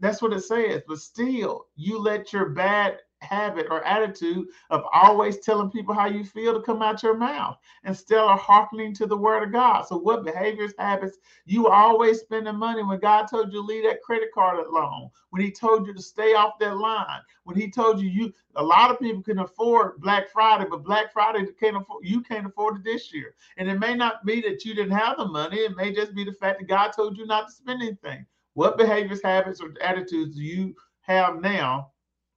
That's 0.00 0.22
what 0.22 0.32
it 0.32 0.42
says. 0.42 0.82
But 0.86 0.98
still, 0.98 1.66
you 1.76 1.98
let 1.98 2.32
your 2.32 2.50
bad 2.50 3.00
habit 3.20 3.66
or 3.70 3.84
attitude 3.84 4.46
of 4.70 4.84
always 4.92 5.38
telling 5.38 5.70
people 5.70 5.94
how 5.94 6.06
you 6.06 6.24
feel 6.24 6.52
to 6.54 6.60
come 6.60 6.82
out 6.82 7.02
your 7.02 7.16
mouth 7.16 7.56
instead 7.84 8.18
of 8.18 8.38
hearkening 8.38 8.94
to 8.94 9.06
the 9.06 9.16
word 9.16 9.42
of 9.42 9.52
God. 9.52 9.82
So, 9.86 9.96
what 9.96 10.24
behaviors, 10.24 10.72
habits, 10.78 11.18
you 11.44 11.68
always 11.68 12.20
spending 12.20 12.56
money 12.56 12.82
when 12.82 13.00
God 13.00 13.26
told 13.26 13.52
you 13.52 13.60
to 13.60 13.66
leave 13.66 13.84
that 13.84 14.02
credit 14.02 14.28
card 14.32 14.58
alone, 14.66 15.10
when 15.30 15.42
He 15.42 15.50
told 15.50 15.86
you 15.86 15.94
to 15.94 16.02
stay 16.02 16.34
off 16.34 16.58
that 16.60 16.76
line, 16.76 17.20
when 17.44 17.56
He 17.56 17.70
told 17.70 18.00
you 18.00 18.08
you 18.08 18.32
a 18.56 18.62
lot 18.62 18.90
of 18.90 18.98
people 18.98 19.22
can 19.22 19.38
afford 19.38 20.00
Black 20.00 20.28
Friday, 20.28 20.66
but 20.68 20.84
Black 20.84 21.12
Friday 21.12 21.46
can't 21.58 21.76
afford 21.76 22.04
you 22.06 22.20
can't 22.20 22.46
afford 22.46 22.76
it 22.76 22.84
this 22.84 23.12
year. 23.12 23.34
And 23.56 23.68
it 23.68 23.78
may 23.78 23.94
not 23.94 24.24
be 24.24 24.40
that 24.42 24.64
you 24.64 24.74
didn't 24.74 24.96
have 24.96 25.16
the 25.16 25.26
money, 25.26 25.58
it 25.58 25.76
may 25.76 25.92
just 25.92 26.14
be 26.14 26.24
the 26.24 26.32
fact 26.32 26.60
that 26.60 26.68
God 26.68 26.92
told 26.92 27.16
you 27.16 27.26
not 27.26 27.48
to 27.48 27.52
spend 27.52 27.82
anything. 27.82 28.26
What 28.54 28.78
behaviors, 28.78 29.22
habits, 29.22 29.60
or 29.60 29.74
attitudes 29.82 30.36
do 30.36 30.42
you 30.42 30.74
have 31.02 31.40
now 31.40 31.92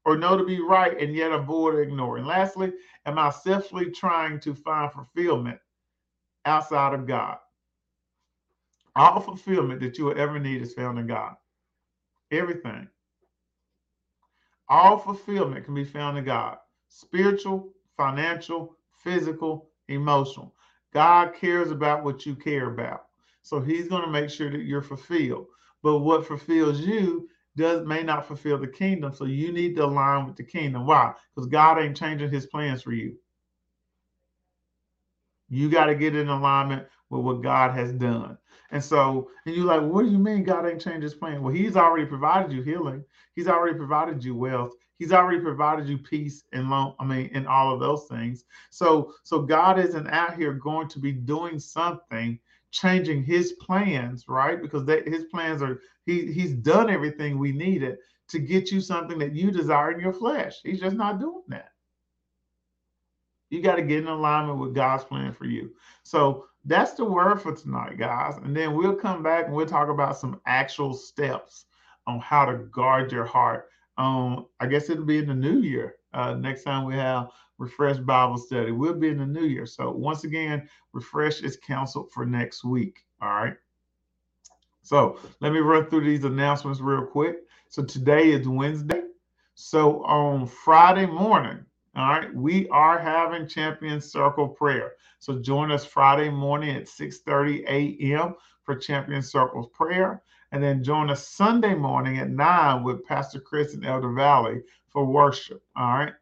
or 0.09 0.17
know 0.17 0.35
to 0.35 0.43
be 0.43 0.59
right 0.59 0.99
and 0.99 1.15
yet 1.15 1.31
avoid 1.31 1.75
or 1.75 1.83
ignore? 1.83 2.17
And 2.17 2.25
lastly, 2.25 2.73
am 3.05 3.19
I 3.19 3.29
selfishly 3.29 3.91
trying 3.91 4.39
to 4.39 4.55
find 4.55 4.91
fulfillment 4.91 5.59
outside 6.45 6.95
of 6.95 7.05
God? 7.05 7.37
All 8.95 9.19
fulfillment 9.19 9.79
that 9.81 9.99
you 9.99 10.05
will 10.05 10.19
ever 10.19 10.39
need 10.39 10.63
is 10.63 10.73
found 10.73 10.97
in 10.97 11.05
God. 11.05 11.35
Everything. 12.31 12.87
All 14.67 14.97
fulfillment 14.97 15.65
can 15.65 15.75
be 15.75 15.85
found 15.85 16.17
in 16.17 16.25
God 16.25 16.57
spiritual, 16.87 17.69
financial, 17.95 18.75
physical, 19.03 19.69
emotional. 19.89 20.55
God 20.91 21.35
cares 21.35 21.69
about 21.69 22.03
what 22.03 22.25
you 22.25 22.35
care 22.35 22.71
about. 22.71 23.05
So 23.43 23.59
he's 23.59 23.87
going 23.87 24.01
to 24.01 24.09
make 24.09 24.31
sure 24.31 24.49
that 24.49 24.63
you're 24.63 24.81
fulfilled. 24.81 25.45
But 25.83 25.99
what 25.99 26.25
fulfills 26.25 26.79
you 26.81 27.29
does 27.55 27.85
may 27.85 28.03
not 28.03 28.27
fulfill 28.27 28.57
the 28.57 28.67
kingdom. 28.67 29.13
So 29.13 29.25
you 29.25 29.51
need 29.51 29.75
to 29.75 29.85
align 29.85 30.27
with 30.27 30.35
the 30.35 30.43
kingdom. 30.43 30.85
Why? 30.85 31.13
Because 31.35 31.49
God 31.49 31.79
ain't 31.79 31.97
changing 31.97 32.31
his 32.31 32.45
plans 32.45 32.81
for 32.81 32.93
you. 32.93 33.17
You 35.49 35.69
got 35.69 35.85
to 35.85 35.95
get 35.95 36.15
in 36.15 36.29
alignment 36.29 36.87
with 37.09 37.21
what 37.21 37.41
God 37.41 37.75
has 37.75 37.91
done. 37.91 38.37
And 38.71 38.83
so, 38.83 39.31
and 39.45 39.55
you're 39.55 39.65
like, 39.65 39.81
what 39.81 40.05
do 40.05 40.11
you 40.11 40.19
mean 40.19 40.43
God 40.43 40.67
ain't 40.67 40.81
changed 40.81 41.01
his 41.01 41.15
plan? 41.15 41.41
Well, 41.41 41.53
he's 41.53 41.75
already 41.75 42.05
provided 42.05 42.51
you 42.51 42.61
healing. 42.61 43.03
He's 43.33 43.47
already 43.47 43.75
provided 43.75 44.23
you 44.23 44.35
wealth. 44.35 44.73
He's 44.99 45.11
already 45.11 45.39
provided 45.39 45.87
you 45.87 45.97
peace 45.97 46.43
and 46.53 46.69
long, 46.69 46.93
I 46.99 47.05
mean, 47.05 47.31
and 47.33 47.47
all 47.47 47.73
of 47.73 47.79
those 47.79 48.05
things. 48.07 48.43
So, 48.69 49.13
so 49.23 49.41
God 49.41 49.79
isn't 49.79 50.07
out 50.09 50.35
here 50.35 50.53
going 50.53 50.87
to 50.89 50.99
be 50.99 51.13
doing 51.13 51.57
something 51.57 52.37
changing 52.71 53.23
his 53.23 53.53
plans, 53.53 54.25
right? 54.27 54.61
Because 54.61 54.85
they, 54.85 55.01
his 55.03 55.25
plans 55.25 55.61
are 55.61 55.81
he 56.05 56.31
he's 56.31 56.53
done 56.53 56.89
everything 56.89 57.37
we 57.37 57.51
needed 57.51 57.97
to 58.29 58.39
get 58.39 58.71
you 58.71 58.79
something 58.79 59.17
that 59.19 59.35
you 59.35 59.51
desire 59.51 59.91
in 59.91 59.99
your 59.99 60.13
flesh. 60.13 60.59
He's 60.63 60.79
just 60.79 60.95
not 60.95 61.19
doing 61.19 61.43
that. 61.47 61.71
You 63.49 63.61
got 63.61 63.75
to 63.75 63.81
get 63.81 64.03
in 64.03 64.07
alignment 64.07 64.59
with 64.59 64.75
God's 64.75 65.03
plan 65.03 65.33
for 65.33 65.45
you. 65.45 65.71
So 66.03 66.45
that's 66.65 66.93
the 66.93 67.05
word 67.05 67.41
for 67.41 67.55
tonight, 67.55 67.97
guys. 67.97 68.37
And 68.37 68.55
then 68.55 68.75
we'll 68.75 68.95
come 68.95 69.23
back 69.23 69.45
and 69.45 69.55
we'll 69.55 69.65
talk 69.65 69.89
about 69.89 70.17
some 70.17 70.39
actual 70.45 70.93
steps 70.93 71.65
on 72.05 72.19
how 72.19 72.45
to 72.45 72.57
guard 72.57 73.11
your 73.11 73.25
heart. 73.25 73.69
Um, 73.97 74.45
I 74.59 74.67
guess 74.67 74.89
it'll 74.89 75.05
be 75.05 75.17
in 75.17 75.27
the 75.27 75.33
new 75.33 75.61
year. 75.61 75.95
Uh, 76.13 76.35
next 76.35 76.63
time 76.63 76.85
we 76.85 76.95
have 76.95 77.29
Refresh 77.59 77.97
Bible 77.97 78.37
Study. 78.37 78.71
We'll 78.71 78.93
be 78.93 79.09
in 79.09 79.17
the 79.17 79.25
new 79.25 79.45
year. 79.45 79.65
So 79.65 79.91
once 79.91 80.23
again, 80.23 80.67
Refresh 80.93 81.41
is 81.41 81.57
canceled 81.57 82.09
for 82.11 82.25
next 82.25 82.63
week. 82.63 83.05
All 83.21 83.29
right. 83.29 83.55
So 84.81 85.19
let 85.41 85.51
me 85.51 85.59
run 85.59 85.89
through 85.89 86.05
these 86.05 86.23
announcements 86.23 86.79
real 86.79 87.05
quick. 87.05 87.39
So 87.67 87.83
today 87.83 88.31
is 88.31 88.47
Wednesday. 88.47 89.03
So 89.55 90.03
on 90.05 90.47
Friday 90.47 91.05
morning, 91.05 91.65
all 91.97 92.07
right, 92.07 92.33
we 92.33 92.69
are 92.69 92.97
having 92.97 93.45
Champion 93.45 93.99
Circle 93.99 94.47
Prayer. 94.47 94.93
So 95.19 95.39
join 95.39 95.69
us 95.69 95.83
Friday 95.83 96.29
morning 96.29 96.77
at 96.77 96.87
6:30 96.87 97.65
a.m. 97.67 98.35
for 98.63 98.75
Champion 98.75 99.21
Circle's 99.21 99.67
prayer. 99.73 100.23
And 100.53 100.63
then 100.63 100.81
join 100.81 101.09
us 101.09 101.27
Sunday 101.27 101.75
morning 101.75 102.17
at 102.19 102.29
9 102.29 102.83
with 102.83 103.05
Pastor 103.05 103.39
Chris 103.39 103.73
and 103.73 103.85
Elder 103.85 104.13
Valley 104.13 104.61
for 104.87 105.05
worship. 105.05 105.61
All 105.75 105.89
right 105.93 106.13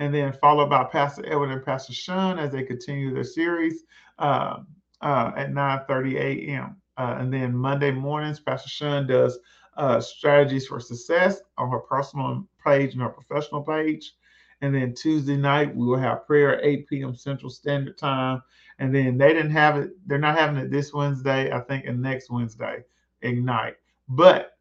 and 0.00 0.14
then 0.14 0.32
followed 0.32 0.70
by 0.70 0.82
Pastor 0.82 1.24
Edward 1.26 1.50
and 1.50 1.64
Pastor 1.64 1.92
Sean 1.92 2.38
as 2.38 2.50
they 2.50 2.64
continue 2.64 3.14
their 3.14 3.22
series 3.22 3.84
uh, 4.18 4.60
uh, 5.02 5.30
at 5.36 5.50
9:30 5.50 6.16
a.m. 6.16 6.76
Uh, 6.96 7.16
and 7.18 7.32
then 7.32 7.54
Monday 7.54 7.90
mornings, 7.92 8.40
Pastor 8.40 8.68
Sean 8.68 9.06
does 9.06 9.38
uh, 9.76 10.00
strategies 10.00 10.66
for 10.66 10.80
success 10.80 11.40
on 11.58 11.70
her 11.70 11.78
personal 11.80 12.46
page 12.64 12.94
and 12.94 13.02
her 13.02 13.10
professional 13.10 13.62
page. 13.62 14.14
And 14.62 14.74
then 14.74 14.94
Tuesday 14.94 15.36
night, 15.36 15.74
we 15.74 15.86
will 15.86 15.98
have 15.98 16.26
prayer 16.26 16.58
at 16.58 16.64
8 16.64 16.86
p.m. 16.88 17.14
Central 17.14 17.48
Standard 17.50 17.96
Time. 17.96 18.42
And 18.78 18.94
then 18.94 19.16
they 19.16 19.32
didn't 19.32 19.52
have 19.52 19.76
it, 19.76 19.90
they're 20.06 20.18
not 20.18 20.36
having 20.36 20.56
it 20.56 20.70
this 20.70 20.92
Wednesday, 20.92 21.52
I 21.52 21.60
think, 21.60 21.84
and 21.86 22.00
next 22.00 22.30
Wednesday, 22.30 22.84
Ignite. 23.22 23.76
But 24.08 24.58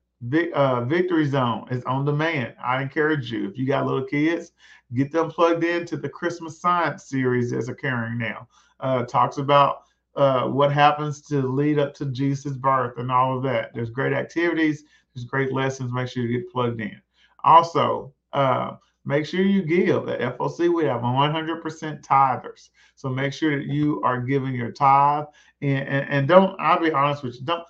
uh, 0.53 0.81
Victory 0.85 1.25
Zone 1.25 1.67
is 1.71 1.83
on 1.85 2.05
demand. 2.05 2.55
I 2.63 2.81
encourage 2.81 3.31
you, 3.31 3.47
if 3.47 3.57
you 3.57 3.65
got 3.65 3.85
little 3.85 4.05
kids, 4.05 4.51
get 4.93 5.11
them 5.11 5.29
plugged 5.29 5.63
into 5.63 5.97
the 5.97 6.09
Christmas 6.09 6.59
Science 6.59 7.05
series 7.05 7.51
that's 7.51 7.69
occurring 7.69 8.17
now. 8.17 8.47
Uh, 8.79 9.03
talks 9.03 9.37
about 9.37 9.83
uh, 10.15 10.47
what 10.47 10.71
happens 10.71 11.21
to 11.21 11.41
lead 11.41 11.79
up 11.79 11.93
to 11.93 12.05
Jesus' 12.07 12.57
birth 12.57 12.97
and 12.97 13.11
all 13.11 13.37
of 13.37 13.43
that. 13.43 13.73
There's 13.73 13.89
great 13.89 14.13
activities, 14.13 14.83
there's 15.13 15.25
great 15.25 15.53
lessons. 15.53 15.91
Make 15.93 16.07
sure 16.07 16.23
you 16.23 16.39
get 16.39 16.51
plugged 16.51 16.81
in. 16.81 17.01
Also, 17.43 18.13
uh, 18.33 18.71
make 19.05 19.25
sure 19.25 19.41
you 19.41 19.61
give. 19.61 20.09
At 20.09 20.37
FOC, 20.37 20.73
we 20.73 20.85
have 20.85 21.01
100% 21.01 22.01
tithers. 22.01 22.69
So 22.95 23.09
make 23.09 23.33
sure 23.33 23.57
that 23.57 23.67
you 23.67 24.01
are 24.03 24.19
giving 24.19 24.53
your 24.53 24.71
tithe. 24.71 25.25
And, 25.61 25.87
and, 25.87 26.09
and 26.09 26.27
don't, 26.27 26.59
I'll 26.59 26.81
be 26.81 26.91
honest 26.91 27.23
with 27.23 27.35
you, 27.35 27.45
don't, 27.45 27.63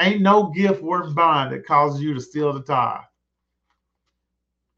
ain't 0.00 0.22
no 0.22 0.44
gift 0.50 0.82
worth 0.82 1.14
buying 1.14 1.50
that 1.50 1.66
causes 1.66 2.00
you 2.00 2.14
to 2.14 2.20
steal 2.20 2.52
the 2.52 2.62
tithe. 2.62 3.00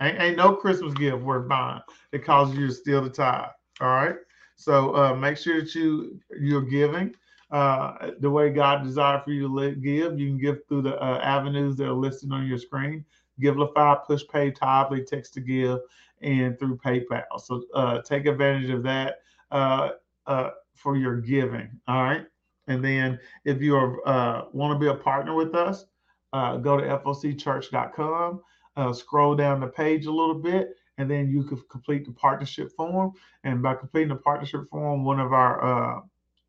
Ain't, 0.00 0.20
ain't 0.20 0.36
no 0.36 0.54
Christmas 0.56 0.94
gift 0.94 1.22
worth 1.22 1.48
buying 1.48 1.80
that 2.10 2.24
causes 2.24 2.56
you 2.56 2.66
to 2.66 2.72
steal 2.72 3.02
the 3.02 3.10
tithe. 3.10 3.50
All 3.80 3.88
right. 3.88 4.16
So 4.56 4.94
uh, 4.94 5.14
make 5.14 5.36
sure 5.36 5.60
that 5.60 5.74
you 5.74 6.20
you're 6.38 6.62
giving 6.62 7.14
uh, 7.50 8.10
the 8.20 8.30
way 8.30 8.50
God 8.50 8.82
desired 8.82 9.24
for 9.24 9.30
you 9.30 9.48
to 9.48 9.74
give. 9.76 10.18
You 10.18 10.28
can 10.28 10.38
give 10.38 10.58
through 10.68 10.82
the 10.82 11.00
uh, 11.00 11.20
avenues 11.22 11.76
that 11.76 11.86
are 11.86 11.92
listed 11.92 12.32
on 12.32 12.46
your 12.46 12.58
screen. 12.58 13.04
Givelify, 13.40 14.04
Pushpay, 14.06 14.56
Tithely, 14.56 15.06
Text 15.06 15.34
to 15.34 15.40
Give, 15.40 15.78
and 16.20 16.58
through 16.58 16.78
PayPal. 16.78 17.40
So 17.42 17.64
uh, 17.74 18.00
take 18.02 18.26
advantage 18.26 18.70
of 18.70 18.82
that 18.84 19.16
uh, 19.50 19.90
uh, 20.26 20.50
for 20.74 20.96
your 20.96 21.20
giving. 21.20 21.68
All 21.88 22.02
right. 22.02 22.26
And 22.68 22.84
then 22.84 23.18
if 23.44 23.60
you 23.60 23.76
uh, 23.76 24.46
want 24.52 24.74
to 24.74 24.78
be 24.78 24.90
a 24.90 24.94
partner 24.94 25.34
with 25.34 25.54
us, 25.54 25.86
uh, 26.32 26.56
go 26.56 26.76
to 26.76 26.84
focchurch.com, 26.98 28.40
uh, 28.76 28.92
scroll 28.92 29.34
down 29.34 29.60
the 29.60 29.66
page 29.66 30.06
a 30.06 30.10
little 30.10 30.34
bit, 30.34 30.76
and 30.98 31.10
then 31.10 31.30
you 31.30 31.42
can 31.44 31.62
complete 31.70 32.04
the 32.06 32.12
partnership 32.12 32.70
form. 32.76 33.12
And 33.44 33.62
by 33.62 33.74
completing 33.74 34.10
the 34.10 34.16
partnership 34.16 34.68
form, 34.70 35.04
one 35.04 35.20
of 35.20 35.32
our 35.32 35.62
uh, 35.62 36.00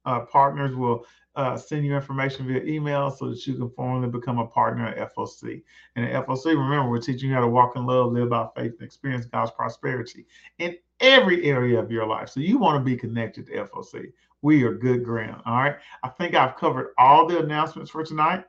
uh, 0.06 0.22
partners 0.22 0.76
will 0.76 1.06
uh, 1.36 1.58
send 1.58 1.86
you 1.86 1.96
information 1.96 2.46
via 2.48 2.62
email 2.64 3.10
so 3.10 3.30
that 3.30 3.48
you 3.48 3.56
can 3.56 3.70
formally 3.72 4.08
become 4.08 4.38
a 4.38 4.46
partner 4.46 4.88
at 4.88 5.16
FOC. 5.16 5.64
And 5.96 6.06
at 6.06 6.28
FOC, 6.28 6.46
remember, 6.46 6.90
we're 6.90 7.00
teaching 7.00 7.30
you 7.30 7.36
how 7.36 7.42
to 7.42 7.48
walk 7.48 7.76
in 7.76 7.86
love, 7.86 8.14
live 8.14 8.30
by 8.30 8.48
faith, 8.56 8.74
and 8.80 8.84
experience 8.84 9.26
God's 9.26 9.52
prosperity 9.52 10.26
in 10.60 10.78
every 11.00 11.44
area 11.46 11.80
of 11.80 11.92
your 11.92 12.06
life. 12.06 12.30
So 12.30 12.40
you 12.40 12.60
want 12.60 12.80
to 12.80 12.84
be 12.84 12.96
connected 12.96 13.48
to 13.48 13.66
FOC. 13.66 14.12
We 14.44 14.64
are 14.64 14.74
good 14.74 15.06
ground. 15.06 15.42
All 15.46 15.56
right. 15.56 15.78
I 16.04 16.10
think 16.10 16.36
I've 16.36 16.58
covered 16.58 16.94
all 16.98 17.26
the 17.26 17.40
announcements 17.40 17.90
for 17.90 18.04
tonight. 18.04 18.44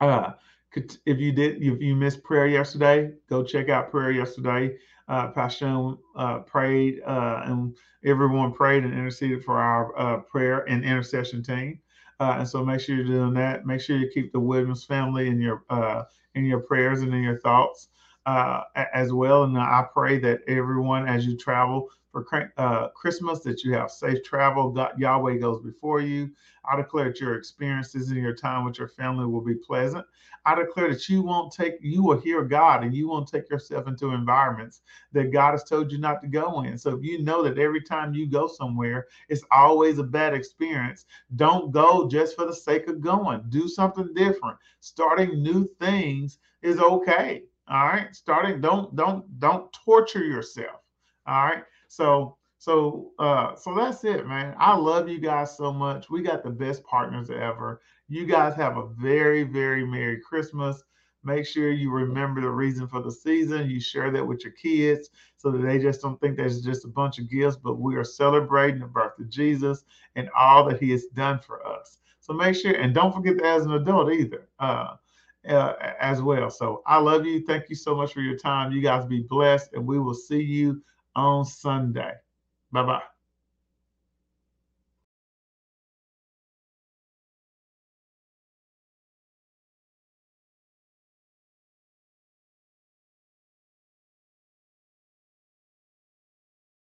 Uh, 0.00 0.32
if 0.72 1.18
you 1.18 1.32
did, 1.32 1.60
if 1.60 1.82
you 1.82 1.96
missed 1.96 2.22
prayer 2.22 2.46
yesterday, 2.46 3.10
go 3.28 3.42
check 3.42 3.68
out 3.68 3.90
prayer 3.90 4.12
yesterday. 4.12 4.76
Uh, 5.08 5.26
Pastor 5.32 5.94
uh, 6.14 6.38
prayed, 6.38 7.02
uh, 7.04 7.42
and 7.46 7.76
everyone 8.04 8.52
prayed 8.52 8.84
and 8.84 8.94
interceded 8.94 9.44
for 9.44 9.58
our 9.58 9.98
uh, 9.98 10.18
prayer 10.20 10.60
and 10.68 10.84
intercession 10.84 11.42
team. 11.42 11.80
Uh, 12.20 12.36
and 12.38 12.48
so 12.48 12.64
make 12.64 12.80
sure 12.80 12.94
you're 12.94 13.04
doing 13.04 13.34
that. 13.34 13.66
Make 13.66 13.80
sure 13.80 13.96
you 13.96 14.08
keep 14.14 14.30
the 14.32 14.38
Williams 14.38 14.84
family 14.84 15.26
in 15.26 15.40
your 15.40 15.64
uh, 15.68 16.04
in 16.36 16.44
your 16.44 16.60
prayers 16.60 17.00
and 17.00 17.12
in 17.12 17.24
your 17.24 17.40
thoughts 17.40 17.88
as 18.94 19.12
well. 19.12 19.42
And 19.42 19.58
I 19.58 19.84
pray 19.92 20.20
that 20.20 20.42
everyone, 20.46 21.08
as 21.08 21.26
you 21.26 21.36
travel 21.36 21.88
for 22.10 22.26
uh, 22.56 22.88
Christmas, 22.88 23.40
that 23.40 23.62
you 23.62 23.72
have 23.74 23.90
safe 23.90 24.22
travel. 24.24 24.70
God, 24.70 24.98
Yahweh 24.98 25.38
goes 25.38 25.62
before 25.62 26.00
you. 26.00 26.30
I 26.64 26.76
declare 26.76 27.06
that 27.06 27.20
your 27.20 27.36
experiences 27.36 28.10
and 28.10 28.18
your 28.18 28.34
time 28.34 28.64
with 28.64 28.78
your 28.78 28.88
family 28.88 29.26
will 29.26 29.40
be 29.40 29.54
pleasant. 29.54 30.04
I 30.44 30.54
declare 30.54 30.88
that 30.90 31.08
you 31.08 31.22
won't 31.22 31.52
take, 31.52 31.74
you 31.80 32.02
will 32.02 32.18
hear 32.18 32.42
God 32.44 32.82
and 32.82 32.94
you 32.94 33.08
won't 33.08 33.28
take 33.28 33.48
yourself 33.50 33.86
into 33.86 34.10
environments 34.12 34.82
that 35.12 35.32
God 35.32 35.52
has 35.52 35.64
told 35.64 35.92
you 35.92 35.98
not 35.98 36.22
to 36.22 36.28
go 36.28 36.62
in. 36.62 36.78
So 36.78 36.96
if 36.96 37.04
you 37.04 37.22
know 37.22 37.42
that 37.42 37.58
every 37.58 37.82
time 37.82 38.14
you 38.14 38.26
go 38.26 38.46
somewhere, 38.46 39.06
it's 39.28 39.44
always 39.50 39.98
a 39.98 40.04
bad 40.04 40.34
experience, 40.34 41.04
don't 41.36 41.72
go 41.72 42.08
just 42.08 42.36
for 42.36 42.46
the 42.46 42.54
sake 42.54 42.88
of 42.88 43.00
going. 43.00 43.42
Do 43.48 43.68
something 43.68 44.12
different. 44.14 44.56
Starting 44.80 45.42
new 45.42 45.68
things 45.78 46.38
is 46.62 46.78
okay. 46.78 47.44
All 47.68 47.86
right. 47.86 48.14
Starting, 48.14 48.60
don't, 48.60 48.94
don't, 48.96 49.38
don't 49.38 49.72
torture 49.72 50.24
yourself. 50.24 50.80
All 51.26 51.44
right. 51.44 51.64
So 51.90 52.36
so 52.58 53.10
uh 53.18 53.56
so 53.56 53.74
that's 53.74 54.04
it, 54.04 54.24
man. 54.26 54.54
I 54.58 54.76
love 54.76 55.08
you 55.08 55.18
guys 55.18 55.56
so 55.56 55.72
much. 55.72 56.08
We 56.08 56.22
got 56.22 56.44
the 56.44 56.50
best 56.50 56.84
partners 56.84 57.30
ever. 57.30 57.80
You 58.08 58.26
guys 58.26 58.54
have 58.54 58.76
a 58.76 58.86
very, 58.86 59.42
very 59.42 59.84
Merry 59.84 60.20
Christmas. 60.20 60.84
Make 61.24 61.46
sure 61.46 61.70
you 61.72 61.90
remember 61.90 62.40
the 62.40 62.50
reason 62.50 62.86
for 62.86 63.02
the 63.02 63.10
season. 63.10 63.68
You 63.68 63.80
share 63.80 64.12
that 64.12 64.24
with 64.24 64.44
your 64.44 64.52
kids 64.52 65.10
so 65.36 65.50
that 65.50 65.58
they 65.58 65.80
just 65.80 66.00
don't 66.00 66.18
think 66.20 66.36
there's 66.36 66.62
just 66.62 66.84
a 66.84 66.88
bunch 66.88 67.18
of 67.18 67.28
gifts, 67.28 67.56
but 67.56 67.80
we 67.80 67.96
are 67.96 68.04
celebrating 68.04 68.80
the 68.80 68.86
birth 68.86 69.18
of 69.18 69.28
Jesus 69.28 69.84
and 70.14 70.30
all 70.38 70.64
that 70.68 70.80
he 70.80 70.90
has 70.92 71.06
done 71.06 71.40
for 71.40 71.66
us. 71.66 71.98
So 72.20 72.32
make 72.32 72.54
sure, 72.54 72.72
and 72.74 72.94
don't 72.94 73.12
forget 73.12 73.36
that 73.38 73.44
as 73.44 73.66
an 73.66 73.72
adult 73.72 74.12
either, 74.12 74.48
uh, 74.60 74.94
uh, 75.48 75.74
as 76.00 76.22
well. 76.22 76.50
So 76.50 76.82
I 76.86 76.98
love 76.98 77.26
you. 77.26 77.44
Thank 77.44 77.68
you 77.68 77.74
so 77.74 77.96
much 77.96 78.12
for 78.12 78.20
your 78.20 78.36
time. 78.36 78.70
You 78.70 78.80
guys 78.80 79.04
be 79.06 79.22
blessed, 79.28 79.72
and 79.72 79.84
we 79.84 79.98
will 79.98 80.14
see 80.14 80.40
you 80.40 80.80
on 81.16 81.44
Sunday. 81.44 82.14
Bye 82.72 82.84
bye. 82.86 83.19